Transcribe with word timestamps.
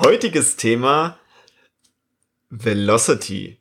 Heutiges 0.00 0.56
Thema 0.56 1.18
Velocity. 2.50 3.58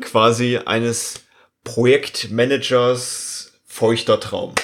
Quasi 0.00 0.58
eines 0.58 1.24
Projektmanagers 1.64 3.52
feuchter 3.66 4.20
Traum. 4.20 4.54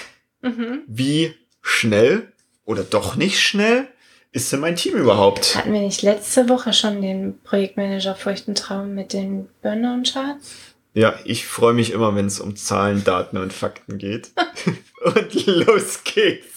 Mhm. 0.43 0.83
Wie 0.87 1.35
schnell 1.63 2.33
oder 2.65 2.83
doch 2.83 3.17
nicht 3.17 3.41
schnell 3.41 3.89
ist 4.33 4.53
denn 4.53 4.61
mein 4.61 4.77
Team 4.77 4.97
überhaupt? 4.97 5.57
Hatten 5.57 5.73
wir 5.73 5.81
nicht 5.81 6.03
letzte 6.03 6.49
Woche 6.49 6.73
schon 6.73 7.01
den 7.01 7.41
Projektmanager 7.43 8.15
Feuchten 8.15 8.55
Traum 8.55 8.95
mit 8.95 9.13
den 9.13 9.49
Burnout-Charts? 9.63 10.75
Ja, 10.93 11.19
ich 11.25 11.47
freue 11.47 11.73
mich 11.73 11.91
immer, 11.91 12.15
wenn 12.15 12.27
es 12.27 12.39
um 12.39 12.55
Zahlen, 12.55 13.03
Daten 13.03 13.39
und 13.39 13.53
Fakten 13.53 13.97
geht. 13.99 14.31
und 15.05 15.47
los 15.47 16.05
geht's. 16.05 16.54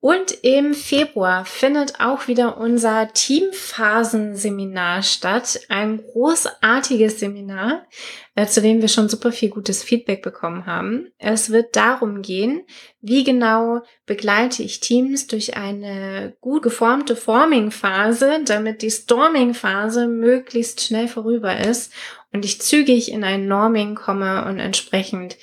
Und 0.00 0.44
im 0.44 0.74
Februar 0.74 1.46
findet 1.46 2.00
auch 2.00 2.28
wieder 2.28 2.58
unser 2.58 3.12
Teamphasenseminar 3.12 5.02
statt. 5.02 5.58
Ein 5.68 6.02
großartiges 6.02 7.18
Seminar, 7.18 7.86
äh, 8.34 8.46
zu 8.46 8.60
dem 8.60 8.82
wir 8.82 8.88
schon 8.88 9.08
super 9.08 9.32
viel 9.32 9.48
gutes 9.48 9.82
Feedback 9.82 10.22
bekommen 10.22 10.66
haben. 10.66 11.08
Es 11.16 11.50
wird 11.50 11.76
darum 11.76 12.20
gehen, 12.20 12.64
wie 13.00 13.24
genau 13.24 13.80
begleite 14.04 14.62
ich 14.62 14.80
Teams 14.80 15.28
durch 15.28 15.56
eine 15.56 16.36
gut 16.40 16.62
geformte 16.62 17.16
Forming-Phase, 17.16 18.40
damit 18.44 18.82
die 18.82 18.90
Storming-Phase 18.90 20.08
möglichst 20.08 20.82
schnell 20.82 21.08
vorüber 21.08 21.58
ist 21.58 21.90
und 22.32 22.44
ich 22.44 22.60
zügig 22.60 23.10
in 23.10 23.24
ein 23.24 23.48
Norming 23.48 23.94
komme 23.94 24.44
und 24.44 24.58
entsprechend 24.58 25.38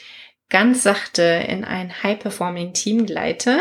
ganz 0.53 0.83
sachte 0.83 1.23
in 1.23 1.65
ein 1.65 2.03
High-Performing-Team 2.03 3.07
gleite. 3.07 3.59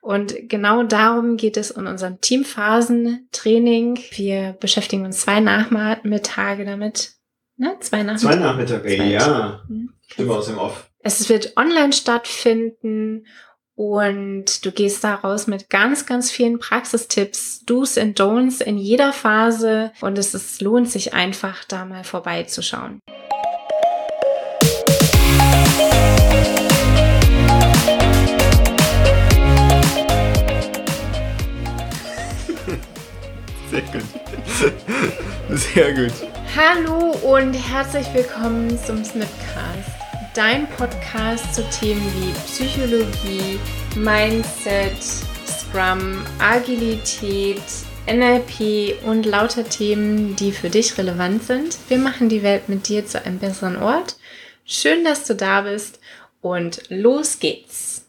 Und 0.00 0.34
genau 0.48 0.82
darum 0.82 1.36
geht 1.36 1.56
es 1.56 1.70
in 1.70 1.86
unserem 1.86 2.20
Teamphasen-Training. 2.20 4.00
Wir 4.10 4.56
beschäftigen 4.58 5.06
uns 5.06 5.20
zwei 5.20 5.38
Nachmittage 5.38 6.64
damit. 6.64 7.12
Ne? 7.56 7.76
Zwei 7.78 8.02
Nachmittage. 8.02 8.34
Zwei 8.34 8.44
Nachmittage, 8.44 8.96
Zwei. 8.96 9.04
ja. 9.04 9.62
Hm. 9.68 9.94
Stimme 10.08 10.34
aus 10.34 10.46
dem 10.46 10.58
Off. 10.58 10.90
Es 10.98 11.28
wird 11.28 11.56
online 11.56 11.92
stattfinden 11.92 13.24
und 13.76 14.64
du 14.64 14.72
gehst 14.72 15.04
daraus 15.04 15.46
mit 15.46 15.70
ganz, 15.70 16.06
ganz 16.06 16.30
vielen 16.30 16.58
Praxistipps, 16.58 17.64
Do's 17.64 17.96
and 17.96 18.20
Don'ts 18.20 18.60
in 18.60 18.78
jeder 18.78 19.12
Phase 19.12 19.92
und 20.00 20.18
es 20.18 20.34
ist, 20.34 20.60
lohnt 20.60 20.90
sich 20.90 21.14
einfach, 21.14 21.64
da 21.64 21.84
mal 21.84 22.02
vorbeizuschauen. 22.04 23.00
Sehr 35.74 35.94
gut. 35.94 36.12
Hallo 36.54 37.12
und 37.22 37.54
herzlich 37.54 38.06
willkommen 38.12 38.78
zum 38.84 39.02
Snipcast, 39.02 39.90
dein 40.34 40.68
Podcast 40.68 41.54
zu 41.54 41.62
Themen 41.70 42.02
wie 42.14 42.32
Psychologie, 42.44 43.58
Mindset, 43.96 45.02
Scrum, 45.46 46.26
Agilität, 46.38 47.62
NLP 48.06 49.02
und 49.06 49.24
lauter 49.24 49.64
Themen, 49.64 50.36
die 50.36 50.52
für 50.52 50.68
dich 50.68 50.98
relevant 50.98 51.44
sind. 51.44 51.78
Wir 51.88 51.96
machen 51.96 52.28
die 52.28 52.42
Welt 52.42 52.68
mit 52.68 52.88
dir 52.88 53.06
zu 53.06 53.24
einem 53.24 53.38
besseren 53.38 53.76
Ort. 53.80 54.16
Schön, 54.66 55.04
dass 55.04 55.24
du 55.24 55.34
da 55.34 55.62
bist 55.62 56.00
und 56.42 56.82
los 56.90 57.38
geht's. 57.38 58.01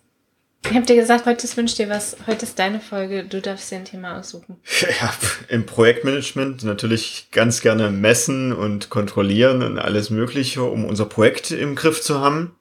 Ich 0.65 0.73
habe 0.75 0.85
dir 0.85 0.95
gesagt, 0.95 1.25
heute 1.25 1.43
ist 1.43 1.55
Wünsch 1.57 1.75
dir 1.75 1.89
was, 1.89 2.15
heute 2.25 2.45
ist 2.45 2.57
deine 2.57 2.79
Folge, 2.79 3.25
du 3.25 3.41
darfst 3.41 3.69
dir 3.71 3.75
ein 3.75 3.85
Thema 3.85 4.17
aussuchen. 4.19 4.57
Ja, 5.01 5.13
im 5.49 5.65
Projektmanagement 5.65 6.63
natürlich 6.63 7.27
ganz 7.31 7.61
gerne 7.61 7.89
messen 7.91 8.53
und 8.53 8.89
kontrollieren 8.89 9.61
und 9.61 9.77
alles 9.77 10.09
Mögliche, 10.09 10.63
um 10.63 10.85
unser 10.85 11.05
Projekt 11.05 11.51
im 11.51 11.75
Griff 11.75 12.01
zu 12.01 12.19
haben. 12.21 12.55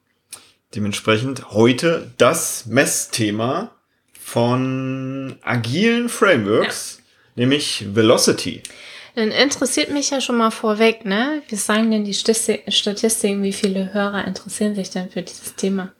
Dementsprechend 0.75 1.51
heute 1.51 2.11
das 2.17 2.65
Messthema 2.65 3.71
von 4.19 5.35
agilen 5.41 6.09
Frameworks, 6.09 6.99
nämlich 7.35 7.85
Velocity. 7.95 8.63
Dann 9.15 9.29
interessiert 9.31 9.91
mich 9.91 10.09
ja 10.09 10.21
schon 10.21 10.37
mal 10.37 10.49
vorweg, 10.51 11.05
ne? 11.05 11.43
Wie 11.47 11.55
sagen 11.55 11.91
denn 11.91 12.03
die 12.03 12.13
Stati- 12.15 12.61
Statistiken, 12.71 13.43
wie 13.43 13.53
viele 13.53 13.93
Hörer 13.93 14.25
interessieren 14.25 14.73
sich 14.75 14.89
denn 14.89 15.09
für 15.11 15.21
dieses 15.21 15.55
Thema? 15.55 15.93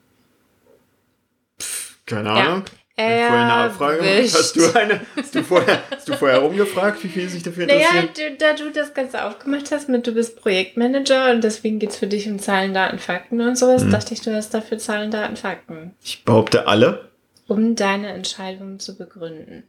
Keine 2.06 2.28
Ja. 2.28 2.34
Ahnung. 2.34 2.64
Vorher 2.96 3.28
eine 3.32 3.52
Abfrage. 3.52 3.98
Erwischt. 4.06 4.34
Hast 4.36 4.54
du 4.54 4.72
eine? 4.78 5.00
Hast 5.16 5.34
du 5.34 5.42
vorher, 5.42 5.82
hast 5.90 6.08
du 6.08 6.12
vorher 6.16 6.38
rumgefragt, 6.38 7.02
wie 7.02 7.08
viele 7.08 7.28
sich 7.28 7.42
dafür 7.42 7.66
Naja, 7.66 7.88
interessieren? 7.88 8.10
du, 8.14 8.36
da 8.38 8.52
du 8.54 8.70
das 8.70 8.94
Ganze 8.94 9.24
aufgemacht 9.24 9.72
hast 9.72 9.88
mit, 9.88 10.06
du 10.06 10.12
bist 10.12 10.40
Projektmanager 10.40 11.32
und 11.32 11.42
deswegen 11.42 11.80
geht's 11.80 11.96
für 11.96 12.06
dich 12.06 12.28
um 12.28 12.38
Zahlen, 12.38 12.72
Daten, 12.72 13.00
Fakten 13.00 13.40
und 13.40 13.56
sowas, 13.58 13.82
Mhm. 13.82 13.90
dachte 13.90 14.14
ich, 14.14 14.20
du 14.20 14.32
hast 14.32 14.54
dafür 14.54 14.78
Zahlen, 14.78 15.10
Daten, 15.10 15.36
Fakten, 15.36 15.96
Ich 16.04 16.24
behaupte 16.24 16.68
alle. 16.68 17.10
um 17.48 17.74
deine 17.74 18.12
Entscheidung 18.12 18.78
zu 18.78 18.96
begründen. 18.96 19.64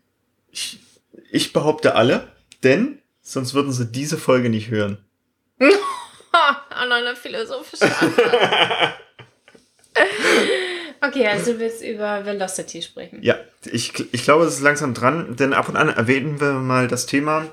Ich, 0.51 0.77
ich 1.31 1.51
behaupte 1.51 1.95
alle, 1.95 2.27
denn 2.63 2.99
sonst 3.21 3.55
würden 3.55 3.71
sie 3.71 3.87
diese 3.91 4.17
Folge 4.19 4.49
nicht 4.51 4.69
hören. 4.69 4.99
Ha, 5.59 6.61
an 6.69 6.91
einer 6.91 7.15
philosophischen 7.15 7.89
Antwort. 7.91 8.93
okay, 11.07 11.27
also 11.27 11.53
du 11.53 11.59
willst 11.59 11.83
über 11.83 12.25
Velocity 12.25 12.81
sprechen. 12.81 13.19
Ja, 13.21 13.35
ich, 13.65 13.93
ich 14.11 14.23
glaube, 14.23 14.45
es 14.45 14.55
ist 14.55 14.61
langsam 14.61 14.93
dran, 14.93 15.35
denn 15.37 15.53
ab 15.53 15.69
und 15.69 15.75
an 15.75 15.89
erwähnen 15.89 16.39
wir 16.39 16.53
mal 16.53 16.87
das 16.87 17.05
Thema. 17.05 17.45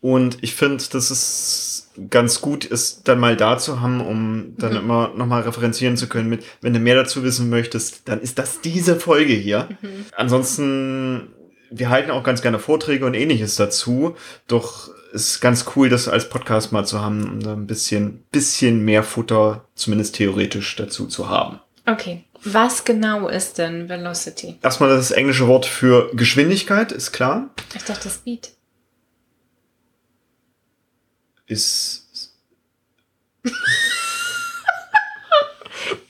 Und 0.00 0.38
ich 0.42 0.54
finde, 0.54 0.84
dass 0.92 1.10
es 1.10 1.90
ganz 2.10 2.40
gut 2.42 2.64
ist, 2.66 3.08
dann 3.08 3.18
mal 3.18 3.36
da 3.36 3.56
zu 3.58 3.80
haben, 3.80 4.00
um 4.00 4.54
dann 4.58 4.72
Mhm. 4.72 4.78
immer 4.78 5.12
nochmal 5.16 5.42
referenzieren 5.42 5.96
zu 5.96 6.08
können 6.08 6.28
mit, 6.28 6.44
wenn 6.60 6.74
du 6.74 6.78
mehr 6.78 6.94
dazu 6.94 7.22
wissen 7.24 7.48
möchtest, 7.48 8.06
dann 8.08 8.20
ist 8.20 8.38
das 8.38 8.60
diese 8.60 8.96
Folge 9.00 9.32
hier. 9.32 9.68
Mhm. 9.80 10.04
Ansonsten, 10.14 11.28
wir 11.70 11.88
halten 11.88 12.10
auch 12.10 12.22
ganz 12.22 12.42
gerne 12.42 12.58
Vorträge 12.58 13.06
und 13.06 13.14
ähnliches 13.14 13.56
dazu. 13.56 14.14
Doch 14.46 14.90
ist 15.12 15.40
ganz 15.40 15.64
cool, 15.74 15.88
das 15.88 16.08
als 16.08 16.28
Podcast 16.28 16.72
mal 16.72 16.84
zu 16.84 17.00
haben, 17.00 17.24
um 17.24 17.40
da 17.42 17.54
ein 17.54 17.66
bisschen, 17.66 18.22
bisschen 18.30 18.84
mehr 18.84 19.02
Futter, 19.02 19.64
zumindest 19.74 20.16
theoretisch, 20.16 20.76
dazu 20.76 21.06
zu 21.06 21.30
haben. 21.30 21.58
Okay, 21.86 22.24
was 22.52 22.84
genau 22.84 23.28
ist 23.28 23.58
denn 23.58 23.88
Velocity? 23.88 24.58
Erstmal 24.62 24.88
das 24.90 25.10
englische 25.10 25.46
Wort 25.48 25.66
für 25.66 26.10
Geschwindigkeit, 26.14 26.92
ist 26.92 27.12
klar. 27.12 27.50
Ich 27.74 27.82
dachte 27.84 28.08
Speed. 28.10 28.50
Ist 31.46 32.32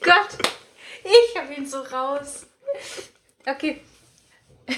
Gott, 0.01 0.37
ich 1.03 1.37
hab 1.39 1.55
ihn 1.57 1.65
so 1.67 1.79
raus. 1.81 2.45
Okay. 3.45 3.81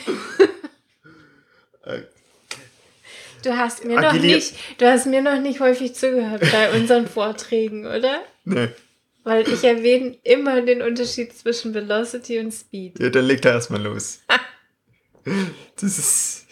Du 3.44 3.56
hast 3.56 3.86
mir 3.86 3.96
noch 4.02 4.12
Agili- 4.14 4.36
nicht, 4.36 4.54
du 4.80 4.86
hast 4.92 5.06
mir 5.06 5.22
noch 5.22 5.40
nicht 5.40 5.60
häufig 5.62 5.96
zugehört 5.96 6.42
bei 6.52 6.72
unseren 6.74 7.08
Vorträgen, 7.16 7.86
oder? 7.88 8.22
ne, 8.44 8.74
Weil 9.24 9.48
ich 9.48 9.64
erwähne 9.64 10.18
immer 10.24 10.62
den 10.62 10.82
Unterschied 10.82 11.34
zwischen 11.38 11.74
Velocity 11.74 12.40
und 12.40 12.52
Speed. 12.54 13.00
ja, 13.00 13.10
dann 13.10 13.26
leg 13.26 13.42
da 13.42 13.52
erstmal 13.52 13.82
los. 13.82 14.20
Das 15.80 15.98
ist 16.00 16.46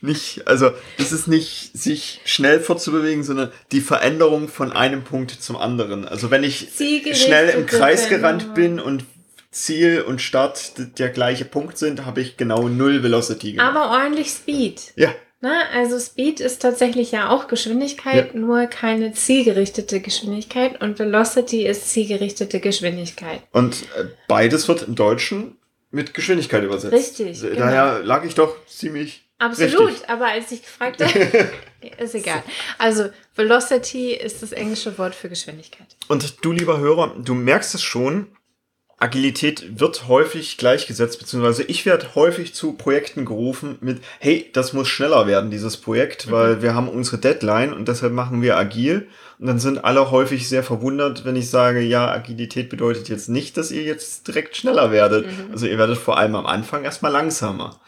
nicht, 0.00 0.46
also 0.46 0.70
das 0.98 1.12
ist 1.12 1.26
nicht 1.26 1.70
sich 1.76 2.20
schnell 2.24 2.60
fortzubewegen, 2.60 3.24
sondern 3.24 3.50
die 3.72 3.80
Veränderung 3.80 4.48
von 4.48 4.70
einem 4.70 5.02
Punkt 5.02 5.30
zum 5.30 5.56
anderen. 5.56 6.06
Also 6.06 6.30
wenn 6.30 6.44
ich 6.44 6.68
schnell 7.14 7.48
im 7.48 7.66
Kreis 7.66 8.08
gerannt 8.08 8.54
bin 8.54 8.78
und 8.78 9.04
Ziel 9.50 10.02
und 10.02 10.20
Start 10.20 10.98
der 10.98 11.10
gleiche 11.10 11.44
Punkt 11.44 11.78
sind, 11.78 12.04
habe 12.06 12.20
ich 12.20 12.36
genau 12.36 12.68
null 12.68 13.02
Velocity 13.02 13.52
gemacht. 13.52 13.74
Aber 13.74 13.90
ordentlich 13.90 14.30
Speed. 14.30 14.92
ja, 14.96 15.14
Ne? 15.42 15.52
Also 15.74 15.98
Speed 15.98 16.40
ist 16.40 16.62
tatsächlich 16.62 17.12
ja 17.12 17.28
auch 17.28 17.48
Geschwindigkeit, 17.48 18.34
nur 18.34 18.66
keine 18.66 19.12
zielgerichtete 19.12 20.00
Geschwindigkeit. 20.00 20.80
Und 20.80 20.98
Velocity 20.98 21.66
ist 21.66 21.90
zielgerichtete 21.90 22.60
Geschwindigkeit. 22.60 23.42
und 23.52 23.82
äh, 23.98 24.04
beides 24.28 24.68
wird 24.68 24.82
im 24.82 24.94
Deutschen 24.94 25.56
mit 25.90 26.14
Geschwindigkeit 26.14 26.62
übersetzt. 26.64 26.92
Richtig, 26.94 27.42
Äh, 27.42 27.48
genau. 27.50 27.60
Daher 27.66 27.98
lag 28.04 28.24
ich 28.24 28.34
doch 28.34 28.64
ziemlich 28.66 29.24
Absolut, 29.38 29.88
Richtig. 29.88 30.08
aber 30.08 30.26
als 30.26 30.52
ich 30.52 30.62
gefragt 30.62 31.02
habe, 31.04 31.50
ist 31.98 32.14
egal. 32.14 32.44
Also 32.78 33.08
Velocity 33.34 34.12
ist 34.14 34.40
das 34.42 34.52
englische 34.52 34.96
Wort 34.98 35.16
für 35.16 35.28
Geschwindigkeit. 35.28 35.88
Und 36.06 36.44
du, 36.44 36.52
lieber 36.52 36.78
Hörer, 36.78 37.16
du 37.18 37.34
merkst 37.34 37.74
es 37.74 37.82
schon, 37.82 38.28
Agilität 39.02 39.80
wird 39.80 40.06
häufig 40.06 40.58
gleichgesetzt, 40.58 41.18
beziehungsweise 41.18 41.64
ich 41.64 41.84
werde 41.86 42.14
häufig 42.14 42.54
zu 42.54 42.74
Projekten 42.74 43.24
gerufen 43.24 43.76
mit, 43.80 44.00
hey, 44.20 44.48
das 44.52 44.72
muss 44.74 44.86
schneller 44.86 45.26
werden, 45.26 45.50
dieses 45.50 45.76
Projekt, 45.76 46.30
weil 46.30 46.62
wir 46.62 46.76
haben 46.76 46.88
unsere 46.88 47.18
Deadline 47.18 47.72
und 47.72 47.88
deshalb 47.88 48.12
machen 48.12 48.42
wir 48.42 48.56
agil. 48.56 49.08
Und 49.40 49.48
dann 49.48 49.58
sind 49.58 49.84
alle 49.84 50.12
häufig 50.12 50.48
sehr 50.48 50.62
verwundert, 50.62 51.24
wenn 51.24 51.34
ich 51.34 51.50
sage, 51.50 51.80
ja, 51.80 52.12
Agilität 52.12 52.68
bedeutet 52.68 53.08
jetzt 53.08 53.28
nicht, 53.28 53.56
dass 53.56 53.72
ihr 53.72 53.82
jetzt 53.82 54.28
direkt 54.28 54.56
schneller 54.56 54.92
werdet. 54.92 55.26
Also 55.50 55.66
ihr 55.66 55.78
werdet 55.78 55.98
vor 55.98 56.16
allem 56.16 56.36
am 56.36 56.46
Anfang 56.46 56.84
erstmal 56.84 57.10
langsamer. 57.10 57.80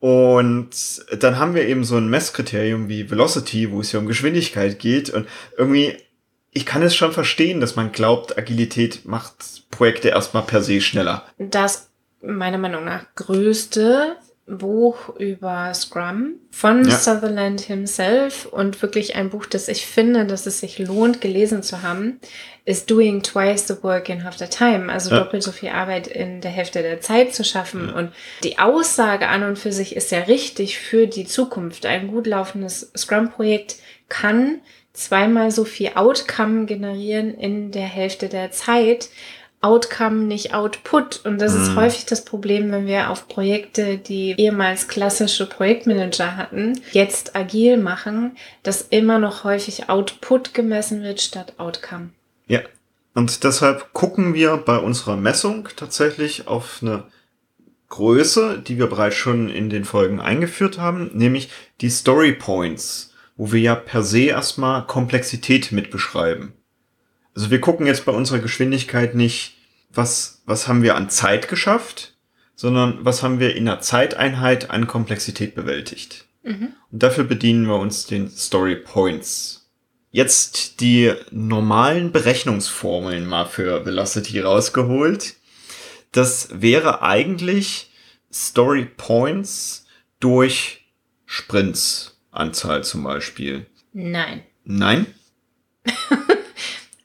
Und 0.00 0.70
dann 1.18 1.38
haben 1.38 1.54
wir 1.54 1.66
eben 1.66 1.84
so 1.84 1.96
ein 1.96 2.10
Messkriterium 2.10 2.90
wie 2.90 3.10
Velocity, 3.10 3.70
wo 3.70 3.80
es 3.80 3.92
ja 3.92 4.00
um 4.00 4.06
Geschwindigkeit 4.06 4.78
geht. 4.78 5.08
Und 5.08 5.26
irgendwie, 5.56 5.96
ich 6.52 6.66
kann 6.66 6.82
es 6.82 6.94
schon 6.94 7.12
verstehen, 7.12 7.60
dass 7.60 7.76
man 7.76 7.92
glaubt, 7.92 8.36
Agilität 8.36 9.06
macht 9.06 9.70
Projekte 9.70 10.08
erstmal 10.08 10.42
per 10.42 10.62
se 10.62 10.80
schneller. 10.80 11.24
Das 11.38 11.88
meiner 12.20 12.58
Meinung 12.58 12.84
nach 12.84 13.06
größte 13.16 14.16
Buch 14.46 15.08
über 15.18 15.72
Scrum 15.72 16.34
von 16.50 16.84
ja. 16.84 16.96
Sutherland 16.96 17.60
himself 17.60 18.46
und 18.46 18.82
wirklich 18.82 19.14
ein 19.14 19.30
Buch, 19.30 19.46
das 19.46 19.68
ich 19.68 19.86
finde, 19.86 20.26
dass 20.26 20.46
es 20.46 20.60
sich 20.60 20.78
lohnt, 20.78 21.20
gelesen 21.20 21.62
zu 21.62 21.82
haben, 21.82 22.18
ist 22.64 22.90
Doing 22.90 23.22
Twice 23.22 23.68
the 23.68 23.82
Work 23.82 24.08
in 24.08 24.24
Half 24.24 24.38
the 24.38 24.46
Time, 24.46 24.92
also 24.92 25.10
ja. 25.10 25.20
doppelt 25.20 25.42
so 25.42 25.52
viel 25.52 25.70
Arbeit 25.70 26.08
in 26.08 26.40
der 26.40 26.50
Hälfte 26.50 26.82
der 26.82 27.00
Zeit 27.00 27.34
zu 27.34 27.44
schaffen. 27.44 27.88
Ja. 27.88 27.94
Und 27.94 28.12
die 28.42 28.58
Aussage 28.58 29.28
an 29.28 29.44
und 29.44 29.58
für 29.58 29.72
sich 29.72 29.94
ist 29.96 30.10
ja 30.10 30.20
richtig 30.20 30.78
für 30.78 31.06
die 31.06 31.24
Zukunft. 31.24 31.86
Ein 31.86 32.08
gut 32.08 32.26
laufendes 32.26 32.92
Scrum-Projekt 32.96 33.76
kann 34.08 34.60
zweimal 34.92 35.50
so 35.50 35.64
viel 35.64 35.90
Outcome 35.94 36.66
generieren 36.66 37.34
in 37.34 37.70
der 37.70 37.86
Hälfte 37.86 38.28
der 38.28 38.50
Zeit 38.50 39.08
Outcome, 39.62 40.24
nicht 40.24 40.54
Output. 40.54 41.24
Und 41.24 41.40
das 41.40 41.54
mhm. 41.54 41.62
ist 41.62 41.76
häufig 41.76 42.04
das 42.04 42.24
Problem, 42.24 42.72
wenn 42.72 42.86
wir 42.86 43.10
auf 43.10 43.28
Projekte, 43.28 43.96
die 43.96 44.34
ehemals 44.36 44.88
klassische 44.88 45.48
Projektmanager 45.48 46.36
hatten, 46.36 46.80
jetzt 46.90 47.36
agil 47.36 47.76
machen, 47.76 48.36
dass 48.64 48.82
immer 48.82 49.18
noch 49.18 49.44
häufig 49.44 49.88
Output 49.88 50.52
gemessen 50.52 51.02
wird 51.02 51.20
statt 51.20 51.54
Outcome. 51.58 52.10
Ja. 52.48 52.60
Und 53.14 53.44
deshalb 53.44 53.92
gucken 53.92 54.34
wir 54.34 54.56
bei 54.56 54.78
unserer 54.78 55.16
Messung 55.16 55.68
tatsächlich 55.76 56.48
auf 56.48 56.78
eine 56.80 57.04
Größe, 57.90 58.58
die 58.58 58.78
wir 58.78 58.86
bereits 58.86 59.16
schon 59.16 59.50
in 59.50 59.68
den 59.68 59.84
Folgen 59.84 60.18
eingeführt 60.18 60.78
haben, 60.78 61.10
nämlich 61.12 61.50
die 61.82 61.90
Story 61.90 62.32
Points, 62.32 63.11
wo 63.36 63.52
wir 63.52 63.60
ja 63.60 63.74
per 63.74 64.02
se 64.02 64.24
erstmal 64.24 64.86
Komplexität 64.86 65.72
mit 65.72 65.90
beschreiben. 65.90 66.52
Also 67.34 67.50
wir 67.50 67.60
gucken 67.60 67.86
jetzt 67.86 68.04
bei 68.04 68.12
unserer 68.12 68.40
Geschwindigkeit 68.40 69.14
nicht, 69.14 69.56
was, 69.90 70.42
was 70.46 70.68
haben 70.68 70.82
wir 70.82 70.96
an 70.96 71.10
Zeit 71.10 71.48
geschafft, 71.48 72.14
sondern 72.54 73.04
was 73.04 73.22
haben 73.22 73.40
wir 73.40 73.56
in 73.56 73.64
der 73.64 73.80
Zeiteinheit 73.80 74.70
an 74.70 74.86
Komplexität 74.86 75.54
bewältigt. 75.54 76.26
Mhm. 76.42 76.74
Und 76.90 77.02
dafür 77.02 77.24
bedienen 77.24 77.66
wir 77.66 77.76
uns 77.76 78.06
den 78.06 78.30
Story 78.30 78.76
Points. 78.76 79.70
Jetzt 80.10 80.80
die 80.80 81.12
normalen 81.30 82.12
Berechnungsformeln 82.12 83.26
mal 83.26 83.46
für 83.46 83.86
Velocity 83.86 84.40
rausgeholt. 84.40 85.36
Das 86.12 86.48
wäre 86.52 87.00
eigentlich 87.00 87.90
Story 88.30 88.84
Points 88.84 89.86
durch 90.20 90.84
Sprints 91.24 92.11
Anzahl 92.32 92.82
zum 92.82 93.04
Beispiel. 93.04 93.66
Nein. 93.92 94.42
Nein? 94.64 95.06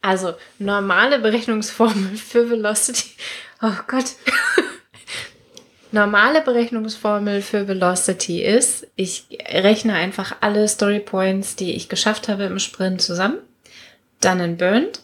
Also 0.07 0.35
normale 0.57 1.19
Berechnungsformel 1.19 2.15
für 2.15 2.49
Velocity. 2.49 3.09
Oh 3.61 3.73
Gott. 3.87 4.05
normale 5.91 6.41
Berechnungsformel 6.41 7.41
für 7.41 7.67
Velocity 7.67 8.41
ist, 8.41 8.87
ich 8.95 9.25
rechne 9.49 9.95
einfach 9.95 10.37
alle 10.39 10.65
Story 10.69 11.01
Points, 11.01 11.57
die 11.57 11.73
ich 11.73 11.89
geschafft 11.89 12.29
habe 12.29 12.45
im 12.45 12.57
Sprint 12.59 13.01
zusammen. 13.01 13.39
Dann 14.21 14.39
in 14.39 14.55
Burned 14.55 15.01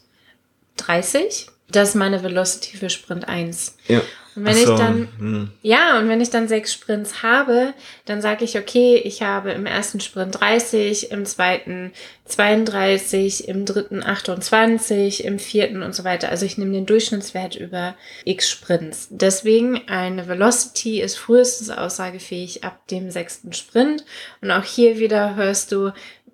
30. 0.77 1.47
Das 1.67 1.89
ist 1.89 1.95
meine 1.95 2.23
Velocity 2.23 2.77
für 2.77 2.89
Sprint 2.89 3.27
1. 3.27 3.75
Ja. 3.89 4.01
Und 4.35 4.45
wenn 4.45 4.55
so, 4.55 4.73
ich 4.73 4.79
dann, 4.79 5.07
hm. 5.17 5.51
ja, 5.61 5.99
und 5.99 6.09
wenn 6.09 6.21
ich 6.21 6.29
dann 6.29 6.47
sechs 6.47 6.73
Sprints 6.73 7.21
habe, 7.21 7.73
dann 8.05 8.21
sage 8.21 8.45
ich, 8.45 8.57
okay, 8.57 8.95
ich 8.95 9.21
habe 9.21 9.51
im 9.51 9.65
ersten 9.65 9.99
Sprint 9.99 10.39
30, 10.39 11.11
im 11.11 11.25
zweiten 11.25 11.91
32, 12.25 13.47
im 13.47 13.65
dritten 13.65 14.01
28, 14.01 15.23
im 15.25 15.39
vierten 15.39 15.83
und 15.83 15.93
so 15.93 16.03
weiter. 16.03 16.29
Also 16.29 16.45
ich 16.45 16.57
nehme 16.57 16.71
den 16.71 16.85
Durchschnittswert 16.85 17.55
über 17.55 17.95
x 18.25 18.49
Sprints. 18.49 19.07
Deswegen 19.11 19.87
eine 19.87 20.27
Velocity 20.27 21.01
ist 21.01 21.17
frühestens 21.17 21.69
aussagefähig 21.69 22.63
ab 22.63 22.87
dem 22.87 23.11
sechsten 23.11 23.53
Sprint. 23.53 24.05
Und 24.41 24.51
auch 24.51 24.63
hier 24.63 24.99
wieder 24.99 25.35
hörst 25.35 25.71
du, 25.71 25.91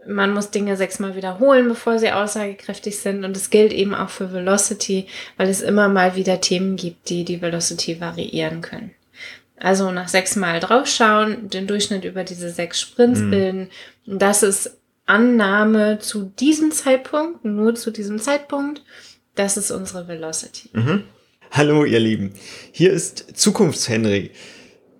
man 0.07 0.33
muss 0.33 0.51
Dinge 0.51 0.77
sechsmal 0.77 1.15
wiederholen, 1.15 1.67
bevor 1.67 1.99
sie 1.99 2.11
aussagekräftig 2.11 2.99
sind. 2.99 3.25
Und 3.25 3.35
es 3.35 3.49
gilt 3.49 3.73
eben 3.73 3.93
auch 3.93 4.09
für 4.09 4.31
Velocity, 4.31 5.07
weil 5.37 5.49
es 5.49 5.61
immer 5.61 5.89
mal 5.89 6.15
wieder 6.15 6.41
Themen 6.41 6.75
gibt, 6.75 7.09
die 7.09 7.25
die 7.25 7.41
Velocity 7.41 7.99
variieren 7.99 8.61
können. 8.61 8.91
Also 9.57 9.91
nach 9.91 10.07
sechsmal 10.07 10.59
draufschauen, 10.59 11.49
den 11.49 11.67
Durchschnitt 11.67 12.05
über 12.05 12.23
diese 12.23 12.49
sechs 12.49 12.79
Sprints 12.79 13.19
mhm. 13.19 13.31
bilden. 13.31 13.69
Das 14.05 14.41
ist 14.41 14.77
Annahme 15.05 15.99
zu 15.99 16.31
diesem 16.39 16.71
Zeitpunkt, 16.71 17.43
nur 17.43 17.75
zu 17.75 17.91
diesem 17.91 18.19
Zeitpunkt. 18.19 18.83
Das 19.35 19.57
ist 19.57 19.71
unsere 19.71 20.07
Velocity. 20.07 20.69
Mhm. 20.73 21.03
Hallo, 21.51 21.83
ihr 21.83 21.99
Lieben. 21.99 22.33
Hier 22.71 22.93
ist 22.93 23.37
Zukunftshenry. 23.37 24.31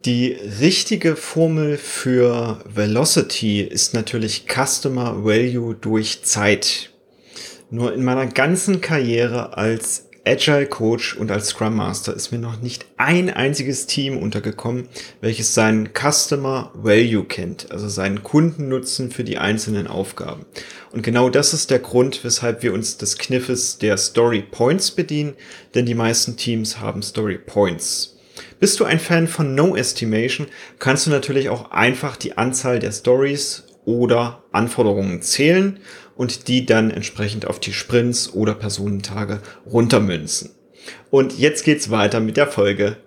Die 0.06 0.31
richtige 0.62 1.18
Formel 1.18 1.75
für 1.75 2.62
Velocity 2.74 3.60
ist 3.60 3.94
natürlich 3.94 4.46
Customer 4.48 5.25
Value 5.25 5.75
durch 5.75 6.24
Zeit. 6.24 6.92
Nur 7.69 7.94
in 7.94 8.06
meiner 8.06 8.28
ganzen 8.28 8.80
Karriere 8.80 9.57
als 9.57 10.06
Agile 10.25 10.68
Coach 10.68 11.18
und 11.18 11.31
als 11.31 11.50
Scrum 11.50 11.75
Master 11.75 12.13
ist 12.13 12.31
mir 12.31 12.38
noch 12.38 12.62
nicht 12.62 12.86
ein 12.96 13.30
einziges 13.30 13.88
Team 13.88 14.18
untergekommen, 14.18 14.88
welches 15.19 15.54
seinen 15.54 15.90
Customer 15.94 16.72
Value 16.75 17.25
kennt, 17.25 17.69
also 17.69 17.90
seinen 17.90 18.24
Kundennutzen 18.24 19.12
für 19.12 19.25
die 19.25 19.38
einzelnen 19.38 19.88
Aufgaben. 19.88 20.46
Und 20.94 21.04
genau 21.04 21.30
das 21.30 21.54
ist 21.54 21.72
der 21.72 21.80
Grund, 21.80 22.24
weshalb 22.24 22.63
wir 22.63 22.72
uns 22.74 22.96
des 22.96 23.18
Kniffes 23.18 23.80
der 23.80 23.98
Story 23.98 24.46
Points 24.50 24.92
bedienen, 24.92 25.34
denn 25.75 25.86
die 25.86 25.96
meisten 25.96 26.38
Teams 26.38 26.80
haben 26.80 27.01
Story 27.01 27.38
Points. 27.38 28.16
Bist 28.60 28.80
du 28.80 28.86
ein 28.86 29.00
Fan 29.00 29.28
von 29.28 29.56
No 29.56 29.76
Estimation, 29.76 30.48
kannst 30.80 31.08
du 31.08 31.12
natürlich 31.12 31.50
auch 31.50 31.72
einfach 31.72 32.18
die 32.18 32.38
Anzahl 32.38 32.80
der 32.80 32.92
Stories 32.92 33.64
oder 33.86 34.44
Anforderungen 34.52 35.22
zählen 35.22 35.80
und 36.16 36.50
die 36.50 36.66
dann 36.66 36.92
entsprechend 36.92 37.48
auf 37.48 37.62
die 37.62 37.72
Sprints 37.72 38.34
oder 38.34 38.54
Personentage 38.54 39.42
runtermünzen. 39.66 40.52
Und 41.10 41.40
jetzt 41.40 41.64
geht's 41.64 41.90
weiter 41.90 42.20
mit 42.20 42.36
der 42.36 42.48
Folge. 42.48 42.98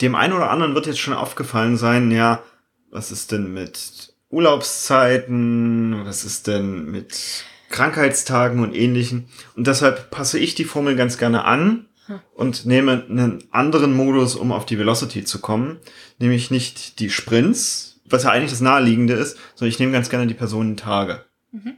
Dem 0.00 0.14
einen 0.14 0.32
oder 0.32 0.50
anderen 0.50 0.74
wird 0.74 0.86
jetzt 0.86 1.00
schon 1.00 1.14
aufgefallen 1.14 1.76
sein, 1.76 2.10
ja, 2.10 2.42
was 2.90 3.10
ist 3.10 3.32
denn 3.32 3.52
mit 3.52 4.14
Urlaubszeiten, 4.30 6.04
was 6.04 6.24
ist 6.24 6.46
denn 6.46 6.90
mit 6.90 7.44
Krankheitstagen 7.68 8.60
und 8.60 8.74
ähnlichen. 8.74 9.28
Und 9.56 9.66
deshalb 9.66 10.10
passe 10.10 10.38
ich 10.38 10.54
die 10.54 10.64
Formel 10.64 10.96
ganz 10.96 11.18
gerne 11.18 11.44
an 11.44 11.85
und 12.34 12.66
nehme 12.66 13.04
einen 13.08 13.44
anderen 13.50 13.94
Modus, 13.94 14.36
um 14.36 14.52
auf 14.52 14.66
die 14.66 14.78
Velocity 14.78 15.24
zu 15.24 15.40
kommen. 15.40 15.78
Nämlich 16.18 16.50
nicht 16.50 17.00
die 17.00 17.10
Sprints, 17.10 18.00
was 18.04 18.24
ja 18.24 18.30
eigentlich 18.30 18.50
das 18.50 18.60
Naheliegende 18.60 19.14
ist, 19.14 19.36
sondern 19.54 19.70
ich 19.70 19.78
nehme 19.78 19.92
ganz 19.92 20.08
gerne 20.10 20.26
die 20.26 20.34
Personentage. 20.34 21.24
Mhm. 21.52 21.74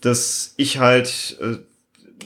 Dass 0.00 0.54
ich 0.56 0.78
halt 0.78 1.36
äh, 1.40 1.58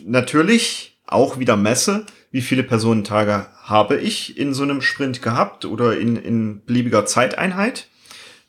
natürlich 0.05 0.99
auch 1.07 1.39
wieder 1.39 1.57
messe, 1.57 2.07
wie 2.31 2.43
viele 2.43 2.63
Personentage 2.63 3.47
habe 3.63 3.99
ich 3.99 4.39
in 4.39 4.55
so 4.55 4.63
einem 4.63 4.81
Sprint 4.81 5.23
gehabt 5.23 5.65
oder 5.65 5.99
in, 5.99 6.17
in 6.17 6.65
beliebiger 6.65 7.05
Zeiteinheit. 7.07 7.89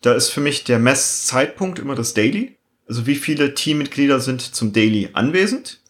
Da 0.02 0.14
ist 0.14 0.30
für 0.30 0.42
mich 0.42 0.64
der 0.64 0.80
Messzeitpunkt 0.80 1.80
immer 1.80 1.96
das 1.96 2.14
Daily. 2.14 2.58
Also 2.88 3.06
wie 3.06 3.16
viele 3.16 3.54
Teammitglieder 3.54 4.20
sind 4.20 4.42
zum 4.42 4.74
Daily 4.74 5.10
anwesend. 5.14 5.82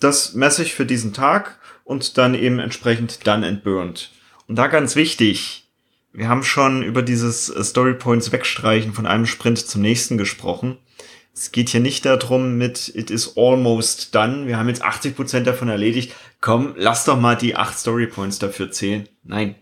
Das 0.00 0.34
messe 0.34 0.62
ich 0.62 0.74
für 0.74 0.86
diesen 0.86 1.12
Tag 1.12 1.58
und 1.84 2.18
dann 2.18 2.34
eben 2.34 2.58
entsprechend 2.58 3.26
done 3.26 3.46
and 3.46 3.64
burned. 3.64 4.10
Und 4.48 4.56
da 4.56 4.66
ganz 4.66 4.96
wichtig, 4.96 5.62
wir 6.12 6.28
haben 6.28 6.42
schon 6.42 6.82
über 6.82 7.02
dieses 7.02 7.48
äh, 7.48 7.64
Story 7.64 7.94
Points 7.94 8.32
wegstreichen 8.32 8.92
von 8.92 9.06
einem 9.06 9.26
Sprint 9.26 9.58
zum 9.58 9.82
nächsten 9.82 10.18
gesprochen. 10.18 10.78
Es 11.34 11.50
geht 11.50 11.70
hier 11.70 11.80
nicht 11.80 12.04
darum 12.04 12.58
mit 12.58 12.94
It 12.94 13.10
is 13.10 13.36
almost 13.36 14.14
done. 14.14 14.46
Wir 14.46 14.58
haben 14.58 14.68
jetzt 14.68 14.82
80 14.82 15.16
Prozent 15.16 15.46
davon 15.46 15.68
erledigt. 15.68 16.12
Komm, 16.42 16.74
lass 16.76 17.06
doch 17.06 17.18
mal 17.18 17.36
die 17.36 17.56
acht 17.56 17.78
Story 17.78 18.06
Points 18.06 18.38
dafür 18.38 18.70
zählen. 18.70 19.08
Nein, 19.24 19.54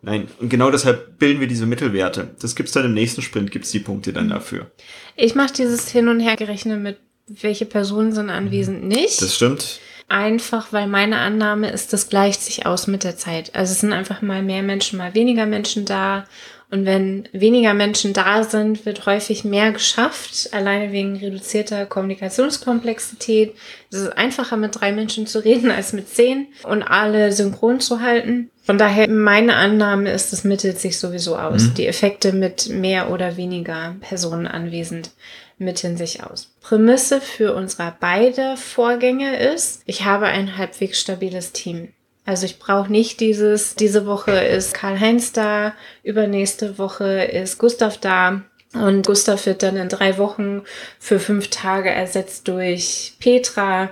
nein. 0.00 0.28
Und 0.40 0.48
genau 0.48 0.70
deshalb 0.70 1.18
bilden 1.18 1.40
wir 1.40 1.46
diese 1.46 1.66
Mittelwerte. 1.66 2.34
Das 2.40 2.56
gibt's 2.56 2.72
dann 2.72 2.86
im 2.86 2.94
nächsten 2.94 3.20
Sprint, 3.20 3.50
gibt's 3.50 3.70
die 3.70 3.80
Punkte 3.80 4.14
dann 4.14 4.30
dafür. 4.30 4.70
Ich 5.16 5.34
mache 5.34 5.52
dieses 5.52 5.90
Hin- 5.90 6.08
und 6.08 6.20
Hergerechne 6.20 6.78
mit 6.78 6.98
welche 7.26 7.66
Personen 7.66 8.12
sind 8.12 8.30
anwesend 8.30 8.84
nicht. 8.84 9.20
Das 9.20 9.34
stimmt 9.34 9.80
einfach, 10.08 10.72
weil 10.72 10.86
meine 10.86 11.18
Annahme 11.18 11.70
ist, 11.70 11.92
das 11.92 12.08
gleicht 12.08 12.42
sich 12.42 12.66
aus 12.66 12.86
mit 12.86 13.04
der 13.04 13.16
Zeit. 13.16 13.54
Also 13.54 13.72
es 13.72 13.80
sind 13.80 13.92
einfach 13.92 14.22
mal 14.22 14.42
mehr 14.42 14.62
Menschen, 14.62 14.98
mal 14.98 15.14
weniger 15.14 15.46
Menschen 15.46 15.84
da 15.84 16.24
Und 16.70 16.84
wenn 16.84 17.26
weniger 17.32 17.72
Menschen 17.72 18.12
da 18.12 18.44
sind, 18.44 18.84
wird 18.84 19.06
häufig 19.06 19.42
mehr 19.42 19.72
geschafft, 19.72 20.50
alleine 20.52 20.92
wegen 20.92 21.16
reduzierter 21.16 21.86
Kommunikationskomplexität. 21.86 23.54
Es 23.90 24.00
ist 24.00 24.18
einfacher, 24.18 24.58
mit 24.58 24.78
drei 24.78 24.92
Menschen 24.92 25.26
zu 25.26 25.42
reden 25.42 25.70
als 25.76 25.94
mit 25.94 26.08
zehn 26.08 26.48
und 26.64 26.82
alle 26.82 27.32
synchron 27.32 27.80
zu 27.80 28.00
halten. 28.00 28.50
Von 28.64 28.76
daher, 28.76 29.08
meine 29.08 29.56
Annahme 29.56 30.10
ist, 30.10 30.34
es 30.34 30.44
mittelt 30.44 30.78
sich 30.78 30.98
sowieso 30.98 31.38
aus. 31.38 31.62
Mhm. 31.62 31.74
Die 31.74 31.86
Effekte 31.86 32.32
mit 32.32 32.68
mehr 32.68 33.10
oder 33.10 33.38
weniger 33.38 33.96
Personen 34.00 34.46
anwesend 34.46 35.10
mitteln 35.58 35.96
sich 35.96 36.22
aus. 36.22 36.54
Prämisse 36.60 37.20
für 37.20 37.54
unsere 37.54 37.94
beide 37.98 38.56
Vorgänge 38.56 39.38
ist, 39.52 39.82
ich 39.86 40.04
habe 40.04 40.26
ein 40.26 40.56
halbwegs 40.56 41.00
stabiles 41.00 41.52
Team. 41.52 41.92
Also 42.24 42.44
ich 42.44 42.58
brauche 42.58 42.92
nicht 42.92 43.20
dieses, 43.20 43.74
diese 43.74 44.04
Woche 44.04 44.32
ist 44.32 44.74
Karl-Heinz 44.74 45.32
da, 45.32 45.74
übernächste 46.02 46.76
Woche 46.78 47.24
ist 47.24 47.58
Gustav 47.58 47.96
da. 47.96 48.42
Und 48.74 49.06
Gustav 49.06 49.46
wird 49.46 49.62
dann 49.62 49.76
in 49.76 49.88
drei 49.88 50.18
Wochen 50.18 50.62
für 50.98 51.20
fünf 51.20 51.48
Tage 51.48 51.88
ersetzt 51.88 52.46
durch 52.46 53.14
Petra. 53.18 53.88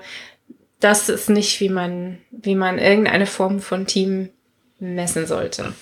Das 0.81 1.09
ist 1.09 1.31
nicht, 1.31 1.61
wie 1.61 1.71
man, 1.71 2.19
wie 2.31 2.55
man 2.55 2.79
irgendeine 2.79 3.25
Form 3.25 3.61
von 3.61 3.87
Team 3.87 4.29
messen 4.79 5.27
sollte. 5.27 5.73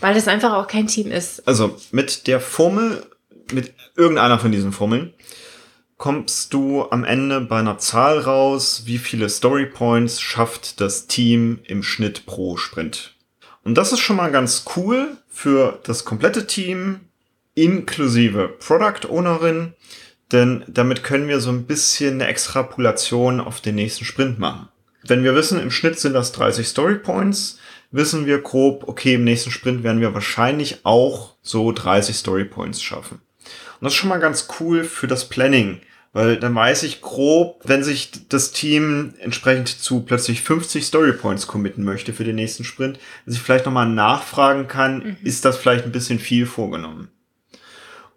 Weil 0.00 0.16
es 0.16 0.28
einfach 0.28 0.54
auch 0.54 0.68
kein 0.68 0.86
Team 0.86 1.10
ist. 1.10 1.46
Also 1.48 1.76
mit 1.90 2.28
der 2.28 2.40
Formel, 2.40 3.04
mit 3.52 3.74
irgendeiner 3.96 4.38
von 4.38 4.52
diesen 4.52 4.72
Formeln, 4.72 5.14
kommst 5.96 6.52
du 6.52 6.84
am 6.90 7.04
Ende 7.04 7.40
bei 7.40 7.58
einer 7.58 7.78
Zahl 7.78 8.18
raus, 8.18 8.82
wie 8.84 8.98
viele 8.98 9.28
Story 9.28 9.66
Points 9.66 10.20
schafft 10.20 10.80
das 10.80 11.06
Team 11.06 11.60
im 11.64 11.82
Schnitt 11.82 12.26
pro 12.26 12.56
Sprint. 12.56 13.14
Und 13.64 13.74
das 13.76 13.92
ist 13.92 14.00
schon 14.00 14.16
mal 14.16 14.30
ganz 14.30 14.64
cool 14.76 15.16
für 15.28 15.80
das 15.84 16.04
komplette 16.04 16.46
Team, 16.46 17.00
inklusive 17.54 18.48
Product 18.60 19.08
Ownerin, 19.08 19.74
denn 20.32 20.64
damit 20.68 21.02
können 21.02 21.28
wir 21.28 21.40
so 21.40 21.50
ein 21.50 21.66
bisschen 21.66 22.14
eine 22.14 22.26
Extrapolation 22.26 23.40
auf 23.40 23.60
den 23.60 23.76
nächsten 23.76 24.04
Sprint 24.04 24.38
machen. 24.38 24.68
Wenn 25.02 25.24
wir 25.24 25.34
wissen, 25.34 25.60
im 25.60 25.70
Schnitt 25.70 25.98
sind 25.98 26.12
das 26.12 26.32
30 26.32 26.66
Story 26.66 26.96
Points, 26.96 27.58
wissen 27.90 28.26
wir 28.26 28.40
grob, 28.40 28.84
okay, 28.88 29.14
im 29.14 29.24
nächsten 29.24 29.50
Sprint 29.50 29.82
werden 29.82 30.00
wir 30.00 30.14
wahrscheinlich 30.14 30.80
auch 30.84 31.34
so 31.42 31.72
30 31.72 32.16
Story 32.16 32.44
Points 32.44 32.82
schaffen. 32.82 33.20
Und 33.80 33.84
das 33.84 33.92
ist 33.92 33.98
schon 33.98 34.08
mal 34.08 34.20
ganz 34.20 34.48
cool 34.60 34.84
für 34.84 35.06
das 35.06 35.28
Planning, 35.28 35.80
weil 36.12 36.38
dann 36.38 36.54
weiß 36.54 36.82
ich 36.84 37.02
grob, 37.02 37.60
wenn 37.64 37.84
sich 37.84 38.28
das 38.28 38.52
Team 38.52 39.14
entsprechend 39.18 39.68
zu 39.68 40.00
plötzlich 40.00 40.40
50 40.40 40.84
Story 40.84 41.12
Points 41.12 41.46
committen 41.46 41.84
möchte 41.84 42.12
für 42.12 42.24
den 42.24 42.36
nächsten 42.36 42.64
Sprint, 42.64 42.98
dass 43.26 43.34
ich 43.34 43.42
vielleicht 43.42 43.66
nochmal 43.66 43.88
nachfragen 43.88 44.66
kann, 44.66 44.98
mhm. 44.98 45.16
ist 45.22 45.44
das 45.44 45.56
vielleicht 45.56 45.84
ein 45.84 45.92
bisschen 45.92 46.18
viel 46.18 46.46
vorgenommen? 46.46 47.08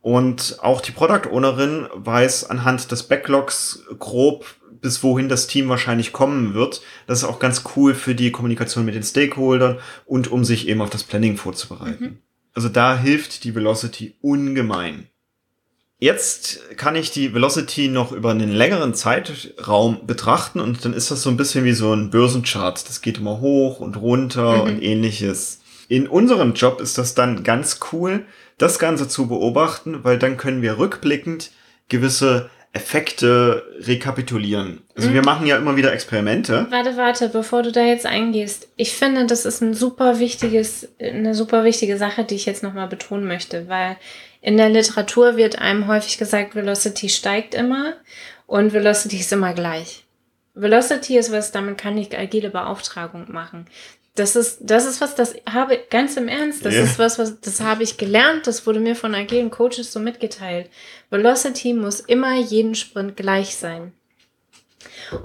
Und 0.02 0.60
auch 0.62 0.80
die 0.80 0.92
Product 0.92 1.30
Ownerin 1.30 1.88
weiß 1.94 2.50
anhand 2.50 2.90
des 2.92 3.04
Backlogs 3.04 3.84
grob, 4.00 4.46
bis 4.82 5.04
wohin 5.04 5.28
das 5.28 5.48
Team 5.48 5.68
wahrscheinlich 5.68 6.14
kommen 6.14 6.54
wird. 6.54 6.82
Das 7.06 7.20
ist 7.20 7.26
auch 7.26 7.40
ganz 7.40 7.64
cool 7.76 7.94
für 7.94 8.16
die 8.16 8.32
Kommunikation 8.32 8.86
mit 8.86 8.96
den 8.96 9.04
Stakeholdern 9.04 9.78
und 10.06 10.32
um 10.32 10.46
sich 10.46 10.68
eben 10.68 10.82
auf 10.82 10.90
das 10.90 11.04
Planning 11.04 11.36
vorzubereiten. 11.36 12.04
Mhm. 12.04 12.18
Also 12.54 12.70
da 12.70 12.98
hilft 12.98 13.44
die 13.44 13.56
Velocity 13.56 14.16
ungemein. 14.22 15.08
Jetzt 16.02 16.78
kann 16.78 16.96
ich 16.96 17.12
die 17.12 17.34
Velocity 17.34 17.90
noch 17.90 18.14
über 18.14 18.32
einen 18.32 18.54
längeren 18.54 18.94
Zeitraum 18.94 20.08
betrachten 20.08 20.62
und 20.62 20.86
dann 20.86 20.94
ist 20.94 21.12
das 21.12 21.22
so 21.22 21.30
ein 21.30 21.36
bisschen 21.36 21.66
wie 21.66 21.74
so 21.74 21.94
ein 21.94 22.10
Börsenchart. 22.10 22.88
Das 22.88 23.02
geht 23.02 23.18
immer 23.18 23.42
hoch 23.42 23.82
und 23.82 23.98
runter 23.98 24.58
mhm. 24.58 24.62
und 24.62 24.82
ähnliches. 24.82 25.60
In 25.90 26.08
unserem 26.08 26.54
Job 26.54 26.80
ist 26.80 26.98
das 26.98 27.16
dann 27.16 27.44
ganz 27.44 27.80
cool, 27.92 28.26
das 28.58 28.80
Ganze 28.80 29.10
zu 29.10 29.28
beobachten, 29.28 30.04
weil 30.04 30.18
dann 30.18 30.38
können 30.38 30.62
wir 30.62 30.78
rückblickend 30.78 31.52
gewisse 31.90 32.50
Effekte 32.72 33.64
rekapitulieren. 33.82 34.82
Also 34.96 35.10
mhm. 35.10 35.16
wir 35.16 35.24
machen 35.24 35.48
ja 35.48 35.58
immer 35.58 35.76
wieder 35.76 35.92
Experimente. 35.92 36.68
Warte, 36.70 36.96
warte, 36.96 37.28
bevor 37.28 37.64
du 37.64 37.74
da 37.74 37.82
jetzt 37.82 38.06
eingehst. 38.06 38.70
Ich 38.78 38.94
finde, 38.94 39.26
das 39.26 39.44
ist 39.46 39.62
ein 39.62 39.74
super 39.74 40.20
wichtiges, 40.20 40.88
eine 41.00 41.36
super 41.36 41.66
wichtige 41.66 41.98
Sache, 41.98 42.24
die 42.24 42.36
ich 42.36 42.46
jetzt 42.46 42.64
nochmal 42.64 42.88
betonen 42.88 43.28
möchte, 43.28 43.68
weil 43.68 43.98
in 44.42 44.58
der 44.58 44.70
Literatur 44.70 45.36
wird 45.38 45.60
einem 45.60 45.88
häufig 45.88 46.18
gesagt, 46.18 46.56
Velocity 46.56 47.10
steigt 47.10 47.54
immer 47.54 47.94
und 48.48 48.74
Velocity 48.74 49.18
ist 49.18 49.34
immer 49.34 49.54
gleich. 49.54 50.06
Velocity 50.54 51.18
ist 51.18 51.32
was, 51.32 51.52
damit 51.52 51.78
kann 51.78 51.98
ich 51.98 52.18
agile 52.18 52.50
Beauftragung 52.50 53.32
machen. 53.32 53.66
Das 54.16 54.36
ist, 54.36 54.60
das 54.62 54.86
ist 54.86 55.00
was, 55.02 55.16
das 55.16 55.36
habe, 55.50 55.80
ganz 55.90 56.18
im 56.18 56.28
Ernst, 56.28 56.66
das 56.66 56.74
yeah. 56.74 56.84
ist 56.84 57.00
was, 57.00 57.20
was, 57.20 57.40
das 57.40 57.62
habe 57.62 57.84
ich 57.84 57.98
gelernt, 57.98 58.48
das 58.48 58.66
wurde 58.66 58.80
mir 58.80 58.96
von 58.96 59.16
agilen 59.16 59.50
Coaches 59.50 59.94
so 59.94 60.00
mitgeteilt. 60.00 60.70
Velocity 61.10 61.74
muss 61.74 62.00
immer 62.02 62.36
jeden 62.36 62.76
Sprint 62.76 63.16
gleich 63.16 63.56
sein. 63.56 63.94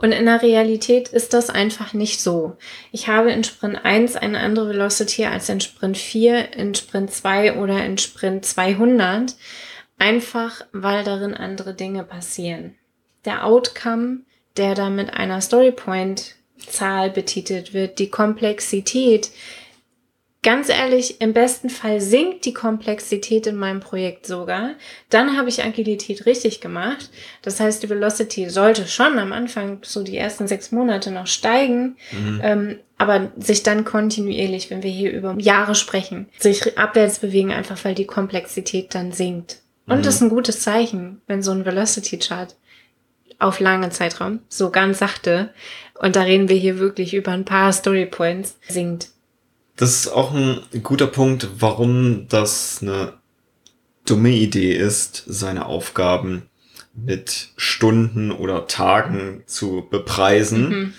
Und 0.00 0.12
in 0.12 0.26
der 0.26 0.42
Realität 0.42 1.08
ist 1.08 1.32
das 1.34 1.50
einfach 1.50 1.92
nicht 1.92 2.20
so. 2.20 2.56
Ich 2.90 3.08
habe 3.08 3.30
in 3.30 3.44
Sprint 3.44 3.84
1 3.84 4.16
eine 4.16 4.40
andere 4.40 4.70
Velocity 4.70 5.26
als 5.26 5.48
in 5.48 5.60
Sprint 5.60 5.96
4, 5.96 6.54
in 6.54 6.74
Sprint 6.74 7.12
2 7.12 7.58
oder 7.58 7.84
in 7.84 7.98
Sprint 7.98 8.44
200, 8.44 9.36
einfach 9.98 10.62
weil 10.72 11.04
darin 11.04 11.34
andere 11.34 11.74
Dinge 11.74 12.04
passieren. 12.04 12.74
Der 13.24 13.46
Outcome, 13.46 14.20
der 14.56 14.74
da 14.74 14.90
mit 14.90 15.12
einer 15.12 15.40
Storypoint 15.40 16.34
Zahl 16.58 17.10
betitelt 17.10 17.74
wird, 17.74 17.98
die 17.98 18.10
Komplexität, 18.10 19.30
ganz 20.44 20.68
ehrlich, 20.68 21.20
im 21.20 21.32
besten 21.32 21.70
Fall 21.70 22.00
sinkt 22.00 22.44
die 22.44 22.52
Komplexität 22.52 23.48
in 23.48 23.56
meinem 23.56 23.80
Projekt 23.80 24.26
sogar. 24.26 24.74
Dann 25.10 25.36
habe 25.36 25.48
ich 25.48 25.64
Agilität 25.64 26.26
richtig 26.26 26.60
gemacht. 26.60 27.10
Das 27.42 27.58
heißt, 27.58 27.82
die 27.82 27.90
Velocity 27.90 28.48
sollte 28.50 28.86
schon 28.86 29.18
am 29.18 29.32
Anfang 29.32 29.78
so 29.82 30.04
die 30.04 30.16
ersten 30.16 30.46
sechs 30.46 30.70
Monate 30.70 31.10
noch 31.10 31.26
steigen, 31.26 31.96
mhm. 32.12 32.40
ähm, 32.44 32.78
aber 32.98 33.32
sich 33.36 33.64
dann 33.64 33.84
kontinuierlich, 33.84 34.70
wenn 34.70 34.84
wir 34.84 34.90
hier 34.90 35.10
über 35.12 35.34
Jahre 35.38 35.74
sprechen, 35.74 36.28
sich 36.38 36.78
abwärts 36.78 37.18
bewegen, 37.18 37.50
einfach 37.50 37.82
weil 37.84 37.96
die 37.96 38.06
Komplexität 38.06 38.94
dann 38.94 39.10
sinkt. 39.10 39.62
Und 39.86 39.98
mhm. 39.98 40.02
das 40.02 40.16
ist 40.16 40.20
ein 40.20 40.28
gutes 40.28 40.60
Zeichen, 40.60 41.22
wenn 41.26 41.42
so 41.42 41.50
ein 41.50 41.64
Velocity-Chart 41.64 42.54
auf 43.38 43.60
lange 43.60 43.90
Zeitraum, 43.90 44.40
so 44.48 44.70
ganz 44.70 45.00
sachte, 45.00 45.50
und 45.98 46.16
da 46.16 46.22
reden 46.22 46.48
wir 46.48 46.56
hier 46.56 46.78
wirklich 46.78 47.14
über 47.14 47.32
ein 47.32 47.44
paar 47.44 47.72
Story 47.72 48.06
Points, 48.06 48.58
sinkt. 48.68 49.13
Das 49.76 49.90
ist 49.90 50.08
auch 50.08 50.32
ein 50.32 50.60
guter 50.82 51.06
Punkt, 51.06 51.48
warum 51.58 52.28
das 52.28 52.78
eine 52.80 53.14
dumme 54.06 54.30
Idee 54.30 54.72
ist, 54.72 55.24
seine 55.26 55.66
Aufgaben 55.66 56.48
mit 56.94 57.52
Stunden 57.56 58.30
oder 58.30 58.66
Tagen 58.66 59.42
zu 59.46 59.86
bepreisen, 59.90 60.68
mhm. 60.68 60.94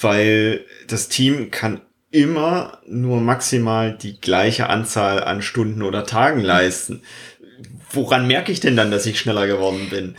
weil 0.00 0.64
das 0.88 1.08
Team 1.08 1.50
kann 1.50 1.80
immer 2.10 2.78
nur 2.86 3.20
maximal 3.20 3.96
die 3.96 4.20
gleiche 4.20 4.68
Anzahl 4.68 5.22
an 5.24 5.40
Stunden 5.40 5.82
oder 5.82 6.04
Tagen 6.04 6.40
leisten 6.40 7.02
woran 7.92 8.26
merke 8.26 8.52
ich 8.52 8.60
denn 8.60 8.76
dann, 8.76 8.90
dass 8.90 9.06
ich 9.06 9.18
schneller 9.18 9.46
geworden 9.46 9.88
bin? 9.90 10.16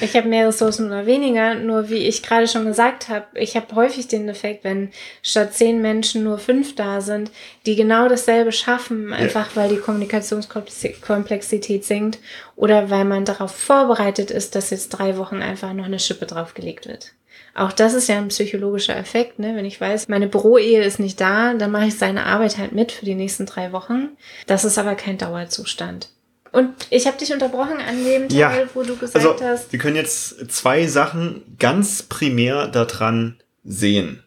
Ich 0.00 0.16
habe 0.16 0.28
mehr 0.28 0.48
Ressourcen 0.48 0.86
oder 0.86 1.06
weniger, 1.06 1.54
nur 1.54 1.90
wie 1.90 2.06
ich 2.06 2.22
gerade 2.22 2.48
schon 2.48 2.66
gesagt 2.66 3.08
habe, 3.08 3.26
ich 3.34 3.56
habe 3.56 3.74
häufig 3.74 4.08
den 4.08 4.28
Effekt, 4.28 4.64
wenn 4.64 4.90
statt 5.22 5.54
zehn 5.54 5.80
Menschen 5.80 6.24
nur 6.24 6.38
fünf 6.38 6.74
da 6.74 7.00
sind, 7.00 7.30
die 7.66 7.76
genau 7.76 8.08
dasselbe 8.08 8.52
schaffen, 8.52 9.12
einfach 9.12 9.54
ja. 9.54 9.62
weil 9.62 9.68
die 9.70 9.78
Kommunikationskomplexität 9.78 11.84
sinkt 11.84 12.18
oder 12.56 12.90
weil 12.90 13.04
man 13.04 13.24
darauf 13.24 13.54
vorbereitet 13.54 14.30
ist, 14.30 14.54
dass 14.54 14.70
jetzt 14.70 14.90
drei 14.90 15.16
Wochen 15.16 15.42
einfach 15.42 15.72
noch 15.72 15.86
eine 15.86 15.98
Schippe 15.98 16.26
draufgelegt 16.26 16.86
wird. 16.86 17.12
Auch 17.54 17.72
das 17.72 17.94
ist 17.94 18.08
ja 18.08 18.18
ein 18.18 18.28
psychologischer 18.28 18.96
Effekt, 18.96 19.38
ne? 19.38 19.54
Wenn 19.54 19.64
ich 19.64 19.80
weiß, 19.80 20.08
meine 20.08 20.26
Büroehe 20.26 20.82
ist 20.82 20.98
nicht 20.98 21.20
da, 21.20 21.54
dann 21.54 21.70
mache 21.70 21.86
ich 21.86 21.96
seine 21.96 22.26
Arbeit 22.26 22.58
halt 22.58 22.72
mit 22.72 22.90
für 22.90 23.04
die 23.04 23.14
nächsten 23.14 23.46
drei 23.46 23.70
Wochen. 23.70 24.08
Das 24.46 24.64
ist 24.64 24.76
aber 24.76 24.96
kein 24.96 25.18
Dauerzustand. 25.18 26.08
Und 26.54 26.86
ich 26.90 27.08
habe 27.08 27.18
dich 27.18 27.32
unterbrochen 27.32 27.78
an 27.78 28.04
dem 28.04 28.28
Teil, 28.28 28.38
ja, 28.38 28.68
wo 28.74 28.84
du 28.84 28.96
gesagt 28.96 29.16
also, 29.16 29.44
hast. 29.44 29.72
Wir 29.72 29.80
können 29.80 29.96
jetzt 29.96 30.52
zwei 30.52 30.86
Sachen 30.86 31.42
ganz 31.58 32.04
primär 32.04 32.68
daran 32.68 33.42
sehen. 33.64 34.22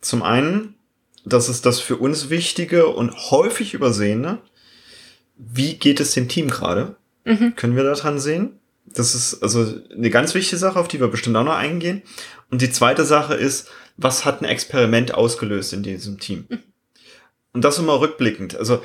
Zum 0.00 0.24
einen, 0.24 0.74
das 1.24 1.48
ist 1.48 1.66
das 1.66 1.78
für 1.78 1.96
uns 1.96 2.30
Wichtige 2.30 2.88
und 2.88 3.30
häufig 3.30 3.74
Übersehene. 3.74 4.38
Wie 5.36 5.74
geht 5.74 6.00
es 6.00 6.10
dem 6.14 6.26
Team 6.26 6.48
gerade? 6.48 6.96
Mhm. 7.24 7.54
Können 7.54 7.76
wir 7.76 7.84
daran 7.84 8.18
sehen? 8.18 8.58
Das 8.84 9.14
ist 9.14 9.40
also 9.40 9.72
eine 9.96 10.10
ganz 10.10 10.34
wichtige 10.34 10.56
Sache, 10.56 10.80
auf 10.80 10.88
die 10.88 10.98
wir 10.98 11.06
bestimmt 11.06 11.36
auch 11.36 11.44
noch 11.44 11.54
eingehen. 11.54 12.02
Und 12.50 12.60
die 12.60 12.72
zweite 12.72 13.04
Sache 13.04 13.34
ist, 13.34 13.68
was 13.96 14.24
hat 14.24 14.42
ein 14.42 14.46
Experiment 14.46 15.14
ausgelöst 15.14 15.72
in 15.72 15.84
diesem 15.84 16.18
Team? 16.18 16.46
Mhm. 16.48 16.58
Und 17.52 17.64
das 17.64 17.78
immer 17.78 18.00
rückblickend. 18.00 18.56
Also 18.56 18.82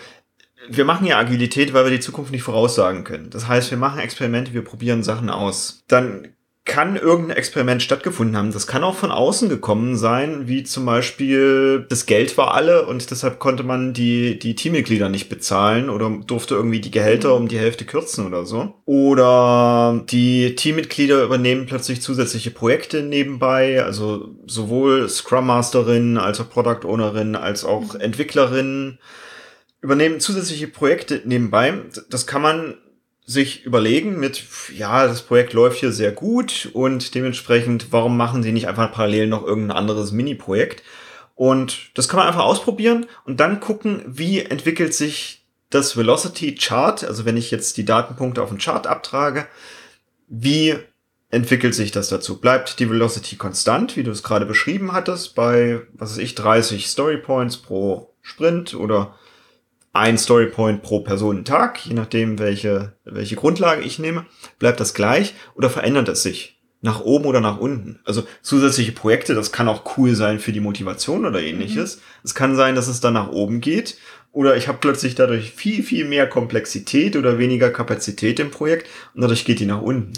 wir 0.69 0.85
machen 0.85 1.07
ja 1.07 1.17
Agilität, 1.17 1.73
weil 1.73 1.85
wir 1.85 1.91
die 1.91 1.99
Zukunft 1.99 2.31
nicht 2.31 2.43
voraussagen 2.43 3.03
können. 3.03 3.29
Das 3.29 3.47
heißt, 3.47 3.71
wir 3.71 3.77
machen 3.77 3.99
Experimente, 3.99 4.53
wir 4.53 4.63
probieren 4.63 5.03
Sachen 5.03 5.29
aus. 5.29 5.83
Dann 5.87 6.33
kann 6.65 6.95
irgendein 6.95 7.35
Experiment 7.35 7.83
stattgefunden 7.83 8.37
haben. 8.37 8.53
Das 8.53 8.67
kann 8.67 8.85
auch 8.85 8.95
von 8.95 9.11
außen 9.11 9.49
gekommen 9.49 9.97
sein, 9.97 10.47
wie 10.47 10.63
zum 10.63 10.85
Beispiel 10.85 11.85
das 11.89 12.05
Geld 12.05 12.37
war 12.37 12.53
alle 12.53 12.85
und 12.85 13.11
deshalb 13.11 13.39
konnte 13.39 13.63
man 13.63 13.93
die, 13.93 14.39
die 14.39 14.55
Teammitglieder 14.55 15.09
nicht 15.09 15.27
bezahlen 15.27 15.89
oder 15.89 16.09
durfte 16.25 16.55
irgendwie 16.55 16.79
die 16.79 16.91
Gehälter 16.91 17.35
um 17.35 17.49
die 17.49 17.59
Hälfte 17.59 17.83
kürzen 17.83 18.25
oder 18.25 18.45
so. 18.45 18.75
Oder 18.85 20.05
die 20.09 20.55
Teammitglieder 20.55 21.23
übernehmen 21.23 21.65
plötzlich 21.65 22.01
zusätzliche 22.01 22.51
Projekte 22.51 23.03
nebenbei, 23.03 23.83
also 23.83 24.29
sowohl 24.47 25.09
Scrum 25.09 25.47
Masterin 25.47 26.17
als 26.17 26.39
auch 26.39 26.49
Product 26.49 26.87
Ownerin 26.87 27.35
als 27.35 27.65
auch 27.65 27.95
Entwicklerin 27.95 28.99
übernehmen 29.83 30.21
zusätzliche 30.21 30.67
Projekte 30.67 31.21
nebenbei. 31.25 31.73
Das 32.09 32.25
kann 32.25 32.41
man 32.41 32.77
sich 33.25 33.65
überlegen 33.65 34.19
mit, 34.19 34.43
ja, 34.75 35.05
das 35.05 35.21
Projekt 35.21 35.53
läuft 35.53 35.79
hier 35.79 35.91
sehr 35.91 36.11
gut 36.11 36.69
und 36.73 37.13
dementsprechend, 37.15 37.91
warum 37.91 38.17
machen 38.17 38.43
sie 38.43 38.51
nicht 38.51 38.67
einfach 38.67 38.91
parallel 38.91 39.27
noch 39.27 39.45
irgendein 39.45 39.77
anderes 39.77 40.11
Mini-Projekt? 40.11 40.83
Und 41.35 41.91
das 41.95 42.07
kann 42.07 42.17
man 42.17 42.27
einfach 42.27 42.43
ausprobieren 42.43 43.05
und 43.25 43.39
dann 43.39 43.59
gucken, 43.59 44.03
wie 44.07 44.39
entwickelt 44.39 44.93
sich 44.93 45.45
das 45.69 45.97
Velocity 45.97 46.55
Chart, 46.55 47.03
also 47.03 47.25
wenn 47.25 47.37
ich 47.37 47.51
jetzt 47.51 47.77
die 47.77 47.85
Datenpunkte 47.85 48.41
auf 48.41 48.49
den 48.49 48.59
Chart 48.59 48.87
abtrage, 48.87 49.47
wie 50.27 50.75
entwickelt 51.29 51.73
sich 51.73 51.91
das 51.91 52.09
dazu? 52.09 52.39
Bleibt 52.39 52.79
die 52.79 52.89
Velocity 52.89 53.35
konstant, 53.37 53.97
wie 53.97 54.03
du 54.03 54.11
es 54.11 54.23
gerade 54.23 54.45
beschrieben 54.45 54.93
hattest, 54.93 55.33
bei, 55.33 55.81
was 55.93 56.11
weiß 56.11 56.17
ich, 56.19 56.35
30 56.35 56.87
Story 56.87 57.17
Points 57.17 57.57
pro 57.57 58.13
Sprint 58.21 58.75
oder 58.75 59.15
ein 59.93 60.17
Storypoint 60.17 60.81
pro 60.81 61.01
Personentag, 61.01 61.85
je 61.85 61.93
nachdem, 61.93 62.39
welche, 62.39 62.93
welche 63.05 63.35
Grundlage 63.35 63.83
ich 63.83 63.99
nehme, 63.99 64.25
bleibt 64.57 64.79
das 64.79 64.95
gleich 64.95 65.35
oder 65.55 65.69
verändert 65.69 66.09
es 66.09 66.23
sich? 66.23 66.59
Nach 66.81 66.99
oben 66.99 67.25
oder 67.25 67.39
nach 67.39 67.59
unten. 67.59 67.99
Also 68.03 68.23
zusätzliche 68.41 68.91
Projekte, 68.91 69.35
das 69.35 69.53
kann 69.53 69.69
auch 69.69 69.97
cool 69.97 70.15
sein 70.15 70.39
für 70.39 70.51
die 70.51 70.59
Motivation 70.59 71.25
oder 71.25 71.41
ähnliches. 71.41 71.95
Mhm. 71.95 72.01
Es 72.25 72.35
kann 72.35 72.57
sein, 72.57 72.75
dass 72.75 72.89
es 72.89 72.99
dann 72.99 73.13
nach 73.13 73.31
oben 73.31 73.61
geht 73.61 73.97
oder 74.33 74.57
ich 74.57 74.67
habe 74.67 74.79
plötzlich 74.81 75.15
dadurch 75.15 75.51
viel, 75.51 75.83
viel 75.83 76.05
mehr 76.05 76.27
Komplexität 76.27 77.15
oder 77.15 77.37
weniger 77.37 77.69
Kapazität 77.69 78.39
im 78.39 78.51
Projekt 78.51 78.89
und 79.13 79.21
dadurch 79.21 79.45
geht 79.45 79.59
die 79.59 79.65
nach 79.65 79.81
unten. 79.81 80.11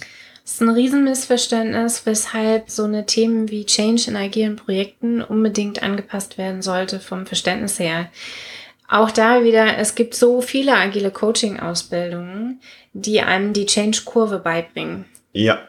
Das 0.44 0.54
ist 0.54 0.62
ein 0.62 0.70
Riesenmissverständnis, 0.70 2.06
weshalb 2.06 2.70
so 2.70 2.84
eine 2.84 3.06
Themen 3.06 3.50
wie 3.50 3.66
Change 3.66 4.06
in 4.08 4.16
agilen 4.16 4.56
Projekten 4.56 5.22
unbedingt 5.22 5.84
angepasst 5.84 6.38
werden 6.38 6.62
sollte 6.62 7.00
vom 7.00 7.26
Verständnis 7.26 7.78
her 7.80 8.10
auch 8.88 9.12
da 9.12 9.44
wieder, 9.44 9.78
es 9.78 9.96
gibt 9.96 10.14
so 10.14 10.42
viele 10.42 10.76
agile 10.76 11.12
Coaching-Ausbildungen, 11.12 12.62
die 12.94 13.22
einem 13.22 13.54
die 13.54 13.66
Change-Kurve 13.66 14.40
beibringen. 14.40 15.06
Ja. 15.34 15.60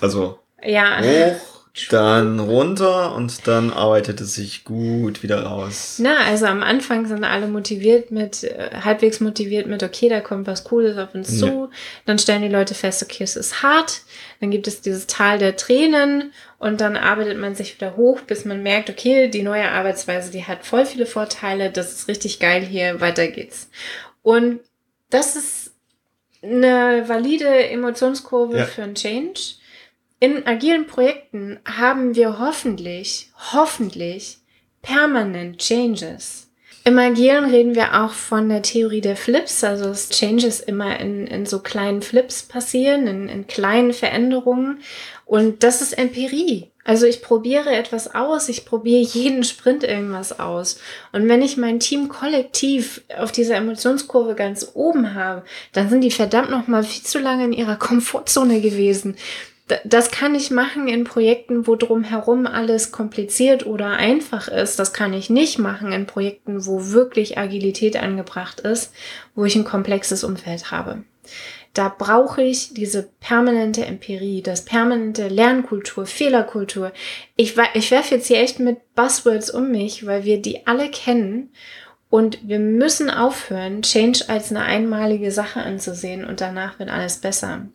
Also 0.00 0.38
ja. 0.62 1.00
hoch, 1.00 1.58
dann 1.90 2.40
runter 2.40 3.14
und 3.14 3.46
dann 3.46 3.72
arbeitet 3.72 4.20
es 4.20 4.34
sich 4.34 4.64
gut 4.64 5.22
wieder 5.22 5.44
raus. 5.44 5.98
Na, 6.00 6.24
also 6.26 6.46
am 6.46 6.62
Anfang 6.62 7.06
sind 7.06 7.24
alle 7.24 7.46
motiviert 7.46 8.10
mit, 8.10 8.44
äh, 8.44 8.70
halbwegs 8.82 9.20
motiviert 9.20 9.66
mit, 9.66 9.82
okay, 9.82 10.08
da 10.08 10.20
kommt 10.20 10.46
was 10.46 10.64
Cooles 10.64 10.98
auf 10.98 11.14
uns 11.14 11.38
zu. 11.38 11.70
Dann 12.06 12.18
stellen 12.18 12.42
die 12.42 12.48
Leute 12.48 12.74
fest, 12.74 13.02
okay, 13.02 13.24
es 13.24 13.36
ist 13.36 13.62
hart. 13.62 14.00
Dann 14.40 14.50
gibt 14.50 14.68
es 14.68 14.80
dieses 14.80 15.06
Tal 15.06 15.38
der 15.38 15.56
Tränen 15.56 16.32
und 16.58 16.80
dann 16.80 16.96
arbeitet 16.96 17.38
man 17.38 17.54
sich 17.54 17.74
wieder 17.74 17.96
hoch, 17.96 18.20
bis 18.20 18.44
man 18.44 18.62
merkt, 18.62 18.88
okay, 18.88 19.28
die 19.28 19.42
neue 19.42 19.70
Arbeitsweise, 19.70 20.30
die 20.30 20.44
hat 20.44 20.64
voll 20.64 20.86
viele 20.86 21.06
Vorteile, 21.06 21.70
das 21.70 21.92
ist 21.92 22.08
richtig 22.08 22.38
geil 22.38 22.62
hier, 22.62 23.00
weiter 23.00 23.28
geht's. 23.28 23.68
Und 24.22 24.60
das 25.10 25.36
ist 25.36 25.74
eine 26.42 27.08
valide 27.08 27.68
Emotionskurve 27.68 28.58
ja. 28.58 28.64
für 28.64 28.84
einen 28.84 28.94
Change. 28.94 29.54
In 30.20 30.46
agilen 30.46 30.86
Projekten 30.86 31.60
haben 31.64 32.14
wir 32.14 32.38
hoffentlich, 32.38 33.30
hoffentlich 33.52 34.38
permanent 34.82 35.58
Changes. 35.58 36.47
Im 36.88 36.98
Agilen 36.98 37.44
reden 37.44 37.74
wir 37.74 38.02
auch 38.02 38.12
von 38.12 38.48
der 38.48 38.62
Theorie 38.62 39.02
der 39.02 39.14
Flips, 39.14 39.62
also 39.62 39.84
dass 39.84 40.08
Changes 40.08 40.58
immer 40.58 40.98
in, 40.98 41.26
in 41.26 41.44
so 41.44 41.58
kleinen 41.58 42.00
Flips 42.00 42.44
passieren, 42.44 43.06
in, 43.06 43.28
in 43.28 43.46
kleinen 43.46 43.92
Veränderungen. 43.92 44.80
Und 45.26 45.62
das 45.64 45.82
ist 45.82 45.92
Empirie. 45.92 46.70
Also 46.84 47.04
ich 47.04 47.20
probiere 47.20 47.76
etwas 47.76 48.14
aus, 48.14 48.48
ich 48.48 48.64
probiere 48.64 49.02
jeden 49.02 49.44
Sprint 49.44 49.84
irgendwas 49.84 50.40
aus. 50.40 50.80
Und 51.12 51.28
wenn 51.28 51.42
ich 51.42 51.58
mein 51.58 51.78
Team 51.78 52.08
kollektiv 52.08 53.02
auf 53.18 53.32
dieser 53.32 53.56
Emotionskurve 53.56 54.34
ganz 54.34 54.70
oben 54.72 55.14
habe, 55.14 55.42
dann 55.74 55.90
sind 55.90 56.00
die 56.00 56.10
verdammt 56.10 56.48
noch 56.48 56.68
mal 56.68 56.84
viel 56.84 57.04
zu 57.04 57.18
lange 57.18 57.44
in 57.44 57.52
ihrer 57.52 57.76
Komfortzone 57.78 58.62
gewesen 58.62 59.14
das 59.84 60.10
kann 60.10 60.34
ich 60.34 60.50
machen 60.50 60.88
in 60.88 61.04
Projekten, 61.04 61.66
wo 61.66 61.76
drumherum 61.76 62.46
alles 62.46 62.92
kompliziert 62.92 63.66
oder 63.66 63.90
einfach 63.90 64.48
ist. 64.48 64.78
Das 64.78 64.92
kann 64.92 65.12
ich 65.12 65.30
nicht 65.30 65.58
machen 65.58 65.92
in 65.92 66.06
Projekten, 66.06 66.66
wo 66.66 66.86
wirklich 66.90 67.38
Agilität 67.38 67.96
angebracht 67.96 68.60
ist, 68.60 68.92
wo 69.34 69.44
ich 69.44 69.56
ein 69.56 69.64
komplexes 69.64 70.24
Umfeld 70.24 70.70
habe. 70.70 71.04
Da 71.74 71.94
brauche 71.96 72.42
ich 72.42 72.72
diese 72.72 73.10
permanente 73.20 73.84
Empirie, 73.84 74.42
das 74.42 74.64
permanente 74.64 75.28
Lernkultur, 75.28 76.06
Fehlerkultur. 76.06 76.92
Ich, 77.36 77.56
ich 77.74 77.90
werfe 77.90 78.14
jetzt 78.16 78.26
hier 78.26 78.40
echt 78.40 78.58
mit 78.58 78.94
Buzzwords 78.94 79.50
um 79.50 79.70
mich, 79.70 80.06
weil 80.06 80.24
wir 80.24 80.40
die 80.40 80.66
alle 80.66 80.90
kennen. 80.90 81.50
Und 82.10 82.48
wir 82.48 82.58
müssen 82.58 83.10
aufhören, 83.10 83.82
Change 83.82 84.24
als 84.28 84.50
eine 84.50 84.62
einmalige 84.62 85.30
Sache 85.30 85.60
anzusehen 85.60 86.24
und 86.24 86.40
danach 86.40 86.78
wird 86.78 86.88
alles 86.88 87.18
besser 87.18 87.68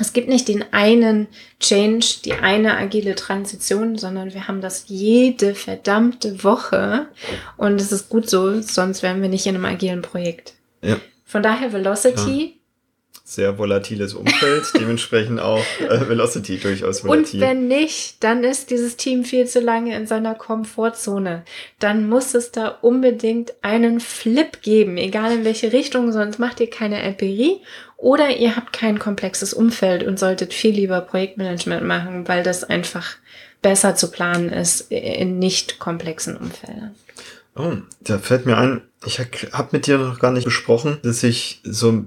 es 0.00 0.12
gibt 0.12 0.28
nicht 0.28 0.46
den 0.46 0.64
einen 0.72 1.26
Change, 1.58 2.20
die 2.24 2.32
eine 2.32 2.76
agile 2.76 3.16
Transition, 3.16 3.98
sondern 3.98 4.32
wir 4.32 4.46
haben 4.46 4.60
das 4.60 4.84
jede 4.86 5.56
verdammte 5.56 6.44
Woche. 6.44 7.08
Und 7.56 7.80
es 7.80 7.90
ist 7.90 8.08
gut 8.08 8.30
so, 8.30 8.62
sonst 8.62 9.02
wären 9.02 9.20
wir 9.20 9.28
nicht 9.28 9.46
in 9.46 9.56
einem 9.56 9.64
agilen 9.64 10.02
Projekt. 10.02 10.54
Ja. 10.82 10.96
Von 11.24 11.42
daher 11.42 11.72
Velocity. 11.72 12.57
Sehr 13.30 13.58
volatiles 13.58 14.14
Umfeld, 14.14 14.72
dementsprechend 14.80 15.38
auch 15.38 15.62
äh, 15.80 16.08
Velocity 16.08 16.56
durchaus 16.56 17.04
volatil. 17.04 17.42
Und 17.42 17.46
wenn 17.46 17.68
nicht, 17.68 18.24
dann 18.24 18.42
ist 18.42 18.70
dieses 18.70 18.96
Team 18.96 19.22
viel 19.22 19.46
zu 19.46 19.60
lange 19.60 19.94
in 19.94 20.06
seiner 20.06 20.34
Komfortzone. 20.34 21.44
Dann 21.78 22.08
muss 22.08 22.32
es 22.32 22.52
da 22.52 22.68
unbedingt 22.68 23.52
einen 23.60 24.00
Flip 24.00 24.62
geben, 24.62 24.96
egal 24.96 25.30
in 25.30 25.44
welche 25.44 25.74
Richtung, 25.74 26.10
sonst 26.10 26.38
macht 26.38 26.58
ihr 26.60 26.70
keine 26.70 27.02
Empirie 27.02 27.60
oder 27.98 28.34
ihr 28.34 28.56
habt 28.56 28.72
kein 28.72 28.98
komplexes 28.98 29.52
Umfeld 29.52 30.04
und 30.04 30.18
solltet 30.18 30.54
viel 30.54 30.74
lieber 30.74 31.02
Projektmanagement 31.02 31.84
machen, 31.84 32.26
weil 32.28 32.42
das 32.42 32.64
einfach 32.64 33.16
besser 33.60 33.94
zu 33.94 34.10
planen 34.10 34.48
ist 34.48 34.90
in 34.90 35.38
nicht 35.38 35.78
komplexen 35.78 36.34
Umfeldern. 36.34 36.94
Oh, 37.54 37.76
da 38.00 38.16
fällt 38.16 38.46
mir 38.46 38.56
ein, 38.56 38.80
ich 39.04 39.18
habe 39.18 39.68
mit 39.72 39.86
dir 39.86 39.98
noch 39.98 40.18
gar 40.18 40.32
nicht 40.32 40.44
besprochen, 40.44 40.96
dass 41.02 41.22
ich 41.22 41.60
so 41.62 42.06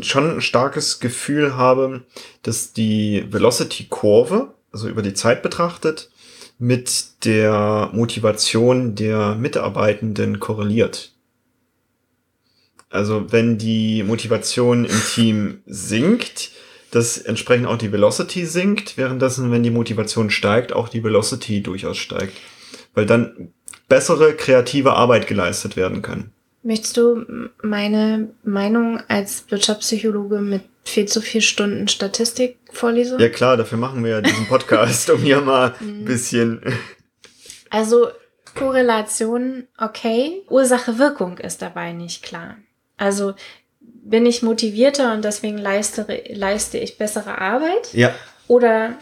schon 0.00 0.36
ein 0.36 0.40
starkes 0.40 1.00
Gefühl 1.00 1.56
habe, 1.56 2.02
dass 2.42 2.72
die 2.72 3.24
Velocity-Kurve, 3.30 4.54
also 4.72 4.88
über 4.88 5.02
die 5.02 5.14
Zeit 5.14 5.42
betrachtet, 5.42 6.10
mit 6.58 7.24
der 7.24 7.90
Motivation 7.92 8.94
der 8.94 9.34
Mitarbeitenden 9.34 10.40
korreliert. 10.40 11.12
Also 12.88 13.32
wenn 13.32 13.58
die 13.58 14.02
Motivation 14.02 14.84
im 14.84 15.02
Team 15.14 15.62
sinkt, 15.66 16.52
dass 16.90 17.16
entsprechend 17.16 17.66
auch 17.66 17.78
die 17.78 17.90
Velocity 17.90 18.44
sinkt, 18.44 18.98
währenddessen, 18.98 19.50
wenn 19.50 19.62
die 19.62 19.70
Motivation 19.70 20.30
steigt, 20.30 20.74
auch 20.74 20.90
die 20.90 21.02
Velocity 21.02 21.62
durchaus 21.62 21.96
steigt. 21.96 22.36
Weil 22.94 23.06
dann 23.06 23.52
bessere 23.88 24.34
kreative 24.34 24.92
Arbeit 24.92 25.26
geleistet 25.26 25.74
werden 25.76 26.02
kann. 26.02 26.32
Möchtest 26.62 26.96
du 26.96 27.24
meine 27.62 28.28
Meinung 28.44 29.00
als 29.08 29.50
Wirtschaftspsychologe 29.50 30.38
mit 30.38 30.62
viel 30.84 31.06
zu 31.06 31.20
vier 31.20 31.40
Stunden 31.40 31.88
Statistik 31.88 32.58
vorlesen? 32.70 33.18
Ja 33.18 33.28
klar, 33.28 33.56
dafür 33.56 33.78
machen 33.78 34.04
wir 34.04 34.10
ja 34.12 34.20
diesen 34.20 34.46
Podcast, 34.46 35.10
um 35.10 35.20
hier 35.20 35.40
mal 35.40 35.74
ein 35.80 35.86
mhm. 36.00 36.04
bisschen. 36.04 36.60
Also 37.70 38.08
Korrelation, 38.54 39.66
okay. 39.78 40.42
Ursache-Wirkung 40.48 41.38
ist 41.38 41.62
dabei 41.62 41.92
nicht 41.92 42.22
klar. 42.22 42.56
Also 42.96 43.34
bin 43.80 44.26
ich 44.26 44.42
motivierter 44.42 45.14
und 45.14 45.24
deswegen 45.24 45.58
leiste, 45.58 46.06
leiste 46.30 46.78
ich 46.78 46.98
bessere 46.98 47.40
Arbeit? 47.40 47.92
Ja. 47.92 48.14
Oder 48.48 48.98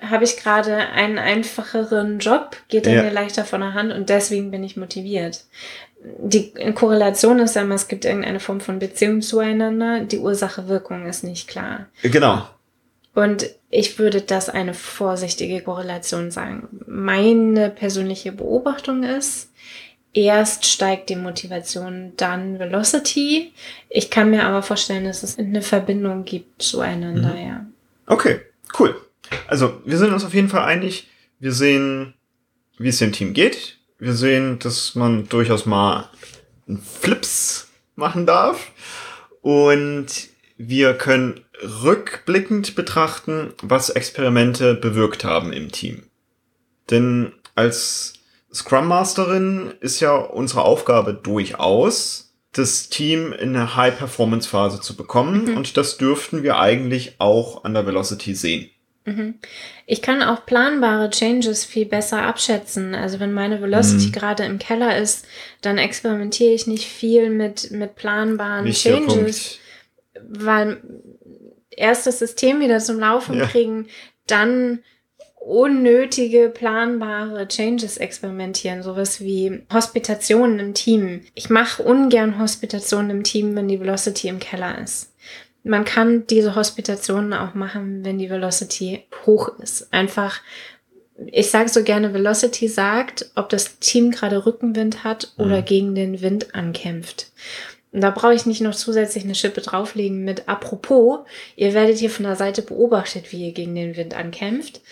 habe 0.00 0.24
ich 0.24 0.36
gerade 0.36 0.76
einen 0.76 1.18
einfacheren 1.18 2.20
Job, 2.20 2.56
geht 2.68 2.86
er 2.86 2.94
ja. 2.94 3.02
mir 3.02 3.10
leichter 3.10 3.44
von 3.44 3.60
der 3.60 3.74
Hand 3.74 3.92
und 3.92 4.08
deswegen 4.08 4.50
bin 4.50 4.62
ich 4.62 4.76
motiviert. 4.76 5.44
Die 6.00 6.52
Korrelation 6.74 7.40
ist 7.40 7.56
ja 7.56 7.62
immer, 7.62 7.74
es 7.74 7.88
gibt 7.88 8.04
irgendeine 8.04 8.40
Form 8.40 8.60
von 8.60 8.78
Beziehung 8.78 9.20
zueinander, 9.20 10.00
die 10.00 10.18
Ursache-Wirkung 10.18 11.06
ist 11.06 11.24
nicht 11.24 11.48
klar. 11.48 11.86
Genau. 12.02 12.48
Und 13.14 13.50
ich 13.70 13.98
würde 13.98 14.20
das 14.20 14.48
eine 14.48 14.74
vorsichtige 14.74 15.60
Korrelation 15.60 16.30
sagen. 16.30 16.68
Meine 16.86 17.68
persönliche 17.68 18.30
Beobachtung 18.30 19.02
ist, 19.02 19.50
erst 20.12 20.66
steigt 20.66 21.10
die 21.10 21.16
Motivation, 21.16 22.12
dann 22.16 22.58
Velocity. 22.58 23.52
Ich 23.88 24.10
kann 24.10 24.30
mir 24.30 24.44
aber 24.44 24.62
vorstellen, 24.62 25.04
dass 25.04 25.22
es 25.22 25.38
eine 25.38 25.62
Verbindung 25.62 26.24
gibt 26.24 26.62
zueinander, 26.62 27.34
mhm. 27.34 27.46
ja. 27.46 27.66
Okay, 28.06 28.40
cool. 28.78 28.94
Also, 29.46 29.80
wir 29.84 29.98
sind 29.98 30.12
uns 30.12 30.24
auf 30.24 30.34
jeden 30.34 30.48
Fall 30.48 30.62
einig. 30.62 31.08
Wir 31.40 31.52
sehen, 31.52 32.14
wie 32.78 32.88
es 32.88 32.98
dem 32.98 33.12
Team 33.12 33.34
geht. 33.34 33.77
Wir 33.98 34.14
sehen, 34.14 34.58
dass 34.60 34.94
man 34.94 35.28
durchaus 35.28 35.66
mal 35.66 36.08
Flips 37.00 37.68
machen 37.96 38.26
darf. 38.26 38.70
Und 39.42 40.06
wir 40.56 40.94
können 40.94 41.40
rückblickend 41.62 42.74
betrachten, 42.74 43.54
was 43.62 43.90
Experimente 43.90 44.74
bewirkt 44.74 45.24
haben 45.24 45.52
im 45.52 45.72
Team. 45.72 46.04
Denn 46.90 47.32
als 47.54 48.14
Scrum 48.52 48.88
Masterin 48.88 49.74
ist 49.80 50.00
ja 50.00 50.14
unsere 50.16 50.62
Aufgabe 50.62 51.14
durchaus, 51.14 52.34
das 52.52 52.88
Team 52.88 53.32
in 53.32 53.54
eine 53.54 53.76
High-Performance-Phase 53.76 54.80
zu 54.80 54.96
bekommen. 54.96 55.46
Mhm. 55.46 55.56
Und 55.56 55.76
das 55.76 55.98
dürften 55.98 56.42
wir 56.42 56.58
eigentlich 56.58 57.16
auch 57.18 57.64
an 57.64 57.74
der 57.74 57.86
Velocity 57.86 58.34
sehen. 58.34 58.70
Mhm. 59.08 59.34
Ich 59.86 60.02
kann 60.02 60.22
auch 60.22 60.44
planbare 60.44 61.10
Changes 61.10 61.64
viel 61.64 61.86
besser 61.86 62.22
abschätzen. 62.22 62.94
Also 62.94 63.20
wenn 63.20 63.32
meine 63.32 63.62
Velocity 63.62 64.08
mhm. 64.08 64.12
gerade 64.12 64.44
im 64.44 64.58
Keller 64.58 64.98
ist, 64.98 65.26
dann 65.62 65.78
experimentiere 65.78 66.52
ich 66.52 66.66
nicht 66.66 66.86
viel 66.86 67.30
mit, 67.30 67.70
mit 67.70 67.94
planbaren 67.94 68.66
Wichtiger 68.66 68.96
Changes, 68.96 69.58
Punkt. 70.14 70.44
weil 70.44 70.82
erst 71.70 72.06
das 72.06 72.18
System 72.18 72.60
wieder 72.60 72.78
zum 72.78 72.98
Laufen 72.98 73.38
ja. 73.38 73.46
kriegen, 73.46 73.86
dann 74.26 74.80
unnötige, 75.40 76.50
planbare 76.50 77.48
Changes 77.48 77.96
experimentieren, 77.96 78.82
sowas 78.82 79.20
wie 79.20 79.62
Hospitationen 79.72 80.58
im 80.58 80.74
Team. 80.74 81.22
Ich 81.34 81.48
mache 81.48 81.82
ungern 81.82 82.38
Hospitationen 82.38 83.10
im 83.10 83.24
Team, 83.24 83.56
wenn 83.56 83.68
die 83.68 83.80
Velocity 83.80 84.28
im 84.28 84.40
Keller 84.40 84.78
ist. 84.82 85.14
Man 85.64 85.84
kann 85.84 86.26
diese 86.26 86.54
Hospitationen 86.54 87.32
auch 87.34 87.54
machen, 87.54 88.04
wenn 88.04 88.18
die 88.18 88.30
Velocity 88.30 89.04
hoch 89.26 89.58
ist. 89.58 89.92
Einfach, 89.92 90.40
ich 91.26 91.50
sage 91.50 91.68
so 91.68 91.82
gerne, 91.82 92.14
Velocity 92.14 92.68
sagt, 92.68 93.30
ob 93.34 93.48
das 93.48 93.78
Team 93.78 94.10
gerade 94.10 94.46
Rückenwind 94.46 95.04
hat 95.04 95.32
oder 95.36 95.60
mhm. 95.60 95.64
gegen 95.64 95.94
den 95.94 96.20
Wind 96.20 96.54
ankämpft. 96.54 97.30
Und 97.92 98.02
da 98.02 98.10
brauche 98.10 98.34
ich 98.34 98.46
nicht 98.46 98.60
noch 98.60 98.74
zusätzlich 98.74 99.24
eine 99.24 99.34
Schippe 99.34 99.62
drauflegen 99.62 100.24
mit 100.24 100.48
apropos, 100.48 101.20
ihr 101.56 101.72
werdet 101.72 101.98
hier 101.98 102.10
von 102.10 102.24
der 102.24 102.36
Seite 102.36 102.60
beobachtet, 102.60 103.32
wie 103.32 103.46
ihr 103.46 103.52
gegen 103.52 103.74
den 103.74 103.96
Wind 103.96 104.14
ankämpft, 104.14 104.82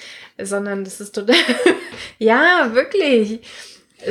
sondern 0.43 0.83
das 0.83 1.01
ist 1.01 1.15
total, 1.15 1.37
ja, 2.19 2.71
wirklich, 2.73 3.41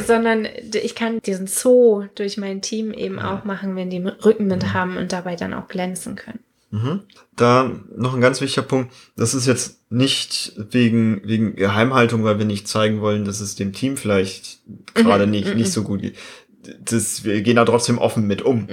sondern 0.06 0.48
ich 0.74 0.96
kann 0.96 1.20
diesen 1.22 1.48
Zoo 1.48 2.06
durch 2.16 2.38
mein 2.38 2.62
Team 2.62 2.92
eben 2.92 3.20
auch 3.20 3.44
machen, 3.44 3.76
wenn 3.76 3.90
die 3.90 4.04
Rückenwind 4.04 4.74
haben 4.74 4.98
und 4.98 5.12
dabei 5.12 5.36
dann 5.36 5.54
auch 5.54 5.68
glänzen 5.68 6.16
können. 6.16 6.40
Mhm. 6.72 7.02
Da 7.36 7.72
noch 7.96 8.16
ein 8.16 8.22
ganz 8.22 8.42
wichtiger 8.42 8.66
Punkt. 8.66 8.92
Das 9.16 9.34
ist 9.34 9.46
jetzt 9.46 9.80
nicht 9.92 10.54
wegen, 10.58 11.22
wegen 11.24 11.56
Geheimhaltung, 11.56 12.24
weil 12.24 12.40
wir 12.40 12.46
nicht 12.46 12.68
zeigen 12.68 13.02
wollen, 13.02 13.24
dass 13.24 13.40
es 13.40 13.56
dem 13.56 13.72
Team 13.72 13.98
vielleicht 13.98 14.60
gerade 14.94 15.26
mhm. 15.26 15.32
nicht, 15.32 15.56
nicht 15.56 15.68
mhm. 15.68 15.72
so 15.72 15.84
gut 15.84 16.02
geht 16.02 16.16
das, 16.84 17.24
wir 17.24 17.42
gehen 17.42 17.56
da 17.56 17.66
trotzdem 17.66 17.98
offen 17.98 18.28
mit 18.28 18.42
um. 18.42 18.68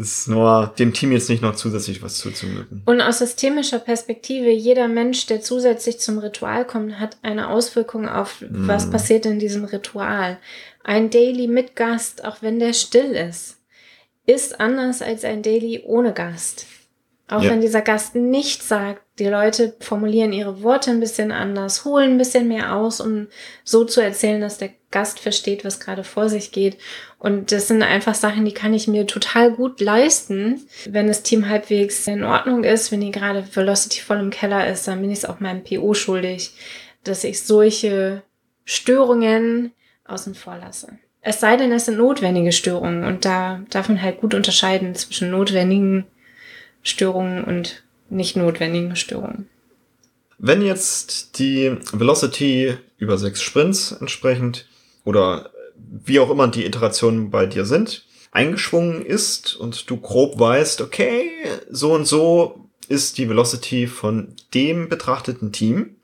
Mhm. 0.00 0.02
Das 0.02 0.18
ist 0.18 0.28
nur 0.28 0.74
dem 0.78 0.92
Team 0.92 1.12
jetzt 1.12 1.28
nicht 1.28 1.42
noch 1.42 1.54
zusätzlich 1.54 2.02
was 2.02 2.18
zuzumücken. 2.18 2.82
Und 2.86 3.00
aus 3.00 3.18
systemischer 3.18 3.78
Perspektive, 3.78 4.50
jeder 4.50 4.88
Mensch, 4.88 5.26
der 5.26 5.42
zusätzlich 5.42 6.00
zum 6.00 6.18
Ritual 6.18 6.66
kommt, 6.66 6.98
hat 6.98 7.18
eine 7.22 7.48
Auswirkung 7.48 8.08
auf, 8.08 8.40
mm. 8.40 8.66
was 8.66 8.90
passiert 8.90 9.26
in 9.26 9.38
diesem 9.38 9.64
Ritual. 9.64 10.38
Ein 10.82 11.10
Daily 11.10 11.46
mit 11.46 11.76
Gast, 11.76 12.24
auch 12.24 12.38
wenn 12.40 12.58
der 12.58 12.72
still 12.72 13.12
ist, 13.12 13.58
ist 14.26 14.60
anders 14.60 15.02
als 15.02 15.24
ein 15.24 15.42
Daily 15.42 15.82
ohne 15.84 16.12
Gast. 16.12 16.66
Auch 17.30 17.42
ja. 17.42 17.50
wenn 17.50 17.60
dieser 17.60 17.80
Gast 17.80 18.16
nichts 18.16 18.66
sagt, 18.66 19.02
die 19.20 19.26
Leute 19.26 19.76
formulieren 19.78 20.32
ihre 20.32 20.64
Worte 20.64 20.90
ein 20.90 20.98
bisschen 20.98 21.30
anders, 21.30 21.84
holen 21.84 22.12
ein 22.12 22.18
bisschen 22.18 22.48
mehr 22.48 22.74
aus, 22.74 23.00
um 23.00 23.28
so 23.62 23.84
zu 23.84 24.02
erzählen, 24.02 24.40
dass 24.40 24.58
der 24.58 24.70
Gast 24.90 25.20
versteht, 25.20 25.64
was 25.64 25.78
gerade 25.78 26.02
vor 26.02 26.28
sich 26.28 26.50
geht. 26.50 26.76
Und 27.20 27.52
das 27.52 27.68
sind 27.68 27.84
einfach 27.84 28.16
Sachen, 28.16 28.44
die 28.44 28.52
kann 28.52 28.74
ich 28.74 28.88
mir 28.88 29.06
total 29.06 29.52
gut 29.52 29.80
leisten, 29.80 30.66
wenn 30.86 31.06
das 31.06 31.22
Team 31.22 31.48
halbwegs 31.48 32.04
in 32.08 32.24
Ordnung 32.24 32.64
ist, 32.64 32.90
wenn 32.90 33.00
die 33.00 33.12
gerade 33.12 33.44
Velocity 33.54 34.00
voll 34.00 34.18
im 34.18 34.30
Keller 34.30 34.66
ist, 34.66 34.88
dann 34.88 35.00
bin 35.00 35.12
ich 35.12 35.18
es 35.18 35.24
auch 35.24 35.38
meinem 35.38 35.62
PO 35.62 35.94
schuldig, 35.94 36.50
dass 37.04 37.22
ich 37.22 37.42
solche 37.42 38.24
Störungen 38.64 39.70
außen 40.04 40.34
vor 40.34 40.58
lasse. 40.58 40.98
Es 41.20 41.38
sei 41.38 41.56
denn, 41.56 41.70
es 41.70 41.84
sind 41.84 41.98
notwendige 41.98 42.50
Störungen 42.50 43.04
und 43.04 43.24
da 43.24 43.60
darf 43.70 43.88
man 43.88 44.02
halt 44.02 44.20
gut 44.20 44.34
unterscheiden 44.34 44.96
zwischen 44.96 45.30
notwendigen 45.30 46.06
Störungen 46.82 47.44
und 47.44 47.82
nicht 48.08 48.36
notwendigen 48.36 48.96
Störungen. 48.96 49.48
Wenn 50.38 50.62
jetzt 50.62 51.38
die 51.38 51.76
Velocity 51.92 52.76
über 52.98 53.18
sechs 53.18 53.42
Sprints 53.42 53.92
entsprechend 53.92 54.66
oder 55.04 55.50
wie 55.76 56.18
auch 56.20 56.30
immer 56.30 56.48
die 56.48 56.64
Iterationen 56.64 57.30
bei 57.30 57.46
dir 57.46 57.64
sind, 57.64 58.06
eingeschwungen 58.32 59.04
ist 59.04 59.56
und 59.56 59.90
du 59.90 59.96
grob 59.98 60.38
weißt, 60.38 60.80
okay, 60.80 61.30
so 61.70 61.92
und 61.92 62.06
so 62.06 62.70
ist 62.88 63.18
die 63.18 63.28
Velocity 63.28 63.86
von 63.86 64.34
dem 64.54 64.88
betrachteten 64.88 65.52
Team, 65.52 65.96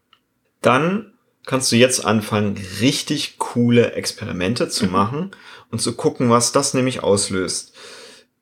dann 0.61 1.13
kannst 1.45 1.73
du 1.73 1.77
jetzt 1.77 2.05
anfangen, 2.05 2.61
richtig 2.81 3.39
coole 3.39 3.93
Experimente 3.93 4.69
zu 4.69 4.87
machen 4.91 5.31
und 5.71 5.81
zu 5.81 5.95
gucken, 5.95 6.31
was 6.31 6.53
das 6.53 6.75
nämlich 6.75 7.03
auslöst 7.03 7.75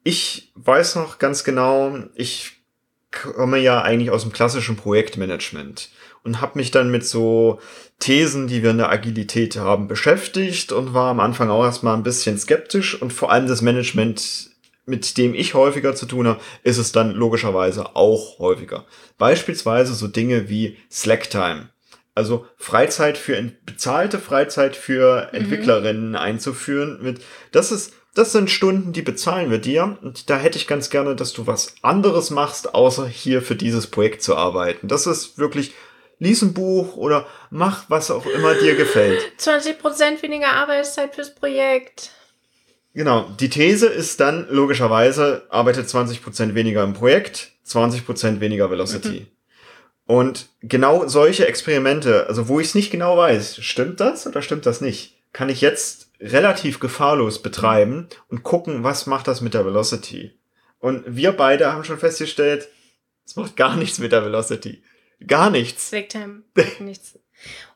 ich 0.05 0.53
weiß 0.55 0.97
noch 0.97 1.19
ganz 1.19 1.43
genau, 1.43 1.99
ich 2.15 2.53
komme 3.11 3.59
ja 3.59 3.83
eigentlich 3.83 4.11
aus 4.11 4.23
dem 4.23 4.33
klassischen 4.33 4.77
Projektmanagement 4.77 5.91
und 6.23 6.41
habe 6.41 6.59
mich 6.59 6.71
dann 6.71 6.91
mit 6.91 7.07
so 7.07 7.61
Thesen, 7.99 8.47
die 8.47 8.63
wir 8.63 8.71
in 8.71 8.79
der 8.79 8.91
Agilität 8.91 9.57
haben, 9.57 9.89
beschäftigt 9.89 10.73
und 10.73 10.95
war 10.95 11.11
am 11.11 11.21
Anfang 11.21 11.49
auch 11.49 11.65
erstmal 11.65 11.97
ein 11.97 12.03
bisschen 12.03 12.39
skeptisch 12.39 13.01
und 13.01 13.13
vor 13.13 13.33
allem 13.33 13.47
das 13.47 13.63
Management, 13.63 14.51
mit 14.85 15.17
dem 15.17 15.35
ich 15.35 15.55
häufiger 15.55 15.95
zu 15.95 16.07
tun 16.07 16.29
habe, 16.29 16.41
ist 16.63 16.79
es 16.79 16.93
dann 16.93 17.13
logischerweise 17.13 17.97
auch 17.97 18.39
häufiger. 18.39 18.85
Beispielsweise 19.17 19.95
so 19.95 20.07
Dinge 20.07 20.49
wie 20.51 20.77
Slacktime. 20.91 21.71
Also 22.15 22.47
Freizeit 22.57 23.19
für 23.19 23.53
bezahlte 23.65 24.19
Freizeit 24.19 24.77
für 24.77 25.29
mhm. 25.33 25.39
Entwicklerinnen 25.39 26.11
mhm. 26.11 26.17
einzuführen 26.17 26.99
mit, 27.03 27.23
das 27.53 27.73
ist 27.73 27.95
das 28.15 28.31
sind 28.31 28.49
Stunden, 28.51 28.93
die 28.93 29.03
bezahlen 29.03 29.51
wir 29.51 29.59
dir. 29.59 29.99
Und 30.03 30.31
da 30.31 30.37
hätte 30.37 30.57
ich 30.57 30.67
ganz 30.67 30.89
gerne, 30.89 31.17
dass 31.17 31.33
du 31.33 31.47
was 31.47 31.75
anderes 31.83 32.31
machst, 32.31 32.75
außer 32.75 33.07
hier 33.07 33.43
für 33.43 33.57
dieses 33.57 33.89
Projekt 33.89 34.23
zu 34.23 34.37
arbeiten. 34.37 34.87
Das 34.89 35.07
ist 35.07 35.37
wirklich, 35.37 35.75
lies 36.21 36.43
ein 36.43 36.55
Buch 36.55 36.97
oder 36.97 37.27
mach 37.51 37.91
was 37.91 38.11
auch 38.13 38.27
immer 38.27 38.55
dir 38.55 38.77
gefällt. 38.77 39.21
20% 39.39 40.23
weniger 40.23 40.53
Arbeitszeit 40.53 41.15
fürs 41.15 41.35
Projekt. 41.35 42.13
Genau. 42.95 43.29
Die 43.41 43.49
These 43.49 43.87
ist 43.87 44.21
dann 44.21 44.47
logischerweise, 44.49 45.47
arbeitet 45.51 45.89
20% 45.89 46.55
weniger 46.55 46.85
im 46.85 46.95
Projekt, 46.95 47.51
20% 47.67 48.39
weniger 48.39 48.71
Velocity. 48.71 49.21
Mhm. 49.21 49.27
Und 50.07 50.49
genau 50.61 51.09
solche 51.09 51.49
Experimente, 51.49 52.27
also 52.29 52.47
wo 52.47 52.61
ich 52.61 52.69
es 52.69 52.75
nicht 52.75 52.91
genau 52.91 53.17
weiß, 53.17 53.57
stimmt 53.65 54.01
das 54.01 54.27
oder 54.27 54.43
stimmt 54.43 54.67
das 54.67 54.81
nicht, 54.81 55.17
kann 55.33 55.49
ich 55.49 55.61
jetzt 55.61 56.04
relativ 56.25 56.81
gefahrlos 56.81 57.43
betreiben 57.43 58.09
und 58.29 58.43
gucken, 58.43 58.83
was 58.83 59.07
macht 59.07 59.29
das 59.29 59.41
mit 59.41 59.55
der 59.55 59.67
Velocity. 59.67 60.33
Und 60.79 61.05
wir 61.07 61.33
beide 61.33 61.73
haben 61.73 61.85
schon 61.85 61.99
festgestellt, 61.99 62.69
es 63.27 63.37
macht 63.37 63.57
gar 63.57 63.77
nichts 63.77 63.99
mit 63.99 64.13
der 64.13 64.25
Velocity. 64.25 64.83
Gar 65.27 65.51
nichts. 65.51 65.91
Quicktime. 65.91 66.43
nichts. 66.81 67.19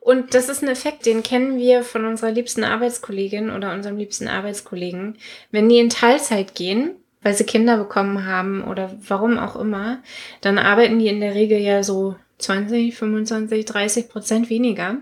Und 0.00 0.34
das 0.34 0.48
ist 0.48 0.62
ein 0.62 0.68
Effekt, 0.68 1.04
den 1.04 1.22
kennen 1.22 1.58
wir 1.58 1.82
von 1.82 2.06
unserer 2.06 2.30
liebsten 2.30 2.64
Arbeitskollegin 2.64 3.50
oder 3.50 3.72
unserem 3.72 3.98
liebsten 3.98 4.28
Arbeitskollegen. 4.28 5.18
Wenn 5.50 5.68
die 5.68 5.78
in 5.78 5.90
Teilzeit 5.90 6.54
gehen, 6.54 6.96
weil 7.22 7.34
sie 7.34 7.44
Kinder 7.44 7.76
bekommen 7.76 8.24
haben 8.24 8.64
oder 8.64 8.96
warum 9.06 9.38
auch 9.38 9.56
immer, 9.56 10.02
dann 10.40 10.58
arbeiten 10.58 10.98
die 10.98 11.08
in 11.08 11.20
der 11.20 11.34
Regel 11.34 11.58
ja 11.58 11.82
so 11.82 12.16
20, 12.38 12.96
25, 12.96 13.64
30 13.64 14.08
Prozent 14.08 14.48
weniger. 14.48 14.98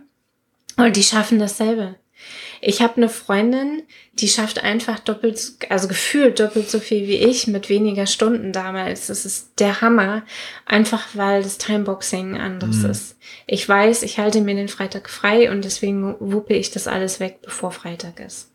Und 0.76 0.96
die 0.96 1.02
schaffen 1.02 1.38
dasselbe. 1.38 1.96
Ich 2.68 2.82
habe 2.82 2.96
eine 2.96 3.08
Freundin, 3.08 3.84
die 4.14 4.26
schafft 4.26 4.64
einfach 4.64 4.98
doppelt, 4.98 5.52
also 5.68 5.86
gefühlt 5.86 6.40
doppelt 6.40 6.68
so 6.68 6.80
viel 6.80 7.06
wie 7.06 7.14
ich 7.14 7.46
mit 7.46 7.68
weniger 7.68 8.08
Stunden 8.08 8.52
damals. 8.52 9.06
Das 9.06 9.24
ist 9.24 9.60
der 9.60 9.80
Hammer, 9.82 10.24
einfach 10.64 11.06
weil 11.14 11.44
das 11.44 11.58
Timeboxing 11.58 12.36
anders 12.36 12.78
mhm. 12.78 12.90
ist. 12.90 13.18
Ich 13.46 13.68
weiß, 13.68 14.02
ich 14.02 14.18
halte 14.18 14.40
mir 14.40 14.56
den 14.56 14.66
Freitag 14.66 15.08
frei 15.08 15.48
und 15.48 15.64
deswegen 15.64 16.16
wuppe 16.18 16.54
ich 16.54 16.72
das 16.72 16.88
alles 16.88 17.20
weg, 17.20 17.38
bevor 17.40 17.70
Freitag 17.70 18.18
ist. 18.18 18.50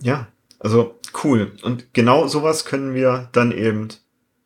Ja, 0.00 0.28
also 0.60 0.94
cool. 1.24 1.50
Und 1.62 1.92
genau 1.92 2.28
sowas 2.28 2.64
können 2.64 2.94
wir 2.94 3.28
dann 3.32 3.50
eben 3.50 3.88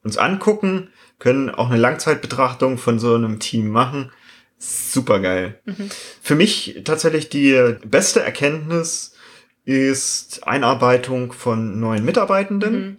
uns 0.03 0.16
angucken, 0.16 0.88
können 1.18 1.51
auch 1.51 1.68
eine 1.68 1.79
Langzeitbetrachtung 1.79 2.79
von 2.79 2.98
so 2.98 3.14
einem 3.14 3.40
Team 3.40 3.68
machen 3.68 4.11
Super 4.62 5.18
geil. 5.18 5.61
Mhm. 5.64 5.90
Für 6.22 6.37
mich 6.37 6.83
tatsächlich 6.85 7.29
die 7.29 7.77
beste 7.85 8.22
Erkenntnis 8.22 9.12
ist 9.64 10.46
Einarbeitung 10.46 11.33
von 11.33 11.81
neuen 11.81 12.05
Mitarbeitenden. 12.05 12.75
Mhm. 12.75 12.96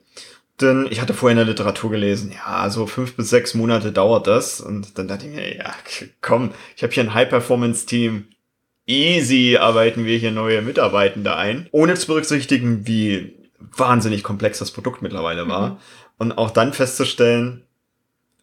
Denn 0.60 0.88
ich 0.90 1.00
hatte 1.02 1.14
vorher 1.14 1.32
in 1.32 1.38
der 1.38 1.46
Literatur 1.46 1.90
gelesen, 1.90 2.34
ja, 2.34 2.70
so 2.70 2.86
fünf 2.86 3.16
bis 3.16 3.30
sechs 3.30 3.54
Monate 3.54 3.94
dauert 3.94 4.28
das. 4.28 4.60
Und 4.60 4.98
dann 4.98 5.08
dachte 5.08 5.26
ich 5.26 5.34
mir, 5.34 5.56
ja, 5.56 5.74
komm, 6.22 6.52
ich 6.76 6.84
habe 6.84 6.92
hier 6.92 7.04
ein 7.04 7.14
High-Performance-Team. 7.14 8.28
Easy 8.86 9.58
arbeiten 9.58 10.06
wir 10.06 10.18
hier 10.18 10.32
neue 10.32 10.62
Mitarbeitende 10.62 11.38
ein. 11.38 11.70
Ohne 11.72 11.94
zu 11.94 12.08
berücksichtigen, 12.08 12.86
wie 12.86 13.36
wahnsinnig 13.60 14.22
komplex 14.22 14.60
das 14.60 14.72
Produkt 14.72 15.02
mittlerweile 15.02 15.48
war. 15.48 15.70
Mhm. 15.70 15.78
Und 16.18 16.38
auch 16.38 16.52
dann 16.52 16.74
festzustellen, 16.74 17.64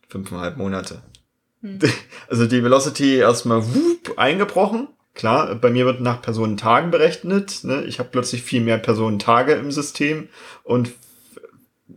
fünfeinhalb 0.09 0.57
Monate. 0.57 1.03
Mhm. 1.61 1.79
Also 2.29 2.47
die 2.47 2.63
Velocity 2.63 3.17
erstmal 3.17 3.63
whoop, 3.63 4.17
eingebrochen. 4.17 4.89
Klar, 5.15 5.57
bei 5.57 5.71
mir 5.71 5.85
wird 5.85 6.01
nach 6.01 6.23
Personentagen 6.23 6.93
berechnet. 6.93 7.65
Ne? 7.65 7.83
Ich 7.85 7.99
habe 7.99 8.09
plötzlich 8.13 8.43
viel 8.43 8.61
mehr 8.61 8.79
Personentage 8.79 9.53
im 9.55 9.73
System 9.73 10.29
und 10.63 10.93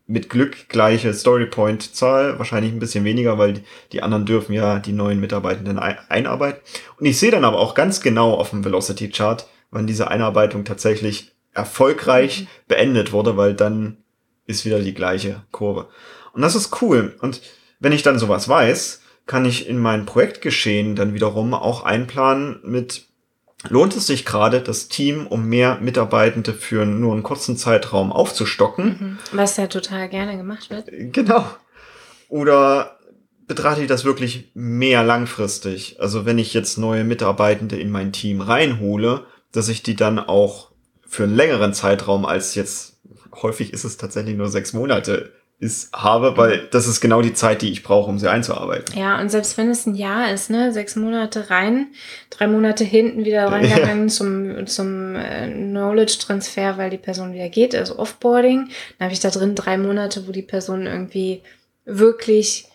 mit 0.07 0.29
Glück 0.29 0.69
gleiche 0.69 1.13
Storypoint-Zahl, 1.13 2.39
wahrscheinlich 2.39 2.73
ein 2.73 2.79
bisschen 2.79 3.05
weniger, 3.05 3.37
weil 3.37 3.63
die 3.91 4.01
anderen 4.01 4.25
dürfen 4.25 4.53
ja 4.53 4.79
die 4.79 4.91
neuen 4.91 5.19
Mitarbeitenden 5.19 5.79
einarbeiten. 5.79 6.61
Und 6.99 7.05
ich 7.05 7.19
sehe 7.19 7.31
dann 7.31 7.45
aber 7.45 7.59
auch 7.59 7.75
ganz 7.75 8.01
genau 8.01 8.33
auf 8.33 8.49
dem 8.49 8.65
Velocity-Chart, 8.65 9.47
wann 9.71 9.87
diese 9.87 10.09
Einarbeitung 10.09 10.65
tatsächlich 10.65 11.31
erfolgreich 11.53 12.41
mhm. 12.41 12.47
beendet 12.67 13.11
wurde, 13.11 13.37
weil 13.37 13.53
dann 13.53 13.97
ist 14.45 14.65
wieder 14.65 14.79
die 14.79 14.93
gleiche 14.93 15.43
Kurve. 15.51 15.87
Und 16.33 16.41
das 16.41 16.55
ist 16.55 16.81
cool. 16.81 17.15
Und 17.21 17.41
wenn 17.79 17.91
ich 17.93 18.03
dann 18.03 18.19
sowas 18.19 18.49
weiß, 18.49 19.02
kann 19.25 19.45
ich 19.45 19.67
in 19.67 19.77
mein 19.77 20.05
Projektgeschehen 20.05 20.95
dann 20.95 21.13
wiederum 21.13 21.53
auch 21.53 21.83
einplanen 21.83 22.59
mit, 22.63 23.07
lohnt 23.69 23.95
es 23.95 24.07
sich 24.07 24.25
gerade, 24.25 24.61
das 24.61 24.89
Team 24.89 25.27
um 25.27 25.47
mehr 25.47 25.79
Mitarbeitende 25.79 26.53
für 26.53 26.85
nur 26.85 27.13
einen 27.13 27.23
kurzen 27.23 27.55
Zeitraum 27.55 28.11
aufzustocken? 28.11 28.85
Mhm. 28.85 29.19
Was 29.31 29.57
ja 29.57 29.67
total 29.67 30.09
gerne 30.09 30.37
gemacht 30.37 30.69
wird. 30.69 30.89
Genau. 31.13 31.45
Oder 32.27 32.99
betrachte 33.47 33.81
ich 33.81 33.87
das 33.87 34.05
wirklich 34.05 34.51
mehr 34.53 35.03
langfristig? 35.03 35.97
Also 35.99 36.25
wenn 36.25 36.37
ich 36.37 36.53
jetzt 36.53 36.77
neue 36.77 37.03
Mitarbeitende 37.03 37.77
in 37.77 37.91
mein 37.91 38.11
Team 38.11 38.41
reinhole, 38.41 39.25
dass 39.51 39.69
ich 39.69 39.83
die 39.83 39.95
dann 39.95 40.19
auch 40.19 40.71
für 41.07 41.23
einen 41.23 41.35
längeren 41.35 41.73
Zeitraum 41.73 42.25
als 42.25 42.55
jetzt, 42.55 42.97
häufig 43.41 43.71
ist 43.71 43.83
es 43.83 43.97
tatsächlich 43.97 44.35
nur 44.35 44.49
sechs 44.49 44.73
Monate, 44.73 45.31
ist, 45.63 45.91
habe, 45.93 46.37
weil 46.37 46.67
das 46.71 46.87
ist 46.87 46.99
genau 46.99 47.21
die 47.21 47.33
Zeit, 47.33 47.61
die 47.61 47.71
ich 47.71 47.81
brauche, 47.81 48.09
um 48.09 48.19
sie 48.19 48.29
einzuarbeiten. 48.29 48.97
Ja, 48.97 49.19
und 49.19 49.29
selbst 49.29 49.57
wenn 49.57 49.69
es 49.69 49.85
ein 49.85 49.95
Jahr 49.95 50.31
ist, 50.31 50.49
ne, 50.49 50.73
sechs 50.73 50.95
Monate 50.95 51.49
rein, 51.49 51.87
drei 52.29 52.47
Monate 52.47 52.83
hinten 52.83 53.25
wieder 53.25 53.47
reingegangen 53.47 54.09
ja. 54.09 54.13
zum, 54.13 54.67
zum 54.67 55.15
äh, 55.15 55.49
Knowledge-Transfer, 55.49 56.77
weil 56.77 56.89
die 56.89 56.97
Person 56.97 57.33
wieder 57.33 57.49
geht, 57.49 57.73
also 57.73 57.97
Offboarding, 57.97 58.69
dann 58.99 59.05
habe 59.05 59.13
ich 59.13 59.21
da 59.21 59.29
drin 59.29 59.55
drei 59.55 59.77
Monate, 59.77 60.27
wo 60.27 60.31
die 60.31 60.41
Person 60.41 60.85
irgendwie 60.85 61.41
wirklich 61.85 62.65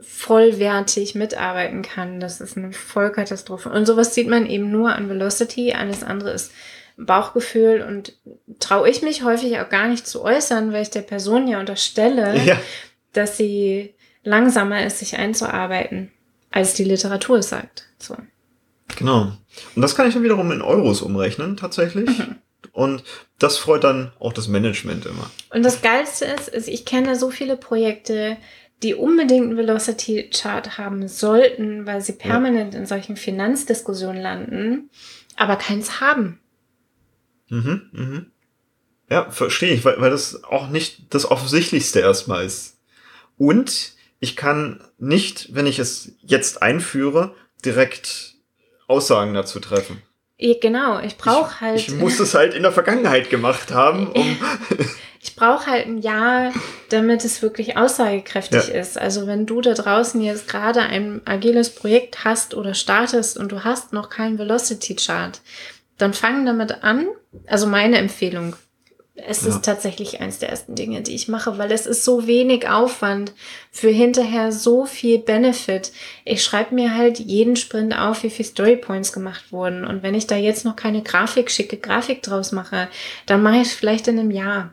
vollwertig 0.00 1.14
mitarbeiten 1.14 1.82
kann. 1.82 2.20
Das 2.20 2.40
ist 2.40 2.56
eine 2.56 2.72
Vollkatastrophe. 2.72 3.68
Und 3.68 3.86
sowas 3.86 4.14
sieht 4.14 4.28
man 4.28 4.46
eben 4.46 4.70
nur 4.70 4.94
an 4.94 5.08
Velocity. 5.08 5.72
Alles 5.72 6.02
andere 6.02 6.30
ist 6.30 6.52
Bauchgefühl 6.98 7.82
und 7.82 8.12
traue 8.58 8.90
ich 8.90 9.02
mich 9.02 9.22
häufig 9.22 9.58
auch 9.60 9.68
gar 9.68 9.88
nicht 9.88 10.06
zu 10.06 10.22
äußern, 10.22 10.72
weil 10.72 10.82
ich 10.82 10.90
der 10.90 11.02
Person 11.02 11.46
ja 11.46 11.60
unterstelle, 11.60 12.42
ja. 12.44 12.60
dass 13.12 13.36
sie 13.36 13.94
langsamer 14.24 14.84
ist, 14.84 14.98
sich 14.98 15.16
einzuarbeiten, 15.16 16.10
als 16.50 16.74
die 16.74 16.84
Literatur 16.84 17.42
sagt. 17.42 17.86
So. 17.98 18.16
Genau. 18.96 19.32
Und 19.76 19.82
das 19.82 19.94
kann 19.94 20.08
ich 20.08 20.14
dann 20.14 20.24
wiederum 20.24 20.50
in 20.50 20.60
Euros 20.60 21.00
umrechnen, 21.00 21.56
tatsächlich. 21.56 22.08
Mhm. 22.18 22.36
Und 22.72 23.04
das 23.38 23.58
freut 23.58 23.84
dann 23.84 24.12
auch 24.18 24.32
das 24.32 24.48
Management 24.48 25.06
immer. 25.06 25.30
Und 25.50 25.64
das 25.64 25.82
Geilste 25.82 26.24
ist, 26.24 26.48
ist, 26.48 26.68
ich 26.68 26.84
kenne 26.84 27.16
so 27.16 27.30
viele 27.30 27.56
Projekte, 27.56 28.36
die 28.82 28.94
unbedingt 28.94 29.46
einen 29.46 29.56
Velocity 29.56 30.30
Chart 30.32 30.78
haben 30.78 31.08
sollten, 31.08 31.86
weil 31.86 32.00
sie 32.00 32.12
permanent 32.12 32.74
ja. 32.74 32.80
in 32.80 32.86
solchen 32.86 33.16
Finanzdiskussionen 33.16 34.20
landen, 34.20 34.90
aber 35.36 35.56
keins 35.56 36.00
haben. 36.00 36.40
Mhm, 37.48 37.88
mhm. 37.92 38.26
Ja, 39.10 39.30
verstehe 39.30 39.72
ich, 39.72 39.84
weil, 39.84 40.00
weil 40.00 40.10
das 40.10 40.44
auch 40.44 40.68
nicht 40.68 41.14
das 41.14 41.30
Offensichtlichste 41.30 42.00
erstmal 42.00 42.44
ist. 42.44 42.78
Und 43.38 43.92
ich 44.20 44.36
kann 44.36 44.80
nicht, 44.98 45.54
wenn 45.54 45.66
ich 45.66 45.78
es 45.78 46.12
jetzt 46.20 46.62
einführe, 46.62 47.34
direkt 47.64 48.34
Aussagen 48.86 49.34
dazu 49.34 49.60
treffen. 49.60 50.02
Genau, 50.38 51.00
ich 51.00 51.16
brauche 51.16 51.60
halt. 51.60 51.80
Ich 51.80 51.90
muss 51.90 52.20
es 52.20 52.34
halt 52.34 52.54
in 52.54 52.62
der 52.62 52.70
Vergangenheit 52.72 53.28
gemacht 53.28 53.72
haben, 53.72 54.08
um. 54.08 54.36
ich 55.20 55.34
brauche 55.34 55.66
halt 55.66 55.86
ein 55.86 55.98
Jahr, 55.98 56.52
damit 56.90 57.24
es 57.24 57.42
wirklich 57.42 57.76
aussagekräftig 57.76 58.68
ja. 58.68 58.74
ist. 58.74 58.96
Also 58.98 59.26
wenn 59.26 59.46
du 59.46 59.60
da 59.60 59.74
draußen 59.74 60.20
jetzt 60.20 60.46
gerade 60.46 60.80
ein 60.80 61.22
agiles 61.24 61.74
Projekt 61.74 62.24
hast 62.24 62.54
oder 62.54 62.74
startest 62.74 63.36
und 63.36 63.50
du 63.50 63.64
hast 63.64 63.92
noch 63.92 64.10
keinen 64.10 64.38
Velocity 64.38 64.94
Chart, 64.94 65.40
dann 65.96 66.14
fang 66.14 66.46
damit 66.46 66.84
an. 66.84 67.08
Also 67.46 67.66
meine 67.66 67.98
Empfehlung. 67.98 68.56
Es 69.26 69.42
ja. 69.42 69.48
ist 69.48 69.64
tatsächlich 69.64 70.20
eins 70.20 70.38
der 70.38 70.50
ersten 70.50 70.76
Dinge, 70.76 71.02
die 71.02 71.14
ich 71.14 71.26
mache, 71.26 71.58
weil 71.58 71.72
es 71.72 71.86
ist 71.86 72.04
so 72.04 72.26
wenig 72.28 72.68
Aufwand 72.68 73.32
für 73.72 73.88
hinterher 73.88 74.52
so 74.52 74.86
viel 74.86 75.18
Benefit. 75.18 75.92
Ich 76.24 76.44
schreibe 76.44 76.74
mir 76.74 76.96
halt 76.96 77.18
jeden 77.18 77.56
Sprint 77.56 77.98
auf, 77.98 78.22
wie 78.22 78.30
viel 78.30 78.44
Storypoints 78.44 79.12
gemacht 79.12 79.50
wurden. 79.50 79.84
Und 79.84 80.04
wenn 80.04 80.14
ich 80.14 80.28
da 80.28 80.36
jetzt 80.36 80.64
noch 80.64 80.76
keine 80.76 81.02
Grafik, 81.02 81.50
schicke 81.50 81.78
Grafik 81.78 82.22
draus 82.22 82.52
mache, 82.52 82.88
dann 83.26 83.42
mache 83.42 83.56
ich 83.56 83.62
es 83.62 83.74
vielleicht 83.74 84.06
in 84.06 84.20
einem 84.20 84.30
Jahr. 84.30 84.72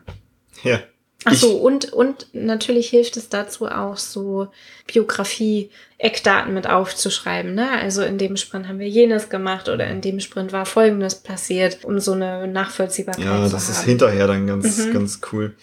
Ja. 0.62 0.80
Ach 1.24 1.34
so, 1.34 1.56
und, 1.56 1.92
und 1.92 2.26
natürlich 2.32 2.90
hilft 2.90 3.16
es 3.16 3.28
dazu 3.28 3.66
auch 3.66 3.96
so 3.96 4.48
Biografie, 4.86 5.70
Eckdaten 5.98 6.52
mit 6.54 6.68
aufzuschreiben. 6.68 7.54
Ne? 7.54 7.70
Also 7.70 8.02
in 8.02 8.18
dem 8.18 8.36
Sprint 8.36 8.68
haben 8.68 8.78
wir 8.78 8.88
jenes 8.88 9.28
gemacht 9.28 9.68
oder 9.68 9.86
in 9.86 10.00
dem 10.00 10.20
Sprint 10.20 10.52
war 10.52 10.66
Folgendes 10.66 11.16
passiert, 11.16 11.84
um 11.84 11.98
so 11.98 12.12
eine 12.12 12.46
Nachvollziehbarkeit 12.46 13.24
ja, 13.24 13.30
zu 13.30 13.34
haben. 13.34 13.44
Ja, 13.44 13.48
das 13.48 13.68
ist 13.70 13.82
hinterher 13.82 14.26
dann 14.26 14.46
ganz, 14.46 14.78
mhm. 14.78 14.92
ganz 14.92 15.20
cool. 15.32 15.56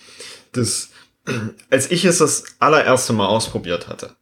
Das, 0.51 0.89
als 1.69 1.91
ich 1.91 2.03
es 2.03 2.17
das 2.17 2.43
allererste 2.59 3.13
Mal 3.13 3.27
ausprobiert 3.27 3.87
hatte, 3.87 4.15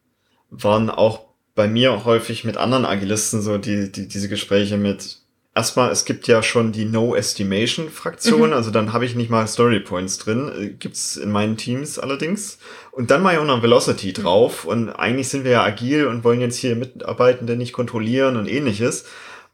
waren 0.50 0.90
auch 0.90 1.22
bei 1.56 1.68
mir 1.68 2.06
häufig 2.06 2.44
mit 2.44 2.58
anderen 2.58 2.86
Agilisten 2.86 3.42
so 3.42 3.58
die, 3.58 3.92
die 3.92 4.08
diese 4.08 4.30
Gespräche 4.30 4.78
mit, 4.78 5.21
Erstmal, 5.54 5.92
es 5.92 6.06
gibt 6.06 6.30
ja 6.30 6.42
schon 6.44 6.72
die 6.72 6.86
No-Estimation-Fraktion, 6.86 8.50
mhm. 8.50 8.54
also 8.54 8.72
dann 8.72 8.94
habe 8.94 9.04
ich 9.04 9.16
nicht 9.16 9.30
mal 9.30 9.46
Story 9.48 9.82
Points 9.82 10.18
drin, 10.18 10.50
äh, 10.58 10.70
gibt's 10.70 11.18
in 11.18 11.30
meinen 11.30 11.58
Teams 11.58 12.00
allerdings. 12.00 12.58
Und 12.92 13.12
dann 13.12 13.22
mal 13.22 13.34
ja 13.34 13.42
auch 13.42 13.46
noch 13.46 13.62
Velocity 13.62 14.10
mhm. 14.10 14.14
drauf 14.14 14.64
und 14.64 14.90
eigentlich 14.90 15.28
sind 15.28 15.44
wir 15.44 15.52
ja 15.52 15.64
agil 15.64 16.08
und 16.08 16.24
wollen 16.24 16.40
jetzt 16.40 16.56
hier 16.56 16.78
Mitarbeitende 16.78 17.58
nicht 17.58 17.74
kontrollieren 17.74 18.38
und 18.38 18.48
ähnliches. 18.48 19.04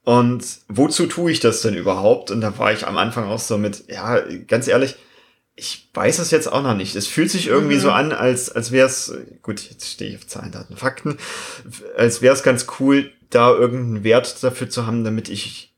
Und 0.03 0.45
wozu 0.69 1.07
tue 1.07 1.31
ich 1.31 1.39
das 1.39 1.61
denn 1.61 1.73
überhaupt? 1.73 2.29
Und 2.29 2.41
da 2.41 2.57
war 2.59 2.71
ich 2.71 2.85
am 2.85 2.97
Anfang 2.97 3.25
auch 3.25 3.39
so 3.39 3.57
mit, 3.57 3.85
ja, 3.89 4.21
ganz 4.45 4.67
ehrlich, 4.67 4.95
ich 5.55 5.89
weiß 5.95 6.19
es 6.19 6.29
jetzt 6.29 6.49
auch 6.49 6.61
noch 6.61 6.75
nicht. 6.75 6.95
Es 6.95 7.07
fühlt 7.07 7.31
sich 7.31 7.47
irgendwie 7.47 7.75
mhm. 7.75 7.81
so 7.81 7.91
an, 7.91 8.11
als, 8.11 8.51
als 8.51 8.71
wäre 8.71 8.85
es, 8.85 9.13
gut, 9.41 9.59
jetzt 9.67 9.89
stehe 9.89 10.11
ich 10.11 10.17
auf 10.17 10.27
Zahlen, 10.27 10.51
Daten, 10.51 10.77
Fakten, 10.77 11.17
als 11.97 12.21
wäre 12.21 12.35
es 12.35 12.43
ganz 12.43 12.67
cool, 12.79 13.11
da 13.31 13.51
irgendeinen 13.51 14.03
Wert 14.03 14.43
dafür 14.43 14.69
zu 14.69 14.85
haben, 14.85 15.03
damit 15.03 15.27
ich 15.27 15.73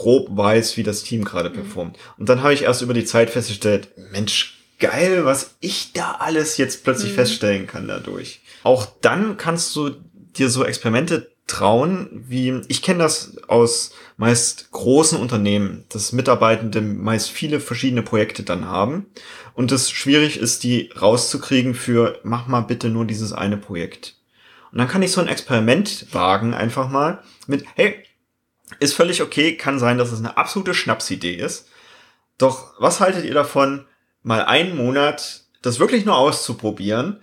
grob 0.00 0.28
weiß, 0.30 0.78
wie 0.78 0.82
das 0.82 1.02
Team 1.02 1.24
gerade 1.24 1.50
mhm. 1.50 1.54
performt. 1.54 1.98
Und 2.16 2.28
dann 2.28 2.42
habe 2.42 2.54
ich 2.54 2.62
erst 2.62 2.80
über 2.80 2.94
die 2.94 3.04
Zeit 3.04 3.28
festgestellt, 3.28 3.88
Mensch, 4.12 4.58
geil, 4.78 5.26
was 5.26 5.56
ich 5.60 5.92
da 5.92 6.12
alles 6.20 6.56
jetzt 6.56 6.84
plötzlich 6.84 7.12
mhm. 7.12 7.16
feststellen 7.16 7.66
kann 7.66 7.86
dadurch. 7.86 8.40
Auch 8.62 8.86
dann 9.02 9.36
kannst 9.36 9.76
du 9.76 9.90
dir 10.36 10.48
so 10.48 10.64
Experimente 10.64 11.30
trauen, 11.46 12.08
wie 12.28 12.62
ich 12.68 12.80
kenne 12.80 13.00
das 13.00 13.36
aus 13.48 13.92
meist 14.16 14.70
großen 14.70 15.18
Unternehmen, 15.18 15.84
dass 15.90 16.12
Mitarbeitende 16.12 16.80
meist 16.80 17.28
viele 17.28 17.60
verschiedene 17.60 18.02
Projekte 18.02 18.42
dann 18.42 18.66
haben 18.66 19.06
und 19.54 19.72
es 19.72 19.90
schwierig 19.90 20.38
ist, 20.38 20.62
die 20.62 20.90
rauszukriegen 21.00 21.74
für 21.74 22.20
mach 22.22 22.46
mal 22.46 22.60
bitte 22.60 22.88
nur 22.88 23.04
dieses 23.04 23.32
eine 23.32 23.56
Projekt. 23.56 24.16
Und 24.72 24.78
dann 24.78 24.88
kann 24.88 25.02
ich 25.02 25.12
so 25.12 25.20
ein 25.20 25.28
Experiment 25.28 26.06
wagen, 26.12 26.54
einfach 26.54 26.88
mal 26.88 27.22
mit, 27.48 27.64
hey, 27.74 28.04
ist 28.80 28.94
völlig 28.94 29.22
okay, 29.22 29.56
kann 29.56 29.78
sein, 29.78 29.98
dass 29.98 30.10
es 30.10 30.18
eine 30.18 30.36
absolute 30.36 30.74
Schnapsidee 30.74 31.34
ist. 31.34 31.68
Doch 32.38 32.74
was 32.78 33.00
haltet 33.00 33.24
ihr 33.24 33.34
davon, 33.34 33.86
mal 34.22 34.44
einen 34.44 34.76
Monat 34.76 35.44
das 35.62 35.78
wirklich 35.78 36.04
nur 36.04 36.16
auszuprobieren? 36.16 37.20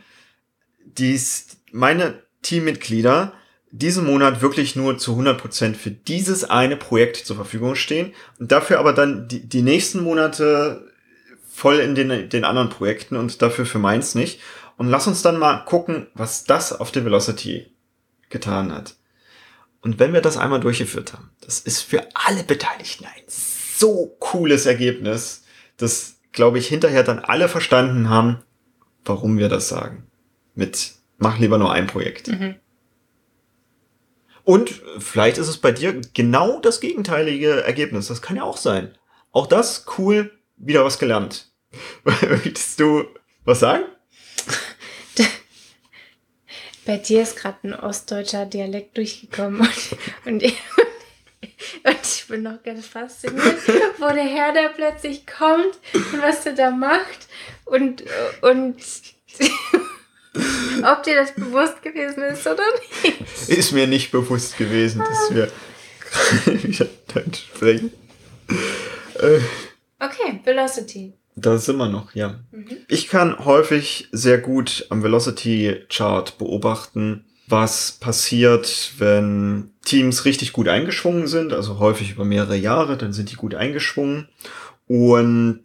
Dies, 0.86 1.58
meine 1.72 2.24
Teammitglieder 2.44 3.34
diesen 3.72 4.06
Monat 4.06 4.42
wirklich 4.42 4.76
nur 4.76 4.98
zu 4.98 5.20
100% 5.20 5.76
für 5.76 5.92
dieses 5.92 6.46
eine 6.46 6.78
Projekt 6.78 7.18
zur 7.18 7.36
Verfügung 7.36 7.76
stehen 7.76 8.14
und 8.40 8.52
dafür 8.52 8.80
aber 8.80 8.94
dann 8.94 9.28
die, 9.28 9.48
die 9.48 9.62
nächsten 9.62 10.02
Monate 10.04 10.92
voll 11.52 11.80
in 11.80 11.96
den, 11.96 12.30
den 12.30 12.46
anderen 12.46 12.70
Projekten 12.70 13.16
und 13.16 13.42
dafür 13.42 13.66
für 13.66 13.80
meins 13.80 14.16
nicht. 14.16 14.40
Und 14.78 14.88
lass 14.88 15.08
uns 15.08 15.24
dann 15.24 15.40
mal 15.40 15.66
gucken, 15.66 16.08
was 16.14 16.44
das 16.44 16.72
auf 16.72 16.92
der 16.92 17.04
Velocity 17.04 17.72
getan 18.30 18.72
hat. 18.72 18.96
Und 19.88 20.00
wenn 20.00 20.12
wir 20.12 20.20
das 20.20 20.36
einmal 20.36 20.60
durchgeführt 20.60 21.14
haben, 21.14 21.32
das 21.40 21.62
ist 21.62 21.82
für 21.82 22.06
alle 22.14 22.44
Beteiligten 22.44 23.06
ein 23.06 23.24
so 23.26 24.18
cooles 24.20 24.66
Ergebnis, 24.66 25.46
dass, 25.78 26.20
glaube 26.34 26.60
ich, 26.60 26.68
hinterher 26.68 27.04
dann 27.04 27.20
alle 27.20 27.48
verstanden 27.48 28.10
haben, 28.10 28.44
warum 29.06 29.38
wir 29.38 29.48
das 29.48 29.70
sagen. 29.70 30.06
Mit 30.56 30.96
mach 31.20 31.40
lieber 31.40 31.58
nur 31.58 31.72
ein 31.72 31.88
Projekt. 31.88 32.28
Mhm. 32.28 32.56
Und 34.44 34.82
vielleicht 35.00 35.38
ist 35.38 35.48
es 35.48 35.58
bei 35.58 35.72
dir 35.72 36.02
genau 36.14 36.60
das 36.60 36.82
gegenteilige 36.82 37.64
Ergebnis. 37.64 38.08
Das 38.08 38.22
kann 38.22 38.36
ja 38.36 38.44
auch 38.44 38.58
sein. 38.58 38.94
Auch 39.32 39.48
das 39.48 39.86
cool, 39.98 40.38
wieder 40.58 40.84
was 40.84 41.00
gelernt. 41.00 41.54
Möchtest 42.04 42.82
du 42.82 43.06
was 43.46 43.62
sagen? 43.62 43.86
Bei 46.88 46.96
dir 46.96 47.24
ist 47.24 47.36
gerade 47.36 47.58
ein 47.66 47.74
ostdeutscher 47.74 48.46
Dialekt 48.46 48.96
durchgekommen 48.96 49.60
und, 49.60 49.72
und, 50.26 50.44
und, 51.84 51.98
ich 52.02 52.26
bin 52.30 52.44
noch 52.44 52.64
ganz 52.64 52.86
fasziniert, 52.86 53.68
wo 53.98 54.08
der 54.08 54.24
Herr 54.24 54.54
da 54.54 54.70
plötzlich 54.70 55.28
kommt 55.28 55.78
und 55.94 56.22
was 56.22 56.46
der 56.46 56.54
da 56.54 56.72
macht 56.72 57.28
und, 57.66 58.06
und 58.42 58.78
ob 60.86 61.04
dir 61.04 61.16
das 61.16 61.34
bewusst 61.36 61.82
gewesen 61.82 62.24
ist 62.24 62.48
oder 62.48 62.64
nicht. 63.04 63.50
Ist 63.50 63.74
mir 63.74 63.86
nicht 63.86 64.10
bewusst 64.10 64.58
gewesen, 64.58 65.00
dass 65.00 65.36
wir 65.36 65.52
wieder 66.64 66.88
Deutsch 67.14 67.48
sprechen. 67.54 67.92
Äh, 69.20 69.40
okay, 70.00 70.40
Velocity. 70.46 71.17
Da 71.40 71.58
sind 71.60 71.78
wir 71.78 71.88
noch, 71.88 72.16
ja. 72.16 72.40
Mhm. 72.52 72.66
Ich 72.88 73.08
kann 73.08 73.46
häufig 73.46 74.10
sehr 74.12 74.40
gut 74.40 74.88
am 74.90 75.04
Velocity 75.04 75.84
Chart 75.88 76.38
beobachten, 76.40 77.26
was 77.48 77.94
passiert, 77.94 78.94
wenn 78.98 79.70
Teams 79.86 80.26
richtig 80.26 80.52
gut 80.52 80.68
eingeschwungen 80.68 81.28
sind, 81.28 81.54
also 81.54 81.80
häufig 81.80 82.12
über 82.12 82.26
mehrere 82.26 82.58
Jahre, 82.58 82.98
dann 82.98 83.14
sind 83.14 83.32
die 83.32 83.36
gut 83.36 83.56
eingeschwungen 83.56 84.28
und 84.88 85.64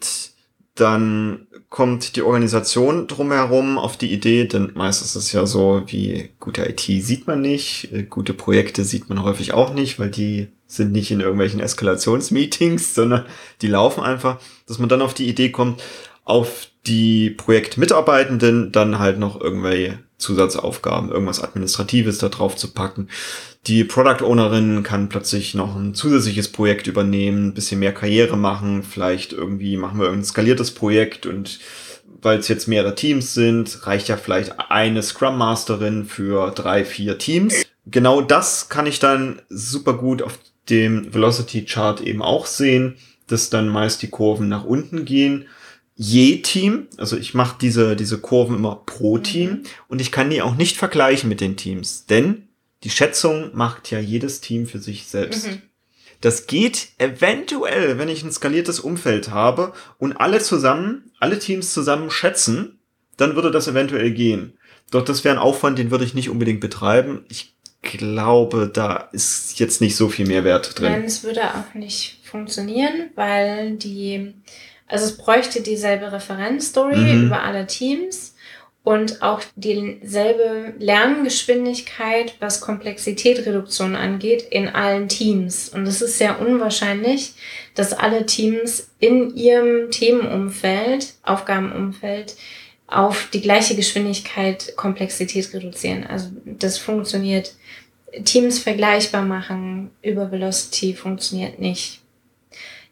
dann 0.74 1.48
kommt 1.70 2.16
die 2.16 2.22
Organisation 2.22 3.06
drumherum 3.06 3.78
auf 3.78 3.96
die 3.96 4.12
Idee, 4.12 4.44
denn 4.44 4.72
meistens 4.74 5.16
ist 5.16 5.24
es 5.24 5.32
ja 5.32 5.46
so, 5.46 5.82
wie 5.86 6.30
gute 6.38 6.68
IT 6.68 6.80
sieht 6.80 7.26
man 7.26 7.40
nicht, 7.40 7.90
äh, 7.92 8.02
gute 8.04 8.34
Projekte 8.34 8.84
sieht 8.84 9.08
man 9.08 9.22
häufig 9.22 9.54
auch 9.54 9.72
nicht, 9.72 9.98
weil 9.98 10.10
die 10.10 10.48
sind 10.76 10.92
nicht 10.92 11.10
in 11.10 11.20
irgendwelchen 11.20 11.60
Eskalationsmeetings, 11.60 12.94
sondern 12.94 13.26
die 13.60 13.68
laufen 13.68 14.02
einfach, 14.02 14.38
dass 14.66 14.78
man 14.78 14.88
dann 14.88 15.02
auf 15.02 15.14
die 15.14 15.28
Idee 15.28 15.50
kommt, 15.50 15.82
auf 16.24 16.68
die 16.86 17.30
Projektmitarbeitenden 17.30 18.72
dann 18.72 18.98
halt 18.98 19.18
noch 19.18 19.40
irgendwelche 19.40 19.98
Zusatzaufgaben, 20.18 21.10
irgendwas 21.10 21.42
Administratives 21.42 22.18
da 22.18 22.28
drauf 22.28 22.56
zu 22.56 22.72
packen. 22.72 23.08
Die 23.66 23.84
Product 23.84 24.24
Ownerin 24.24 24.82
kann 24.82 25.08
plötzlich 25.08 25.54
noch 25.54 25.76
ein 25.76 25.94
zusätzliches 25.94 26.50
Projekt 26.50 26.86
übernehmen, 26.86 27.48
ein 27.48 27.54
bisschen 27.54 27.80
mehr 27.80 27.94
Karriere 27.94 28.36
machen, 28.36 28.82
vielleicht 28.82 29.32
irgendwie 29.32 29.76
machen 29.76 30.00
wir 30.00 30.10
ein 30.10 30.24
skaliertes 30.24 30.72
Projekt 30.72 31.26
und 31.26 31.60
weil 32.20 32.38
es 32.38 32.48
jetzt 32.48 32.68
mehrere 32.68 32.94
Teams 32.94 33.34
sind, 33.34 33.86
reicht 33.86 34.08
ja 34.08 34.16
vielleicht 34.16 34.54
eine 34.70 35.02
Scrum 35.02 35.38
Masterin 35.38 36.04
für 36.04 36.50
drei, 36.50 36.84
vier 36.84 37.18
Teams. 37.18 37.64
Genau 37.86 38.20
das 38.20 38.68
kann 38.68 38.86
ich 38.86 39.00
dann 39.00 39.42
super 39.48 39.94
gut 39.94 40.22
auf 40.22 40.38
dem 40.70 41.12
Velocity 41.12 41.64
Chart 41.64 42.00
eben 42.00 42.22
auch 42.22 42.46
sehen, 42.46 42.96
dass 43.26 43.50
dann 43.50 43.68
meist 43.68 44.02
die 44.02 44.10
Kurven 44.10 44.48
nach 44.48 44.64
unten 44.64 45.04
gehen. 45.04 45.46
Je 45.94 46.38
Team, 46.38 46.88
also 46.96 47.16
ich 47.16 47.34
mache 47.34 47.56
diese, 47.60 47.96
diese 47.96 48.18
Kurven 48.18 48.56
immer 48.56 48.82
pro 48.86 49.18
Team 49.18 49.50
mhm. 49.50 49.62
und 49.88 50.00
ich 50.00 50.10
kann 50.10 50.30
die 50.30 50.42
auch 50.42 50.56
nicht 50.56 50.76
vergleichen 50.76 51.28
mit 51.28 51.40
den 51.40 51.56
Teams, 51.56 52.06
denn 52.06 52.48
die 52.82 52.90
Schätzung 52.90 53.50
macht 53.54 53.90
ja 53.90 54.00
jedes 54.00 54.40
Team 54.40 54.66
für 54.66 54.78
sich 54.78 55.06
selbst. 55.06 55.46
Mhm. 55.46 55.62
Das 56.20 56.46
geht 56.46 56.88
eventuell, 56.98 57.98
wenn 57.98 58.08
ich 58.08 58.22
ein 58.22 58.32
skaliertes 58.32 58.80
Umfeld 58.80 59.30
habe 59.30 59.72
und 59.98 60.12
alle 60.14 60.40
zusammen, 60.40 61.10
alle 61.18 61.38
Teams 61.38 61.72
zusammen 61.72 62.10
schätzen, 62.10 62.78
dann 63.16 63.34
würde 63.34 63.50
das 63.50 63.68
eventuell 63.68 64.12
gehen. 64.12 64.56
Doch 64.90 65.04
das 65.04 65.24
wäre 65.24 65.34
ein 65.34 65.42
Aufwand, 65.42 65.78
den 65.78 65.90
würde 65.90 66.04
ich 66.04 66.14
nicht 66.14 66.30
unbedingt 66.30 66.60
betreiben. 66.60 67.24
Ich 67.28 67.56
glaube, 67.82 68.70
da 68.72 69.08
ist 69.12 69.58
jetzt 69.58 69.80
nicht 69.80 69.96
so 69.96 70.08
viel 70.08 70.26
Mehrwert 70.26 70.78
drin. 70.78 70.92
Nein, 70.92 71.04
es 71.04 71.24
würde 71.24 71.42
auch 71.42 71.74
nicht 71.74 72.20
funktionieren, 72.22 73.10
weil 73.16 73.72
die, 73.72 74.34
also 74.86 75.04
es 75.04 75.18
bräuchte 75.18 75.60
dieselbe 75.60 76.12
Referenzstory 76.12 76.96
mhm. 76.96 77.26
über 77.26 77.42
alle 77.42 77.66
Teams 77.66 78.34
und 78.84 79.22
auch 79.22 79.40
dieselbe 79.54 80.74
Lerngeschwindigkeit, 80.78 82.34
was 82.40 82.60
Komplexitätreduktion 82.60 83.94
angeht, 83.94 84.42
in 84.50 84.68
allen 84.68 85.08
Teams. 85.08 85.68
Und 85.68 85.86
es 85.86 86.02
ist 86.02 86.18
sehr 86.18 86.40
unwahrscheinlich, 86.40 87.34
dass 87.74 87.92
alle 87.92 88.26
Teams 88.26 88.90
in 88.98 89.36
ihrem 89.36 89.90
Themenumfeld, 89.90 91.14
Aufgabenumfeld, 91.22 92.34
auf 92.88 93.28
die 93.32 93.40
gleiche 93.40 93.74
Geschwindigkeit 93.74 94.74
Komplexität 94.76 95.52
reduzieren. 95.54 96.04
Also 96.04 96.30
das 96.44 96.78
funktioniert. 96.78 97.54
Teams 98.24 98.58
vergleichbar 98.58 99.22
machen 99.22 99.90
über 100.02 100.30
Velocity 100.30 100.94
funktioniert 100.94 101.58
nicht. 101.58 102.00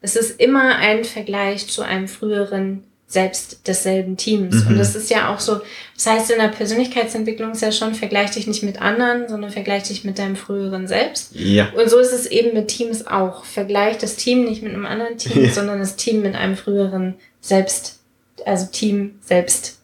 Es 0.01 0.15
ist 0.15 0.39
immer 0.39 0.77
ein 0.77 1.03
Vergleich 1.03 1.67
zu 1.67 1.83
einem 1.83 2.07
früheren 2.07 2.83
selbst 3.05 3.67
desselben 3.67 4.15
Teams. 4.15 4.63
Mhm. 4.63 4.67
Und 4.67 4.77
das 4.77 4.95
ist 4.95 5.09
ja 5.09 5.33
auch 5.33 5.39
so, 5.39 5.59
das 5.95 6.07
heißt 6.07 6.31
in 6.31 6.39
der 6.39 6.47
Persönlichkeitsentwicklung 6.47 7.51
ist 7.51 7.61
ja 7.61 7.71
schon, 7.71 7.93
vergleich 7.93 8.31
dich 8.31 8.47
nicht 8.47 8.63
mit 8.63 8.81
anderen, 8.81 9.27
sondern 9.27 9.51
vergleich 9.51 9.83
dich 9.83 10.05
mit 10.05 10.17
deinem 10.17 10.37
früheren 10.37 10.87
Selbst. 10.87 11.35
Ja. 11.35 11.69
Und 11.73 11.89
so 11.89 11.99
ist 11.99 12.13
es 12.13 12.25
eben 12.25 12.53
mit 12.53 12.69
Teams 12.69 13.05
auch. 13.05 13.43
Vergleich 13.43 13.97
das 13.97 14.15
Team 14.15 14.45
nicht 14.45 14.63
mit 14.63 14.73
einem 14.73 14.85
anderen 14.85 15.17
Team, 15.17 15.43
ja. 15.43 15.51
sondern 15.51 15.79
das 15.79 15.97
Team 15.97 16.21
mit 16.21 16.35
einem 16.35 16.55
früheren 16.55 17.15
Selbst, 17.41 17.99
also 18.45 18.67
Team 18.71 19.15
selbst 19.21 19.81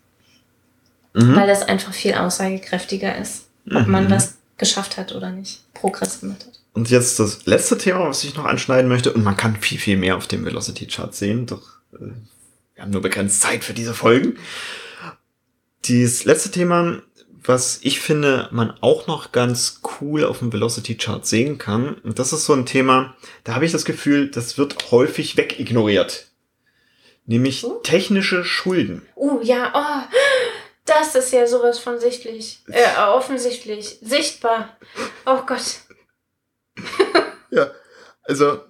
mhm. 1.17 1.36
weil 1.36 1.47
das 1.47 1.63
einfach 1.63 1.93
viel 1.93 2.13
aussagekräftiger 2.13 3.17
ist, 3.17 3.47
ob 3.71 3.86
mhm. 3.86 3.91
man 3.91 4.12
was 4.12 4.37
geschafft 4.58 4.98
hat 4.98 5.13
oder 5.13 5.32
nicht, 5.32 5.62
Progress 5.74 6.22
gemacht 6.22 6.46
hat. 6.46 6.60
Und 6.74 6.89
jetzt 6.89 7.20
das 7.20 7.46
letzte 7.46 7.78
Thema, 7.78 8.08
was 8.08 8.24
ich 8.24 8.36
noch 8.36 8.46
anschneiden 8.46 8.88
möchte, 8.88 9.12
und 9.12 9.24
man 9.24 9.38
kann 9.38 9.56
viel, 9.56 9.80
viel 9.80 9.98
mehr 9.98 10.15
auf 10.15 10.28
dem 10.28 10.46
Velocity 10.46 10.86
Chart 10.86 11.13
sehen, 11.13 11.46
doch 11.48 11.62
äh, 11.93 12.12
wir 12.76 12.84
haben 12.84 12.91
nur 12.91 13.02
begrenzt 13.02 13.41
Zeit 13.41 13.63
für 13.63 13.74
diese 13.74 13.96
Folgen. 13.96 14.38
Dieses 15.86 16.26
letzte 16.26 16.52
Thema, 16.52 17.02
was 17.43 17.80
ich 17.82 18.00
finde, 18.00 18.50
man 18.52 18.72
auch 18.82 19.08
noch 19.08 19.32
ganz 19.32 19.82
cool 20.00 20.24
auf 20.24 20.39
dem 20.39 20.54
Velocity 20.54 20.96
Chart 20.96 21.26
sehen 21.26 21.58
kann, 21.58 21.96
und 21.96 22.20
das 22.20 22.34
ist 22.34 22.46
so 22.46 22.54
ein 22.54 22.67
Thema, 22.67 23.15
da 23.43 23.56
habe 23.56 23.65
ich 23.65 23.72
das 23.72 23.86
Gefühl, 23.86 24.30
das 24.30 24.58
wird 24.60 24.91
häufig 24.91 25.38
wegignoriert. 25.38 26.28
Nämlich 27.26 27.65
oh. 27.65 27.80
technische 27.84 28.43
Schulden. 28.43 29.02
Oh 29.15 29.39
ja, 29.41 29.72
oh. 29.74 30.15
Das 30.88 31.13
ist 31.15 31.32
ja 31.32 31.45
sowas 31.45 31.78
von 31.78 32.00
sichtlich. 32.00 32.60
Äh, 32.67 33.00
offensichtlich. 33.00 34.00
Sichtbar. 34.02 34.78
Oh 35.26 35.41
Gott. 35.45 35.82
ja, 37.52 37.69
also 38.23 38.62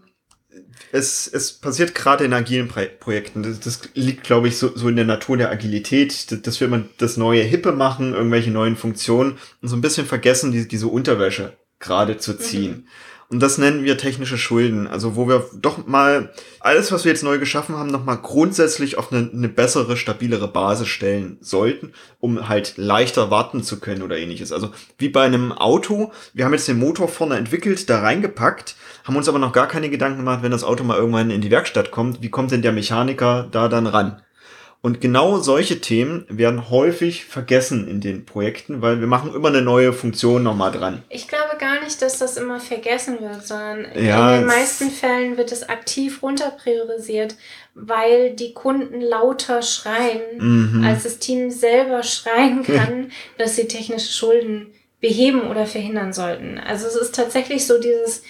es, 0.92 1.28
es 1.28 1.54
passiert 1.54 1.96
gerade 1.96 2.26
in 2.26 2.34
agilen 2.34 2.68
Projekten. 2.68 3.44
Das, 3.44 3.60
das 3.60 3.82
liegt, 3.94 4.24
glaube 4.24 4.48
ich, 4.48 4.58
so, 4.58 4.76
so 4.76 4.90
in 4.90 4.96
der 4.96 5.06
Natur 5.06 5.38
der 5.38 5.52
Agilität, 5.52 6.46
dass 6.46 6.60
wir 6.60 6.68
immer 6.68 6.84
das 6.98 7.18
neue 7.18 7.44
Hippe 7.44 7.72
machen, 7.72 8.14
irgendwelche 8.14 8.52
neuen 8.52 8.76
Funktionen 8.76 9.38
und 9.62 9.68
so 9.70 9.76
ein 9.76 9.82
bisschen 9.82 10.06
vergessen, 10.06 10.52
die, 10.52 10.68
diese 10.68 10.88
Unterwäsche 10.88 11.58
gerade 11.80 12.18
zu 12.18 12.38
ziehen. 12.38 12.72
Mhm. 12.72 12.88
Und 13.30 13.42
das 13.42 13.58
nennen 13.58 13.84
wir 13.84 13.98
technische 13.98 14.38
Schulden. 14.38 14.88
Also 14.88 15.18
wo 15.18 15.28
wir 15.28 15.46
doch 15.60 15.86
mal 15.86 16.32
alles, 16.62 16.94
was 16.94 17.04
wir 17.04 17.12
jetzt 17.12 17.24
neu 17.24 17.40
geschaffen 17.40 17.76
haben, 17.76 17.90
nochmal 17.90 18.18
grundsätzlich 18.18 18.98
auf 18.98 19.12
eine, 19.12 19.30
eine 19.34 19.50
bessere, 19.50 19.98
stabilere 19.98 20.48
Basis 20.48 20.88
stellen 20.88 21.38
sollten, 21.42 21.92
um 22.20 22.48
halt 22.48 22.76
leichter 22.78 23.30
warten 23.30 23.64
zu 23.64 23.82
können 23.82 24.02
oder 24.02 24.18
ähnliches. 24.18 24.54
Also 24.54 24.72
wie 24.98 25.10
bei 25.10 25.24
einem 25.24 25.52
Auto, 25.52 26.14
wir 26.34 26.46
haben 26.46 26.54
jetzt 26.54 26.70
den 26.70 26.80
Motor 26.80 27.10
vorne 27.10 27.36
entwickelt, 27.36 27.90
da 27.90 28.00
reingepackt, 28.00 28.76
haben 29.04 29.18
uns 29.18 29.28
aber 29.28 29.40
noch 29.40 29.52
gar 29.52 29.68
keine 29.68 29.90
Gedanken 29.90 30.20
gemacht, 30.20 30.42
wenn 30.42 30.52
das 30.52 30.64
Auto 30.64 30.86
mal 30.86 30.98
irgendwann 30.98 31.30
in 31.30 31.42
die 31.42 31.52
Werkstatt 31.52 31.92
kommt, 31.92 32.22
wie 32.22 32.30
kommt 32.30 32.52
denn 32.52 32.62
der 32.62 32.72
Mechaniker 32.72 33.48
da 33.52 33.68
dann 33.68 33.88
ran? 33.88 34.22
Und 34.82 35.02
genau 35.02 35.40
solche 35.40 35.82
Themen 35.82 36.26
werden 36.30 36.70
häufig 36.70 37.26
vergessen 37.26 37.88
in 37.88 38.00
den 38.00 38.26
Projekten, 38.26 38.82
weil 38.82 39.00
wir 39.00 39.08
machen 39.08 39.34
immer 39.34 39.48
eine 39.48 39.64
neue 39.64 39.92
Funktion 39.92 40.44
nochmal 40.44 40.72
dran. 40.72 41.04
Ich 41.10 41.28
glaube 41.28 41.58
gar 41.60 41.84
nicht, 41.84 42.02
dass 42.02 42.20
das 42.20 42.38
immer 42.38 42.60
vergessen 42.60 43.20
wird, 43.20 43.46
sondern 43.46 43.88
ja, 43.96 44.36
in 44.36 44.42
den 44.42 44.48
meisten 44.48 44.92
Fällen 44.92 45.36
wird 45.36 45.52
es 45.52 45.68
aktiv 45.68 46.22
runterpriorisiert, 46.22 47.36
weil 47.74 48.36
die 48.36 48.54
Kunden 48.54 49.02
lauter 49.02 49.64
schreien, 49.64 50.22
mhm. 50.38 50.84
als 50.86 51.04
das 51.04 51.18
Team 51.18 51.50
selber 51.50 52.04
schreien 52.04 52.64
kann, 52.64 53.12
dass 53.40 53.56
sie 53.56 53.68
technische 53.68 54.14
Schulden 54.14 54.68
beheben 55.02 55.50
oder 55.50 55.66
verhindern 55.66 56.14
sollten. 56.14 56.60
Also 56.60 56.86
es 56.86 56.96
ist 56.96 57.16
tatsächlich 57.16 57.66
so 57.66 57.80
dieses, 57.80 58.22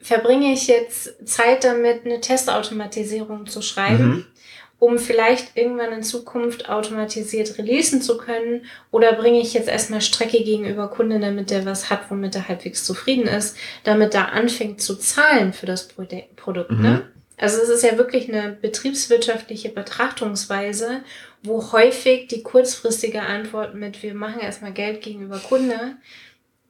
verbringe 0.00 0.52
ich 0.52 0.66
jetzt 0.66 1.14
Zeit 1.26 1.62
damit, 1.62 2.04
eine 2.04 2.20
Testautomatisierung 2.20 3.46
zu 3.46 3.62
schreiben? 3.62 4.08
Mhm 4.08 4.26
um 4.78 4.98
vielleicht 4.98 5.56
irgendwann 5.56 5.92
in 5.92 6.02
Zukunft 6.02 6.68
automatisiert 6.68 7.56
releasen 7.58 8.02
zu 8.02 8.18
können? 8.18 8.66
Oder 8.90 9.14
bringe 9.14 9.40
ich 9.40 9.54
jetzt 9.54 9.68
erstmal 9.68 10.00
Strecke 10.00 10.42
gegenüber 10.42 10.88
Kunden, 10.88 11.20
damit 11.20 11.50
der 11.50 11.64
was 11.64 11.90
hat, 11.90 12.10
womit 12.10 12.34
er 12.34 12.48
halbwegs 12.48 12.84
zufrieden 12.84 13.26
ist, 13.26 13.56
damit 13.84 14.14
er 14.14 14.32
anfängt 14.32 14.80
zu 14.80 14.96
zahlen 14.96 15.52
für 15.52 15.66
das 15.66 15.88
Produkt, 15.88 16.70
ne? 16.70 16.76
mhm. 16.76 16.82
ne? 16.82 17.02
Also 17.38 17.60
es 17.60 17.68
ist 17.68 17.84
ja 17.84 17.98
wirklich 17.98 18.28
eine 18.32 18.56
betriebswirtschaftliche 18.60 19.68
Betrachtungsweise, 19.68 21.02
wo 21.42 21.70
häufig 21.72 22.28
die 22.28 22.42
kurzfristige 22.42 23.22
Antwort 23.22 23.74
mit 23.74 24.02
wir 24.02 24.14
machen 24.14 24.40
erstmal 24.40 24.72
Geld 24.72 25.02
gegenüber 25.02 25.38
Kunde 25.38 25.96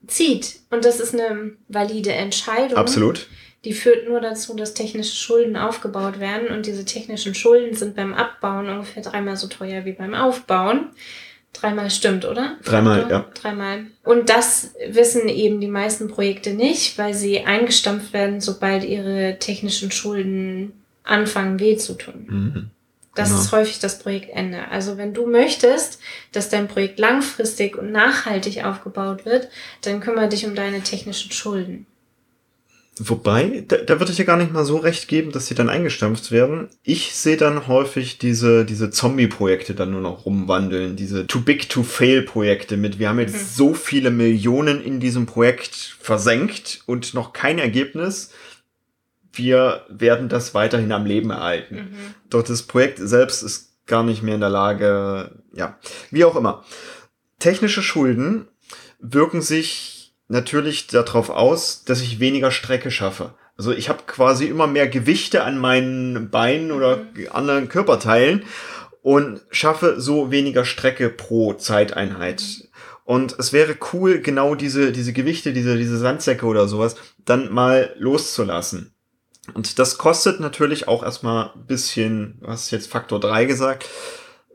zieht. 0.09 0.61
Und 0.71 0.85
das 0.85 0.99
ist 0.99 1.15
eine 1.15 1.53
valide 1.69 2.13
Entscheidung. 2.13 2.79
Absolut. 2.79 3.29
Die 3.67 3.73
führt 3.73 4.09
nur 4.09 4.21
dazu, 4.21 4.55
dass 4.55 4.75
technische 4.75 5.17
Schulden 5.17 5.57
aufgebaut 5.57 6.21
werden 6.21 6.57
und 6.57 6.67
diese 6.67 6.85
technischen 6.85 7.35
Schulden 7.35 7.75
sind 7.75 7.97
beim 7.97 8.15
Abbauen 8.15 8.69
ungefähr 8.69 9.03
dreimal 9.03 9.37
so 9.37 9.49
teuer 9.49 9.85
wie 9.85 9.93
beim 9.93 10.15
Aufbauen. 10.15 10.91
Dreimal 11.53 11.91
stimmt, 11.91 12.25
oder? 12.25 12.59
Dreimal, 12.65 13.07
ja. 13.11 13.27
Dreimal. 13.35 13.87
Und 14.05 14.31
das 14.31 14.73
wissen 14.89 15.29
eben 15.29 15.61
die 15.61 15.67
meisten 15.67 16.07
Projekte 16.07 16.51
nicht, 16.55 16.97
weil 16.97 17.13
sie 17.13 17.41
eingestampft 17.41 18.13
werden, 18.13 18.41
sobald 18.41 18.85
ihre 18.85 19.39
technischen 19.41 19.91
Schulden 19.91 20.73
anfangen 21.03 21.59
weh 21.59 21.77
zu 21.77 21.95
tun. 21.95 22.27
Mhm. 22.29 22.71
Das 23.17 23.31
Genau. 23.31 23.41
ist 23.41 23.51
häufig 23.51 23.79
das 23.81 23.99
Projektende. 23.99 24.69
Also 24.71 24.97
wenn 24.97 25.13
du 25.13 25.27
möchtest, 25.27 25.99
dass 26.31 26.51
dein 26.51 26.69
Projekt 26.69 27.01
langfristig 27.01 27.77
und 27.77 27.91
nachhaltig 27.91 28.63
aufgebaut 28.65 29.25
wird, 29.25 29.49
dann 29.81 29.99
kümmere 29.99 30.29
dich 30.29 30.47
um 30.47 30.55
deine 30.55 30.83
technischen 30.83 31.33
Schulden. 31.33 31.87
Wobei, 32.99 33.63
da, 33.69 33.77
da 33.77 34.01
würde 34.01 34.11
ich 34.13 34.17
ja 34.19 34.25
gar 34.25 34.39
nicht 34.39 34.53
mal 34.55 34.65
so 34.65 34.79
recht 34.79 35.07
geben, 35.07 35.31
dass 35.31 35.47
sie 35.49 35.55
dann 35.55 35.69
eingestampft 35.69 36.31
werden. 36.31 36.69
Ich 36.83 37.15
sehe 37.15 37.37
dann 37.37 37.67
häufig 37.67 38.17
diese, 38.17 38.65
diese 38.65 38.91
Zombie-Projekte 38.91 39.75
dann 39.75 39.91
nur 39.91 40.01
noch 40.01 40.25
rumwandeln, 40.25 40.97
diese 40.97 41.27
Too 41.27 41.41
Big 41.41 41.69
to 41.69 41.83
Fail-Projekte 41.83 42.79
mit, 42.79 42.99
wir 42.99 43.11
haben 43.11 43.19
jetzt 43.21 43.35
Mhm. 43.35 43.47
so 43.55 43.75
viele 43.75 44.11
Millionen 44.11 44.83
in 44.83 44.99
diesem 44.99 45.27
Projekt 45.27 45.97
versenkt 46.01 46.81
und 46.87 47.13
noch 47.13 47.35
kein 47.35 47.59
Ergebnis. 47.59 48.31
Wir 49.33 49.85
werden 49.91 50.31
das 50.31 50.55
weiterhin 50.55 50.91
am 50.93 51.05
Leben 51.05 51.29
erhalten. 51.29 51.75
Mhm. 51.77 52.15
Doch 52.31 52.43
das 52.45 52.63
Projekt 52.63 52.99
selbst 52.99 53.43
ist 53.43 53.75
gar 53.87 54.05
nicht 54.05 54.23
mehr 54.23 54.37
in 54.37 54.41
der 54.41 54.49
Lage, 54.49 55.33
ja, 55.53 55.79
wie 56.11 56.25
auch 56.25 56.35
immer. 56.37 56.65
Technische 57.41 57.83
Schulden 57.83 58.49
wirken 59.01 59.43
sich 59.43 59.93
natürlich 60.29 60.87
darauf 60.87 61.31
aus, 61.31 61.85
dass 61.85 62.01
ich 62.01 62.21
weniger 62.21 62.51
Strecke 62.51 62.91
schaffe. 62.91 63.35
Also 63.57 63.73
ich 63.73 63.89
habe 63.89 64.03
quasi 64.07 64.47
immer 64.47 64.67
mehr 64.67 64.89
Gewichte 64.89 65.43
an 65.45 65.59
meinen 65.59 66.31
Beinen 66.31 66.73
oder 66.73 67.07
anderen 67.31 67.69
Körperteilen 67.69 68.45
und 69.03 69.41
schaffe 69.51 70.01
so 70.01 70.31
weniger 70.31 70.65
Strecke 70.65 71.09
pro 71.09 71.55
Zeiteinheit. 71.55 72.69
Und 73.05 73.37
es 73.39 73.53
wäre 73.53 73.77
cool, 73.93 74.21
genau 74.21 74.57
diese, 74.57 74.91
diese 74.91 75.13
Gewichte, 75.13 75.53
diese, 75.53 75.77
diese 75.77 75.97
Sandsäcke 75.97 76.45
oder 76.45 76.67
sowas, 76.67 76.97
dann 77.25 77.53
mal 77.53 77.95
loszulassen. 77.99 78.93
Und 79.55 79.79
das 79.79 79.97
kostet 79.97 80.41
natürlich 80.41 80.89
auch 80.89 81.05
erstmal 81.05 81.53
ein 81.55 81.67
bisschen, 81.67 82.41
hast 82.45 82.73
jetzt 82.73 82.91
Faktor 82.91 83.21
3 83.21 83.45
gesagt, 83.45 83.89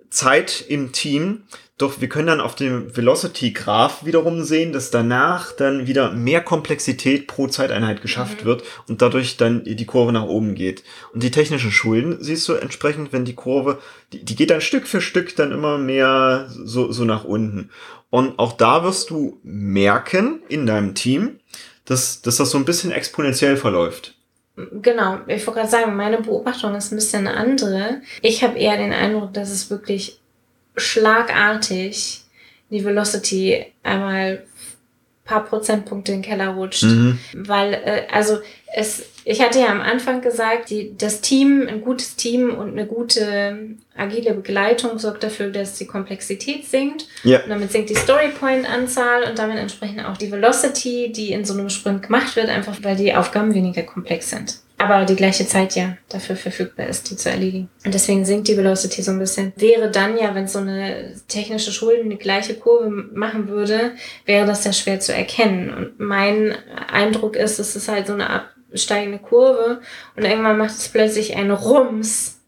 Zeit 0.09 0.65
im 0.67 0.91
Team. 0.91 1.43
Doch 1.81 1.99
wir 1.99 2.09
können 2.09 2.27
dann 2.27 2.41
auf 2.41 2.53
dem 2.55 2.95
Velocity-Graph 2.95 4.05
wiederum 4.05 4.43
sehen, 4.43 4.71
dass 4.71 4.91
danach 4.91 5.51
dann 5.51 5.87
wieder 5.87 6.11
mehr 6.11 6.41
Komplexität 6.41 7.25
pro 7.25 7.47
Zeiteinheit 7.47 8.03
geschafft 8.03 8.41
Mhm. 8.41 8.45
wird 8.45 8.63
und 8.87 9.01
dadurch 9.01 9.37
dann 9.37 9.63
die 9.63 9.85
Kurve 9.85 10.11
nach 10.11 10.25
oben 10.25 10.53
geht. 10.53 10.83
Und 11.13 11.23
die 11.23 11.31
technischen 11.31 11.71
Schulden 11.71 12.17
siehst 12.23 12.47
du 12.47 12.53
entsprechend, 12.53 13.13
wenn 13.13 13.25
die 13.25 13.33
Kurve, 13.33 13.79
die, 14.13 14.23
die 14.23 14.35
geht 14.35 14.51
dann 14.51 14.61
Stück 14.61 14.85
für 14.85 15.01
Stück 15.01 15.35
dann 15.35 15.51
immer 15.51 15.79
mehr 15.79 16.47
so, 16.49 16.91
so 16.91 17.03
nach 17.03 17.23
unten. 17.23 17.71
Und 18.11 18.37
auch 18.37 18.53
da 18.53 18.83
wirst 18.83 19.09
du 19.09 19.39
merken 19.41 20.43
in 20.49 20.67
deinem 20.67 20.93
Team, 20.93 21.39
dass, 21.85 22.21
dass 22.21 22.37
das 22.37 22.51
so 22.51 22.59
ein 22.59 22.65
bisschen 22.65 22.91
exponentiell 22.91 23.57
verläuft. 23.57 24.15
Genau, 24.55 25.19
ich 25.27 25.47
wollte 25.47 25.61
gerade 25.61 25.71
sagen, 25.71 25.95
meine 25.95 26.21
Beobachtung 26.21 26.75
ist 26.75 26.91
ein 26.91 26.97
bisschen 26.97 27.25
eine 27.25 27.37
andere. 27.37 28.01
Ich 28.21 28.43
habe 28.43 28.59
eher 28.59 28.77
den 28.77 28.93
Eindruck, 28.93 29.33
dass 29.33 29.49
es 29.49 29.71
wirklich 29.71 30.20
schlagartig 30.75 32.21
die 32.69 32.85
Velocity 32.85 33.65
einmal 33.83 34.45
paar 35.31 35.45
Prozentpunkte 35.45 36.11
in 36.11 36.21
den 36.21 36.29
Keller 36.29 36.49
rutscht. 36.49 36.83
Mhm. 36.83 37.17
Weil, 37.33 37.73
äh, 37.73 38.01
also 38.11 38.39
es, 38.73 39.03
ich 39.23 39.41
hatte 39.41 39.59
ja 39.59 39.67
am 39.67 39.81
Anfang 39.81 40.21
gesagt, 40.21 40.69
die, 40.69 40.97
das 40.97 41.21
Team, 41.21 41.67
ein 41.67 41.81
gutes 41.81 42.15
Team 42.15 42.53
und 42.53 42.71
eine 42.71 42.85
gute 42.85 43.75
agile 43.95 44.33
Begleitung 44.33 44.97
sorgt 44.99 45.23
dafür, 45.23 45.49
dass 45.49 45.75
die 45.77 45.85
Komplexität 45.85 46.65
sinkt. 46.65 47.07
Ja. 47.23 47.43
Und 47.43 47.49
damit 47.49 47.71
sinkt 47.71 47.89
die 47.89 47.95
Storypoint-Anzahl 47.95 49.23
und 49.23 49.39
damit 49.39 49.57
entsprechend 49.57 50.05
auch 50.05 50.17
die 50.17 50.31
Velocity, 50.31 51.11
die 51.11 51.31
in 51.31 51.45
so 51.45 51.53
einem 51.53 51.69
Sprint 51.69 52.03
gemacht 52.03 52.35
wird, 52.35 52.49
einfach 52.49 52.77
weil 52.81 52.95
die 52.95 53.13
Aufgaben 53.13 53.53
weniger 53.53 53.83
komplex 53.83 54.29
sind. 54.29 54.59
Aber 54.81 55.05
die 55.05 55.15
gleiche 55.15 55.45
Zeit 55.45 55.75
ja 55.75 55.95
dafür 56.09 56.35
verfügbar 56.35 56.87
ist, 56.87 57.11
die 57.11 57.15
zu 57.15 57.29
erledigen. 57.29 57.69
Und 57.85 57.93
deswegen 57.93 58.25
sinkt 58.25 58.47
die 58.47 58.57
Velocity 58.57 59.03
so 59.03 59.11
ein 59.11 59.19
bisschen. 59.19 59.53
Wäre 59.55 59.91
dann 59.91 60.17
ja, 60.17 60.33
wenn 60.33 60.47
so 60.47 60.57
eine 60.57 61.13
technische 61.27 61.71
Schulden 61.71 62.09
die 62.09 62.17
gleiche 62.17 62.55
Kurve 62.55 62.89
machen 62.89 63.47
würde, 63.47 63.91
wäre 64.25 64.47
das 64.47 64.63
ja 64.63 64.73
schwer 64.73 64.99
zu 64.99 65.13
erkennen. 65.13 65.71
Und 65.71 65.99
mein 65.99 66.55
Eindruck 66.91 67.35
ist, 67.35 67.59
es 67.59 67.75
ist 67.75 67.89
halt 67.89 68.07
so 68.07 68.13
eine 68.13 68.27
absteigende 68.71 69.19
Kurve 69.19 69.81
und 70.15 70.23
irgendwann 70.23 70.57
macht 70.57 70.71
es 70.71 70.89
plötzlich 70.89 71.35
einen 71.35 71.51
Rums 71.51 72.39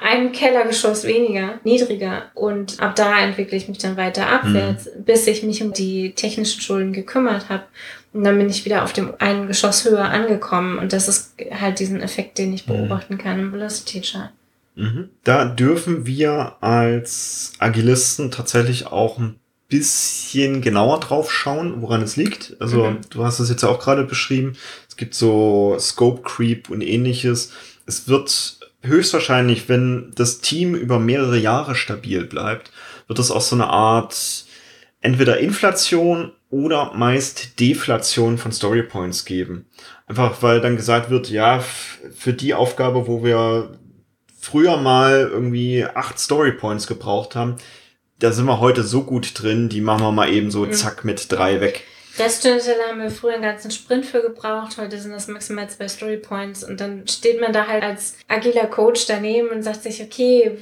ein 0.00 0.30
Kellergeschoss 0.30 1.04
weniger, 1.04 1.58
niedriger 1.64 2.30
und 2.34 2.80
ab 2.80 2.94
da 2.94 3.18
entwickle 3.18 3.56
ich 3.56 3.68
mich 3.68 3.78
dann 3.78 3.96
weiter 3.96 4.28
abwärts, 4.28 4.88
bis 4.96 5.26
ich 5.26 5.42
mich 5.42 5.60
um 5.60 5.72
die 5.72 6.12
technischen 6.12 6.60
Schulden 6.60 6.92
gekümmert 6.92 7.48
habe 7.48 7.64
und 8.12 8.24
dann 8.24 8.38
bin 8.38 8.48
ich 8.48 8.64
wieder 8.64 8.84
auf 8.84 8.92
dem 8.92 9.12
einen 9.18 9.46
Geschoss 9.48 9.84
höher 9.84 10.04
angekommen 10.04 10.78
und 10.78 10.92
das 10.92 11.08
ist 11.08 11.34
halt 11.52 11.78
diesen 11.78 12.00
Effekt, 12.00 12.38
den 12.38 12.52
ich 12.52 12.66
Mhm. 12.66 12.72
beobachten 12.72 13.18
kann 13.18 13.38
im 13.38 13.52
Velocity 13.52 14.00
Chart. 14.00 14.30
Mhm. 14.74 15.10
Da 15.24 15.44
dürfen 15.44 16.06
wir 16.06 16.56
als 16.60 17.52
Agilisten 17.58 18.30
tatsächlich 18.30 18.86
auch 18.86 19.18
ein 19.18 19.36
bisschen 19.68 20.62
genauer 20.62 21.00
drauf 21.00 21.30
schauen, 21.32 21.82
woran 21.82 22.00
es 22.00 22.16
liegt. 22.16 22.56
Also 22.60 22.84
Mhm. 22.90 22.98
du 23.10 23.24
hast 23.24 23.38
es 23.40 23.50
jetzt 23.50 23.64
auch 23.64 23.80
gerade 23.80 24.04
beschrieben. 24.04 24.54
Es 24.88 24.96
gibt 24.96 25.14
so 25.14 25.76
Scope 25.78 26.22
Creep 26.22 26.70
und 26.70 26.80
ähnliches. 26.80 27.52
Es 27.86 28.08
wird 28.08 28.58
höchstwahrscheinlich, 28.82 29.68
wenn 29.68 30.12
das 30.14 30.40
Team 30.40 30.74
über 30.74 30.98
mehrere 30.98 31.36
Jahre 31.38 31.74
stabil 31.74 32.24
bleibt, 32.24 32.70
wird 33.08 33.18
es 33.18 33.30
auch 33.30 33.40
so 33.42 33.56
eine 33.56 33.66
Art 33.68 34.44
entweder 35.00 35.38
Inflation 35.38 36.32
oder 36.50 36.92
meist 36.94 37.60
Deflation 37.60 38.38
von 38.38 38.52
Story 38.52 38.82
Points 38.82 39.24
geben. 39.24 39.66
Einfach 40.06 40.42
weil 40.42 40.60
dann 40.60 40.76
gesagt 40.76 41.10
wird, 41.10 41.28
ja, 41.30 41.60
für 41.60 42.32
die 42.32 42.54
Aufgabe, 42.54 43.06
wo 43.06 43.22
wir 43.22 43.78
früher 44.40 44.76
mal 44.78 45.28
irgendwie 45.30 45.84
acht 45.84 46.18
Story 46.18 46.52
Points 46.52 46.86
gebraucht 46.86 47.34
haben, 47.34 47.56
da 48.18 48.32
sind 48.32 48.46
wir 48.46 48.60
heute 48.60 48.82
so 48.82 49.04
gut 49.04 49.32
drin, 49.40 49.68
die 49.68 49.80
machen 49.80 50.02
wir 50.02 50.12
mal 50.12 50.32
eben 50.32 50.50
so 50.50 50.64
Mhm. 50.64 50.72
zack 50.72 51.04
mit 51.04 51.30
drei 51.30 51.60
weg. 51.60 51.84
Reststelle 52.18 52.60
haben 52.88 53.00
wir 53.00 53.10
früher 53.10 53.34
einen 53.34 53.42
ganzen 53.42 53.70
Sprint 53.70 54.04
für 54.04 54.22
gebraucht, 54.22 54.76
heute 54.76 54.98
sind 54.98 55.12
das 55.12 55.28
maximal 55.28 55.70
zwei 55.70 55.86
Story 55.86 56.16
Points 56.16 56.64
und 56.64 56.80
dann 56.80 57.06
steht 57.06 57.40
man 57.40 57.52
da 57.52 57.68
halt 57.68 57.84
als 57.84 58.16
agiler 58.26 58.66
Coach 58.66 59.06
daneben 59.06 59.50
und 59.50 59.62
sagt 59.62 59.84
sich, 59.84 60.02
okay, 60.02 60.58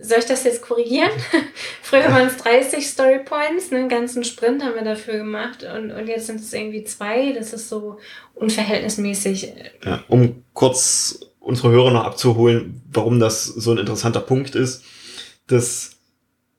soll 0.00 0.18
ich 0.18 0.24
das 0.24 0.44
jetzt 0.44 0.62
korrigieren? 0.62 1.10
früher 1.82 2.10
waren 2.10 2.26
es 2.26 2.36
30 2.38 2.86
Story 2.86 3.20
Points, 3.24 3.70
ne, 3.70 3.78
einen 3.78 3.88
ganzen 3.88 4.24
Sprint 4.24 4.62
haben 4.62 4.74
wir 4.74 4.84
dafür 4.84 5.18
gemacht 5.18 5.64
und, 5.64 5.90
und 5.90 6.06
jetzt 6.06 6.26
sind 6.26 6.40
es 6.40 6.52
irgendwie 6.52 6.84
zwei, 6.84 7.32
das 7.32 7.52
ist 7.52 7.68
so 7.68 7.98
unverhältnismäßig. 8.34 9.52
Ja, 9.84 10.02
um 10.08 10.44
kurz 10.54 11.20
unsere 11.40 11.70
Hörer 11.70 11.90
noch 11.90 12.04
abzuholen, 12.04 12.82
warum 12.92 13.18
das 13.20 13.44
so 13.44 13.72
ein 13.72 13.78
interessanter 13.78 14.20
Punkt 14.20 14.54
ist. 14.54 14.84
Das 15.46 15.96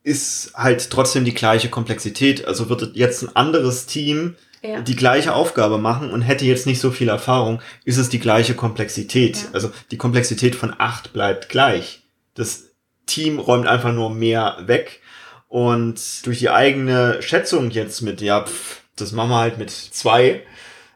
ist 0.04 0.52
halt 0.54 0.90
trotzdem 0.90 1.24
die 1.26 1.34
gleiche 1.34 1.70
Komplexität. 1.70 2.46
Also 2.46 2.70
würde 2.70 2.92
jetzt 2.94 3.24
ein 3.24 3.36
anderes 3.36 3.86
Team 3.86 4.36
Ja. 4.62 4.82
die 4.82 4.96
gleiche 4.98 5.34
Aufgabe 5.34 5.78
machen 5.78 6.12
und 6.12 6.22
hätte 6.22 6.46
jetzt 6.46 6.68
nicht 6.68 6.82
so 6.82 6.92
viel 6.92 7.08
Erfahrung, 7.08 7.62
ist 7.86 7.98
es 7.98 8.10
die 8.10 8.20
gleiche 8.20 8.54
Komplexität. 8.54 9.38
Ja. 9.38 9.50
Also 9.54 9.72
die 9.92 9.98
Komplexität 9.98 10.56
von 10.56 10.76
acht 10.78 11.14
bleibt 11.14 11.48
gleich. 11.48 12.04
Das 12.36 12.73
Team 13.06 13.40
räumt 13.40 13.68
einfach 13.68 13.94
nur 13.94 14.10
mehr 14.10 14.58
weg 14.66 15.02
und 15.48 16.26
durch 16.26 16.40
die 16.40 16.50
eigene 16.50 17.22
Schätzung 17.22 17.70
jetzt 17.72 18.02
mit, 18.02 18.22
ja, 18.22 18.44
pff, 18.46 18.82
das 18.96 19.12
machen 19.12 19.30
wir 19.30 19.40
halt 19.40 19.58
mit 19.58 19.70
zwei, 19.72 20.42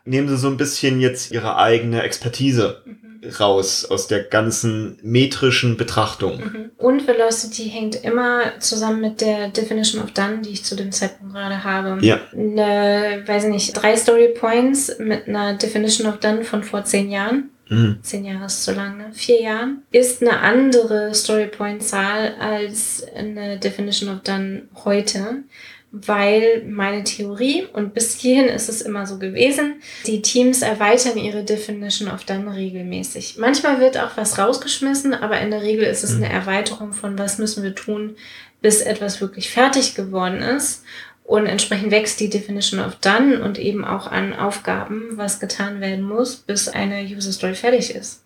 nehmen 0.05 0.28
sie 0.28 0.38
so 0.38 0.47
ein 0.47 0.58
bisschen 0.58 0.99
jetzt 0.99 1.32
ihre 1.32 1.58
eigene 1.58 2.03
Expertise 2.03 2.82
Mhm. 2.86 3.32
raus 3.39 3.86
aus 3.86 4.08
der 4.08 4.24
ganzen 4.24 4.97
metrischen 5.01 5.78
Betrachtung. 5.78 6.38
Mhm. 6.39 6.72
Und 6.78 7.08
Velocity 7.08 7.70
hängt 7.70 8.03
immer 8.03 8.60
zusammen 8.60 9.01
mit 9.01 9.22
der 9.22 9.49
Definition 9.49 10.03
of 10.03 10.12
Done, 10.12 10.41
die 10.41 10.51
ich 10.51 10.64
zu 10.64 10.76
dem 10.76 10.91
Zeitpunkt 10.91 11.34
gerade 11.34 11.64
habe. 11.64 12.03
Ja. 12.05 12.20
Eine, 12.32 13.24
weiß 13.26 13.45
ich 13.45 13.49
nicht, 13.49 13.74
drei 13.74 13.95
Story 13.95 14.30
Points 14.30 14.97
mit 14.99 15.28
einer 15.28 15.55
Definition 15.55 16.08
of 16.08 16.20
Done 16.20 16.43
von 16.43 16.64
vor 16.64 16.84
zehn 16.86 17.10
Jahren. 17.10 17.49
Mhm. 17.70 17.99
Zehn 18.01 18.26
Jahre 18.26 18.45
ist 18.45 18.63
zu 18.63 18.74
lang, 18.74 18.97
ne? 18.97 19.11
Vier 19.13 19.41
Jahren. 19.41 19.84
Ist 19.91 20.22
eine 20.22 20.39
andere 20.39 21.13
Story 21.13 21.47
Point 21.47 21.84
Zahl 21.84 22.36
als 22.39 23.05
eine 23.15 23.57
Definition 23.57 24.09
of 24.13 24.22
Done 24.22 24.63
heute. 24.86 25.43
weil 25.91 26.63
meine 26.68 27.03
Theorie, 27.05 27.65
und 27.72 27.93
bis 27.93 28.15
hierhin 28.15 28.47
ist 28.47 28.68
es 28.68 28.82
immer 28.82 29.07
so 29.07 29.18
gewesen, 29.20 29.82
die 30.05 30.22
Teams 30.22 30.61
erweitern 30.61 31.18
ihre 31.18 31.43
Definition 31.43 32.09
of 32.11 32.26
Done 32.26 32.53
regelmäßig. 32.53 33.38
Manchmal 33.38 33.80
wird 33.80 33.97
auch 33.97 34.18
was 34.18 34.38
rausgeschmissen, 34.38 35.13
aber 35.13 35.39
in 35.39 35.49
der 35.49 35.61
Regel 35.61 35.86
ist 35.86 36.03
es 36.03 36.15
eine 36.15 36.30
Erweiterung 36.30 36.91
von, 36.91 37.18
was 37.18 37.38
müssen 37.38 37.63
wir 37.63 37.74
tun, 37.74 38.18
bis 38.61 38.82
etwas 38.82 39.22
wirklich 39.22 39.49
fertig 39.49 39.95
geworden 39.95 40.41
ist. 40.41 40.84
Und 41.28 41.45
entsprechend 41.45 41.91
wächst 41.91 42.21
die 42.21 42.30
Definition 42.30 42.80
of 42.80 42.95
Done 42.95 43.43
und 43.43 43.59
eben 43.59 43.84
auch 43.84 44.07
an 44.07 44.34
Aufgaben, 44.34 45.17
was 45.17 45.41
getan 45.41 45.82
werden 45.82 46.05
muss, 46.05 46.38
bis 46.38 46.69
eine 46.69 47.03
User 47.03 47.34
Story 47.34 47.53
fertig 47.53 47.93
ist. 47.93 48.23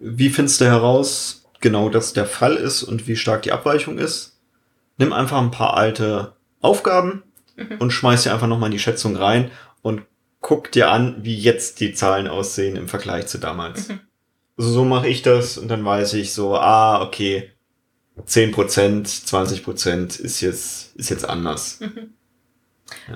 Wie 0.00 0.30
findest 0.30 0.60
du 0.60 0.64
heraus, 0.64 1.44
genau 1.60 1.88
das 1.88 2.12
der 2.12 2.26
Fall 2.26 2.56
ist 2.56 2.82
und 2.82 3.06
wie 3.06 3.14
stark 3.14 3.42
die 3.42 3.52
Abweichung 3.52 3.98
ist? 3.98 4.36
Nimm 4.98 5.12
einfach 5.12 5.40
ein 5.40 5.52
paar 5.52 5.76
alte 5.76 6.32
Aufgaben 6.60 7.22
mhm. 7.54 7.76
und 7.78 7.92
schmeiß 7.92 8.24
dir 8.24 8.32
einfach 8.32 8.48
nochmal 8.48 8.66
in 8.66 8.72
die 8.72 8.80
Schätzung 8.80 9.14
rein 9.14 9.52
und 9.82 10.02
guck 10.40 10.72
dir 10.72 10.90
an, 10.90 11.18
wie 11.20 11.38
jetzt 11.38 11.78
die 11.78 11.94
Zahlen 11.94 12.26
aussehen 12.26 12.74
im 12.74 12.88
Vergleich 12.88 13.28
zu 13.28 13.38
damals. 13.38 13.90
Mhm. 13.90 14.00
Also 14.56 14.72
so 14.72 14.84
mache 14.84 15.06
ich 15.06 15.22
das 15.22 15.56
und 15.56 15.68
dann 15.68 15.84
weiß 15.84 16.14
ich 16.14 16.32
so, 16.32 16.56
ah, 16.56 17.00
okay, 17.00 17.52
10%, 18.26 19.28
20% 19.28 20.20
ist 20.20 20.40
jetzt, 20.40 20.96
ist 20.96 21.10
jetzt 21.10 21.28
anders. 21.28 21.78
Mhm. 21.78 22.14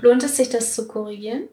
Lohnt 0.00 0.22
es 0.22 0.36
sich, 0.36 0.48
das 0.48 0.74
zu 0.74 0.88
korrigieren? 0.88 1.48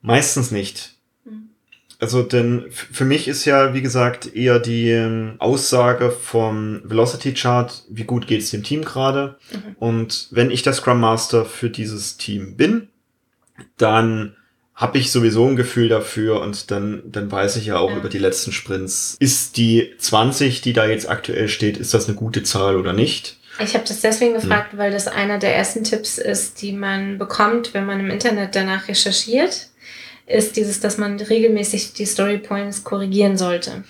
Meistens 0.00 0.50
nicht. 0.50 0.94
Mhm. 1.24 1.50
Also, 1.98 2.22
denn 2.22 2.66
für 2.70 3.04
mich 3.04 3.26
ist 3.28 3.44
ja, 3.44 3.74
wie 3.74 3.82
gesagt, 3.82 4.34
eher 4.34 4.60
die 4.60 4.90
ähm, 4.90 5.34
Aussage 5.38 6.10
vom 6.10 6.80
Velocity 6.84 7.34
Chart, 7.34 7.84
wie 7.88 8.04
gut 8.04 8.26
geht 8.26 8.42
es 8.42 8.50
dem 8.50 8.62
Team 8.62 8.84
gerade. 8.84 9.36
Mhm. 9.52 9.76
Und 9.78 10.28
wenn 10.30 10.50
ich 10.50 10.62
der 10.62 10.72
Scrum 10.72 11.00
Master 11.00 11.44
für 11.44 11.70
dieses 11.70 12.16
Team 12.16 12.56
bin, 12.56 12.88
dann 13.76 14.36
habe 14.78 14.98
ich 14.98 15.10
sowieso 15.10 15.44
ein 15.44 15.56
Gefühl 15.56 15.88
dafür 15.88 16.40
und 16.40 16.70
dann, 16.70 17.02
dann 17.04 17.32
weiß 17.32 17.56
ich 17.56 17.66
ja 17.66 17.78
auch 17.78 17.90
ja. 17.90 17.96
über 17.96 18.08
die 18.08 18.18
letzten 18.18 18.52
Sprints, 18.52 19.16
ist 19.18 19.56
die 19.56 19.92
20, 19.98 20.60
die 20.60 20.72
da 20.72 20.86
jetzt 20.86 21.08
aktuell 21.08 21.48
steht, 21.48 21.78
ist 21.78 21.94
das 21.94 22.06
eine 22.06 22.14
gute 22.14 22.44
Zahl 22.44 22.76
oder 22.76 22.92
nicht? 22.92 23.38
Ich 23.60 23.74
habe 23.74 23.84
das 23.86 24.00
deswegen 24.00 24.34
hm. 24.34 24.40
gefragt, 24.40 24.74
mhm. 24.74 24.78
weil 24.78 24.90
das 24.90 25.08
einer 25.08 25.38
der 25.38 25.54
ersten 25.56 25.84
Tipps 25.84 26.18
ist, 26.18 26.62
die 26.62 26.72
man 26.72 27.18
bekommt, 27.18 27.74
wenn 27.74 27.86
man 27.86 28.00
im 28.00 28.10
Internet 28.10 28.54
danach 28.54 28.88
recherchiert, 28.88 29.68
ist 30.26 30.56
dieses, 30.56 30.80
dass 30.80 30.98
man 30.98 31.18
regelmäßig 31.18 31.94
die 31.94 32.06
Storypoints 32.06 32.84
korrigieren 32.84 33.38
sollte. 33.38 33.84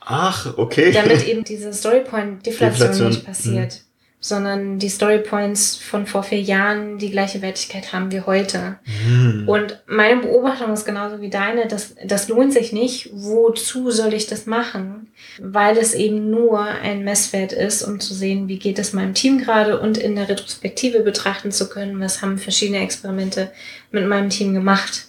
Ach, 0.00 0.56
okay. 0.56 0.92
Damit 0.92 1.26
eben 1.26 1.44
diese 1.44 1.72
Storypoint-Deflation 1.72 3.08
nicht 3.08 3.24
passiert. 3.24 3.74
Mhm 3.74 3.91
sondern 4.24 4.78
die 4.78 4.88
Storypoints 4.88 5.76
von 5.76 6.06
vor 6.06 6.22
vier 6.22 6.40
Jahren 6.40 6.96
die 6.96 7.10
gleiche 7.10 7.42
Wertigkeit 7.42 7.92
haben 7.92 8.12
wie 8.12 8.20
heute. 8.20 8.78
Mhm. 9.04 9.48
Und 9.48 9.82
meine 9.88 10.20
Beobachtung 10.20 10.72
ist 10.72 10.84
genauso 10.84 11.20
wie 11.20 11.28
deine, 11.28 11.66
dass 11.66 11.96
das 12.04 12.28
lohnt 12.28 12.52
sich 12.52 12.72
nicht. 12.72 13.10
Wozu 13.12 13.90
soll 13.90 14.14
ich 14.14 14.28
das 14.28 14.46
machen? 14.46 15.08
Weil 15.40 15.76
es 15.76 15.92
eben 15.92 16.30
nur 16.30 16.60
ein 16.60 17.02
Messwert 17.02 17.52
ist, 17.52 17.82
um 17.82 17.98
zu 17.98 18.14
sehen, 18.14 18.46
wie 18.46 18.60
geht 18.60 18.78
es 18.78 18.92
meinem 18.92 19.14
Team 19.14 19.38
gerade 19.38 19.80
und 19.80 19.98
in 19.98 20.14
der 20.14 20.28
Retrospektive 20.28 21.00
betrachten 21.00 21.50
zu 21.50 21.68
können, 21.68 21.98
was 21.98 22.22
haben 22.22 22.38
verschiedene 22.38 22.78
Experimente 22.78 23.50
mit 23.90 24.06
meinem 24.06 24.30
Team 24.30 24.54
gemacht. 24.54 25.08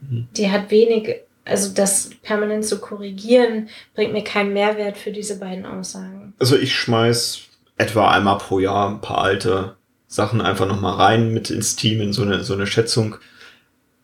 Mhm. 0.00 0.26
Die 0.36 0.50
hat 0.50 0.72
wenig 0.72 1.20
also 1.44 1.72
das 1.72 2.10
permanent 2.22 2.66
zu 2.66 2.78
korrigieren, 2.78 3.70
bringt 3.94 4.12
mir 4.12 4.24
keinen 4.24 4.52
Mehrwert 4.52 4.98
für 4.98 5.12
diese 5.12 5.38
beiden 5.38 5.64
Aussagen. 5.64 6.34
Also 6.38 6.58
ich 6.58 6.74
schmeiß 6.74 7.47
etwa 7.78 8.10
einmal 8.10 8.38
pro 8.38 8.58
Jahr 8.58 8.90
ein 8.90 9.00
paar 9.00 9.18
alte 9.18 9.76
Sachen 10.06 10.40
einfach 10.40 10.66
nochmal 10.66 10.94
rein 10.94 11.32
mit 11.32 11.50
ins 11.50 11.76
Team 11.76 12.00
in 12.00 12.12
so 12.12 12.22
eine, 12.22 12.42
so 12.42 12.54
eine 12.54 12.66
Schätzung. 12.66 13.16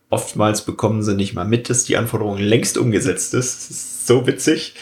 Oftmals 0.09 0.63
bekommen 0.63 1.03
sie 1.03 1.15
nicht 1.15 1.33
mal 1.33 1.45
mit, 1.45 1.69
dass 1.69 1.83
die 1.83 1.97
Anforderung 1.97 2.37
längst 2.37 2.77
umgesetzt 2.77 3.33
ist. 3.33 3.69
Das 3.69 3.69
ist 3.69 4.07
so 4.07 4.25
witzig. 4.27 4.75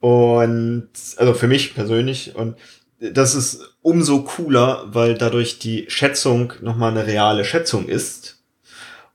Und 0.00 0.88
also 1.16 1.34
für 1.34 1.48
mich 1.48 1.74
persönlich. 1.74 2.34
Und 2.34 2.56
das 2.98 3.34
ist 3.34 3.76
umso 3.82 4.22
cooler, 4.22 4.86
weil 4.88 5.14
dadurch 5.16 5.58
die 5.58 5.84
Schätzung 5.88 6.54
nochmal 6.60 6.90
eine 6.90 7.06
reale 7.06 7.44
Schätzung 7.44 7.86
ist. 7.86 8.42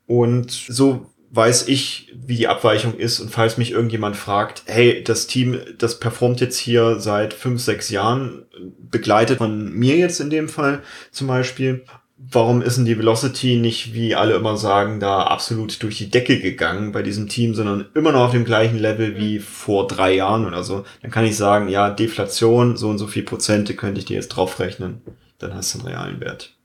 Und 0.06 0.52
so 0.52 1.09
weiß 1.32 1.68
ich, 1.68 2.12
wie 2.16 2.36
die 2.36 2.48
Abweichung 2.48 2.96
ist. 2.96 3.20
Und 3.20 3.30
falls 3.30 3.58
mich 3.58 3.72
irgendjemand 3.72 4.16
fragt, 4.16 4.64
hey, 4.66 5.04
das 5.04 5.28
Team, 5.28 5.60
das 5.78 6.00
performt 6.00 6.42
jetzt 6.42 6.58
hier 6.58 7.00
seit 7.00 7.34
fünf, 7.34 7.62
sechs 7.62 7.90
Jahren, 7.90 8.46
begleitet 8.90 9.38
von 9.38 9.72
mir 9.72 9.98
jetzt 9.98 10.20
in 10.20 10.30
dem 10.30 10.50
Fall 10.50 10.82
zum 11.12 11.28
Beispiel, 11.28 11.86
warum 12.18 12.62
ist 12.62 12.78
denn 12.78 12.86
die 12.86 12.98
Velocity 12.98 13.58
nicht, 13.58 13.94
wie 13.94 14.16
alle 14.16 14.36
immer 14.36 14.58
sagen, 14.58 15.00
da 15.00 15.24
absolut 15.24 15.82
durch 15.84 15.98
die 15.98 16.10
Decke 16.10 16.40
gegangen 16.40 16.92
bei 16.92 17.02
diesem 17.02 17.30
Team, 17.30 17.56
sondern 17.56 17.86
immer 17.94 18.12
noch 18.12 18.26
auf 18.26 18.32
dem 18.32 18.44
gleichen 18.44 18.78
Level 18.78 19.18
wie 19.18 19.40
vor 19.40 19.88
drei 19.88 20.16
Jahren 20.16 20.46
oder 20.46 20.64
so, 20.64 20.84
dann 21.02 21.12
kann 21.12 21.26
ich 21.26 21.38
sagen, 21.38 21.70
ja, 21.70 21.90
Deflation, 21.90 22.76
so 22.76 22.90
und 22.90 22.98
so 22.98 23.08
viel 23.08 23.24
Prozente 23.24 23.76
könnte 23.76 24.00
ich 24.00 24.06
dir 24.06 24.16
jetzt 24.16 24.30
draufrechnen. 24.30 25.02
Dann 25.38 25.54
hast 25.54 25.74
du 25.74 25.80
einen 25.80 25.88
realen 25.88 26.20
Wert. 26.20 26.56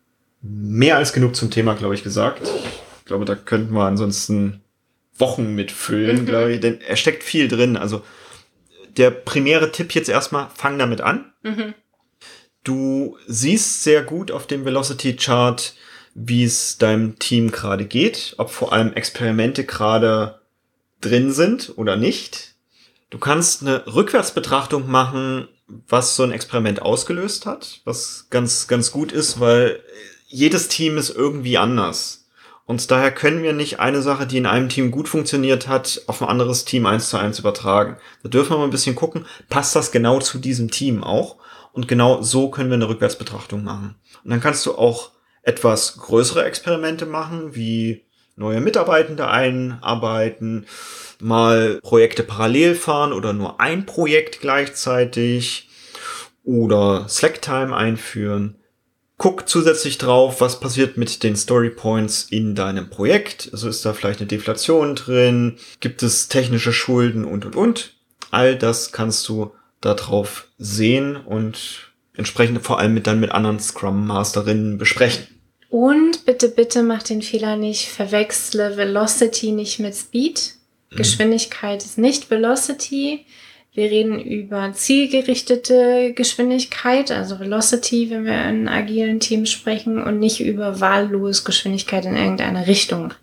Mehr 0.43 0.97
als 0.97 1.13
genug 1.13 1.37
zum 1.37 1.51
Thema, 1.51 1.75
glaube 1.75 1.95
ich, 1.95 2.03
gesagt. 2.03 2.51
Ich 3.05 3.09
glaube, 3.09 3.27
da 3.27 3.35
könnten 3.35 3.75
wir 3.75 3.85
ansonsten 3.85 4.63
Wochen 5.19 5.55
mitfüllen, 5.55 6.23
mhm. 6.23 6.27
glaube 6.27 6.55
ich, 6.55 6.61
denn 6.61 6.81
er 6.81 6.97
steckt 6.97 7.23
viel 7.23 7.49
drin. 7.49 7.77
Also 7.77 8.03
der 8.97 9.11
primäre 9.11 9.73
Tipp 9.73 9.95
jetzt 9.95 10.09
erstmal, 10.09 10.49
fang 10.55 10.79
damit 10.79 11.03
an. 11.03 11.33
Mhm. 11.43 11.75
Du 12.63 13.19
siehst 13.27 13.83
sehr 13.83 14.03
gut 14.03 14.31
auf 14.31 14.47
dem 14.47 14.65
Velocity 14.65 15.17
Chart, 15.17 15.75
wie 16.15 16.45
es 16.45 16.79
deinem 16.79 17.19
Team 17.19 17.51
gerade 17.51 17.85
geht, 17.85 18.37
ob 18.39 18.51
vor 18.51 18.73
allem 18.73 18.95
Experimente 18.95 19.65
gerade 19.65 20.41
drin 21.03 21.31
sind 21.31 21.75
oder 21.77 21.97
nicht. 21.97 22.55
Du 23.11 23.19
kannst 23.19 23.61
eine 23.61 23.87
Rückwärtsbetrachtung 23.87 24.91
machen, 24.91 25.49
was 25.67 26.17
so 26.17 26.23
ein 26.23 26.33
Experiment 26.33 26.81
ausgelöst 26.81 27.45
hat, 27.45 27.83
was 27.85 28.29
ganz, 28.31 28.67
ganz 28.67 28.93
gut 28.93 29.13
ist, 29.13 29.41
weil 29.41 29.83
jedes 30.27 30.69
Team 30.69 30.97
ist 30.97 31.11
irgendwie 31.11 31.59
anders. 31.59 32.24
Und 32.67 32.91
daher 32.91 33.13
können 33.13 33.43
wir 33.43 33.53
nicht 33.53 33.79
eine 33.81 34.01
Sache, 34.01 34.27
die 34.27 34.39
in 34.39 34.47
einem 34.47 34.71
Team 34.71 34.91
gut 34.91 35.09
funktioniert 35.09 35.69
hat, 35.69 36.03
auf 36.07 36.23
ein 36.23 36.29
anderes 36.29 36.65
Team 36.65 36.87
eins 36.87 37.11
zu 37.11 37.19
eins 37.19 37.39
übertragen. 37.39 37.99
Da 38.23 38.31
dürfen 38.31 38.53
wir 38.53 38.59
mal 38.59 38.65
ein 38.65 38.71
bisschen 38.71 38.95
gucken, 38.95 39.27
passt 39.51 39.77
das 39.77 39.93
genau 39.93 40.19
zu 40.21 40.39
diesem 40.39 40.71
Team 40.71 41.05
auch? 41.05 41.37
Und 41.73 41.89
genau 41.89 42.23
so 42.23 42.51
können 42.51 42.71
wir 42.71 42.77
eine 42.77 42.89
Rückwärtsbetrachtung 42.89 43.65
machen. 43.65 43.97
Und 44.23 44.31
dann 44.31 44.41
kannst 44.41 44.65
du 44.65 44.77
auch 44.77 45.11
etwas 45.43 45.99
größere 45.99 46.45
Experimente 46.45 47.05
machen, 47.05 47.55
wie 47.55 48.05
neue 48.37 48.61
Mitarbeitende 48.61 49.29
einarbeiten, 49.29 50.67
mal 51.21 51.81
Projekte 51.83 52.23
parallel 52.23 52.75
fahren 52.75 53.13
oder 53.13 53.33
nur 53.33 53.61
ein 53.61 53.87
Projekt 53.87 54.41
gleichzeitig 54.41 55.69
oder 56.45 57.09
Slacktime 57.09 57.77
einführen 57.77 58.57
guck 59.25 59.49
zusätzlich 59.49 59.97
drauf, 59.97 60.43
was 60.43 60.61
passiert 60.61 60.99
mit 60.99 61.23
den 61.23 61.35
Story 61.35 61.71
Points 61.71 62.27
in 62.29 62.55
deinem 62.55 62.91
Projekt. 62.91 63.49
Also 63.53 63.71
ist 63.71 63.83
da 63.83 63.95
vielleicht 63.95 64.21
eine 64.21 64.27
Deflation 64.27 64.97
drin? 64.97 65.57
Gibt 65.81 66.03
es 66.03 66.29
technische 66.29 66.75
Schulden 66.75 67.25
und, 67.25 67.47
und, 67.47 67.57
und? 67.57 67.95
All 68.31 68.55
das 68.55 68.93
kannst 68.93 69.27
du 69.31 69.55
da 69.81 69.95
drauf 69.95 70.49
sehen 70.59 71.17
und 71.17 71.91
entsprechend 72.13 72.63
vor 72.67 72.79
allem 72.79 72.93
mit 72.93 73.07
dann 73.07 73.19
mit 73.19 73.33
anderen 73.33 73.61
Scrum 73.61 74.07
Masterinnen 74.07 74.77
besprechen. 74.77 75.27
Und 75.71 76.27
bitte, 76.27 76.51
bitte 76.51 76.83
mach 76.83 77.03
den 77.03 77.23
Fehler 77.23 77.57
nicht, 77.57 77.89
verwechsle 77.89 78.77
Velocity 78.77 79.53
nicht 79.53 79.81
mit 79.81 79.95
Speed. 79.95 80.53
Mhm. 80.91 80.97
Geschwindigkeit 80.97 81.83
ist 81.83 81.97
nicht 81.97 82.31
Velocity. 82.31 83.25
Wir 83.77 83.91
reden 83.91 84.21
über 84.21 84.73
zielgerichtete 84.73 86.13
Geschwindigkeit, 86.15 87.11
also 87.11 87.41
Velocity, 87.41 88.09
wenn 88.09 88.25
wir 88.25 88.45
in 88.45 88.69
agilen 88.69 89.19
Teams 89.19 89.51
sprechen, 89.51 90.01
und 90.01 90.21
nicht 90.21 90.41
über 90.41 90.79
wahllos 90.81 91.45
Geschwindigkeit 91.45 92.05
in 92.05 92.17
irgendeine 92.17 92.69
Richtung. 92.69 93.15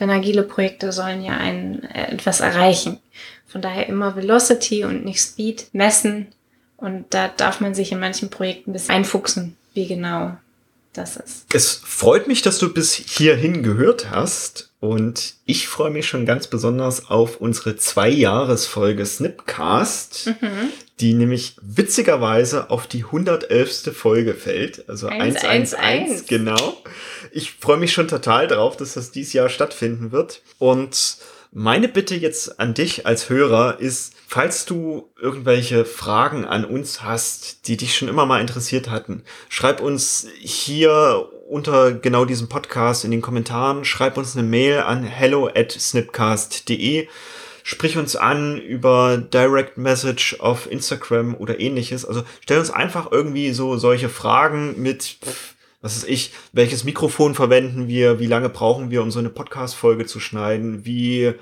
Denn 0.00 0.10
agile 0.10 0.42
Projekte 0.42 0.90
sollen 0.90 1.22
ja 1.22 1.36
ein, 1.36 1.84
äh, 1.84 2.12
etwas 2.12 2.40
erreichen. 2.40 2.98
Von 3.46 3.62
daher 3.62 3.88
immer 3.88 4.16
Velocity 4.16 4.84
und 4.84 5.04
nicht 5.04 5.20
Speed 5.20 5.68
messen. 5.72 6.26
Und 6.76 7.04
da 7.10 7.28
darf 7.28 7.60
man 7.60 7.76
sich 7.76 7.92
in 7.92 8.00
manchen 8.00 8.30
Projekten 8.30 8.70
ein 8.70 8.72
bisschen 8.72 8.94
einfuchsen, 8.96 9.56
wie 9.74 9.86
genau 9.86 10.36
das 10.92 11.18
ist. 11.18 11.54
Es 11.54 11.70
freut 11.84 12.26
mich, 12.26 12.42
dass 12.42 12.58
du 12.58 12.74
bis 12.74 12.94
hierhin 12.94 13.62
gehört 13.62 14.10
hast. 14.10 14.69
Und 14.80 15.34
ich 15.44 15.68
freue 15.68 15.90
mich 15.90 16.08
schon 16.08 16.24
ganz 16.24 16.46
besonders 16.46 17.10
auf 17.10 17.36
unsere 17.36 17.76
Zwei-Jahres-Folge 17.76 19.04
Snipcast, 19.04 20.32
mhm. 20.40 20.70
die 21.00 21.12
nämlich 21.12 21.56
witzigerweise 21.60 22.70
auf 22.70 22.86
die 22.86 23.04
111. 23.04 23.94
Folge 23.94 24.32
fällt. 24.32 24.88
Also 24.88 25.08
111, 25.08 26.26
genau. 26.26 26.82
Ich 27.30 27.52
freue 27.52 27.76
mich 27.76 27.92
schon 27.92 28.08
total 28.08 28.46
drauf, 28.46 28.74
dass 28.78 28.94
das 28.94 29.10
dieses 29.10 29.34
Jahr 29.34 29.50
stattfinden 29.50 30.12
wird. 30.12 30.40
Und 30.58 31.18
meine 31.52 31.88
Bitte 31.88 32.14
jetzt 32.14 32.58
an 32.58 32.72
dich 32.72 33.06
als 33.06 33.28
Hörer 33.28 33.80
ist, 33.80 34.14
falls 34.28 34.64
du 34.64 35.10
irgendwelche 35.20 35.84
Fragen 35.84 36.46
an 36.46 36.64
uns 36.64 37.02
hast, 37.02 37.68
die 37.68 37.76
dich 37.76 37.96
schon 37.96 38.08
immer 38.08 38.24
mal 38.24 38.40
interessiert 38.40 38.88
hatten, 38.88 39.24
schreib 39.50 39.82
uns 39.82 40.26
hier 40.38 41.28
unter 41.50 41.92
genau 41.92 42.24
diesem 42.24 42.48
Podcast 42.48 43.04
in 43.04 43.10
den 43.10 43.20
Kommentaren. 43.20 43.84
Schreib 43.84 44.16
uns 44.16 44.36
eine 44.36 44.46
Mail 44.46 44.80
an 44.80 45.02
hello 45.02 45.48
at 45.48 45.72
snipcast.de. 45.72 47.08
Sprich 47.62 47.98
uns 47.98 48.16
an 48.16 48.58
über 48.58 49.18
Direct 49.18 49.76
Message 49.76 50.36
auf 50.40 50.70
Instagram 50.70 51.34
oder 51.34 51.60
ähnliches. 51.60 52.04
Also 52.04 52.22
stell 52.40 52.58
uns 52.58 52.70
einfach 52.70 53.10
irgendwie 53.10 53.52
so 53.52 53.76
solche 53.76 54.08
Fragen 54.08 54.80
mit, 54.80 55.18
was 55.82 55.96
ist 55.96 56.08
ich, 56.08 56.32
welches 56.52 56.84
Mikrofon 56.84 57.34
verwenden 57.34 57.88
wir, 57.88 58.20
wie 58.20 58.26
lange 58.26 58.48
brauchen 58.48 58.90
wir, 58.90 59.02
um 59.02 59.10
so 59.10 59.18
eine 59.18 59.30
Podcast-Folge 59.30 60.06
zu 60.06 60.20
schneiden, 60.20 60.84
wie 60.84 61.34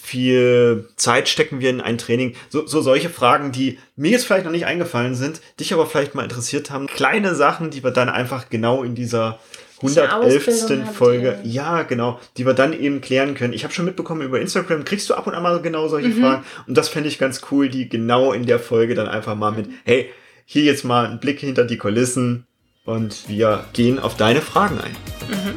viel 0.00 0.88
Zeit 0.96 1.28
stecken 1.28 1.60
wir 1.60 1.70
in 1.70 1.80
ein 1.80 1.98
Training? 1.98 2.34
So, 2.48 2.66
so 2.66 2.80
solche 2.80 3.10
Fragen, 3.10 3.52
die 3.52 3.78
mir 3.96 4.12
jetzt 4.12 4.26
vielleicht 4.26 4.44
noch 4.44 4.52
nicht 4.52 4.66
eingefallen 4.66 5.14
sind, 5.14 5.40
dich 5.58 5.72
aber 5.72 5.86
vielleicht 5.86 6.14
mal 6.14 6.22
interessiert 6.22 6.70
haben. 6.70 6.86
Kleine 6.86 7.34
Sachen, 7.34 7.70
die 7.70 7.82
wir 7.82 7.90
dann 7.90 8.08
einfach 8.08 8.48
genau 8.48 8.82
in 8.82 8.94
dieser 8.94 9.40
111. 9.82 10.94
Folge, 10.94 11.38
ja, 11.44 11.82
genau, 11.82 12.18
die 12.36 12.46
wir 12.46 12.54
dann 12.54 12.72
eben 12.72 13.00
klären 13.00 13.34
können. 13.34 13.52
Ich 13.52 13.64
habe 13.64 13.74
schon 13.74 13.84
mitbekommen, 13.84 14.22
über 14.22 14.40
Instagram 14.40 14.84
kriegst 14.84 15.10
du 15.10 15.14
ab 15.14 15.26
und 15.26 15.34
an 15.34 15.42
mal 15.42 15.60
genau 15.60 15.88
solche 15.88 16.08
mhm. 16.08 16.20
Fragen. 16.20 16.44
Und 16.66 16.76
das 16.76 16.88
fände 16.88 17.08
ich 17.08 17.18
ganz 17.18 17.42
cool, 17.50 17.68
die 17.68 17.88
genau 17.88 18.32
in 18.32 18.46
der 18.46 18.58
Folge 18.58 18.94
dann 18.94 19.08
einfach 19.08 19.34
mal 19.34 19.52
mit, 19.52 19.68
hey, 19.84 20.10
hier 20.46 20.62
jetzt 20.62 20.84
mal 20.84 21.06
ein 21.06 21.20
Blick 21.20 21.40
hinter 21.40 21.64
die 21.64 21.76
Kulissen 21.76 22.46
und 22.84 23.28
wir 23.28 23.64
gehen 23.72 23.98
auf 23.98 24.16
deine 24.16 24.40
Fragen 24.40 24.78
ein. 24.80 24.96
Mhm. 25.28 25.54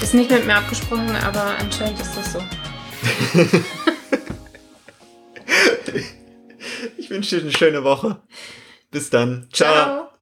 Ist 0.00 0.14
nicht 0.14 0.30
mit 0.30 0.46
mir 0.46 0.56
abgesprochen, 0.56 1.16
aber 1.22 1.44
anscheinend 1.58 2.00
ist 2.00 2.16
das 2.16 2.32
so. 2.34 2.38
ich 6.96 7.10
wünsche 7.10 7.36
dir 7.36 7.42
eine 7.42 7.52
schöne 7.52 7.84
Woche. 7.84 8.16
Bis 8.90 9.10
dann. 9.10 9.48
Ciao. 9.52 9.72
Ciao. 9.72 10.04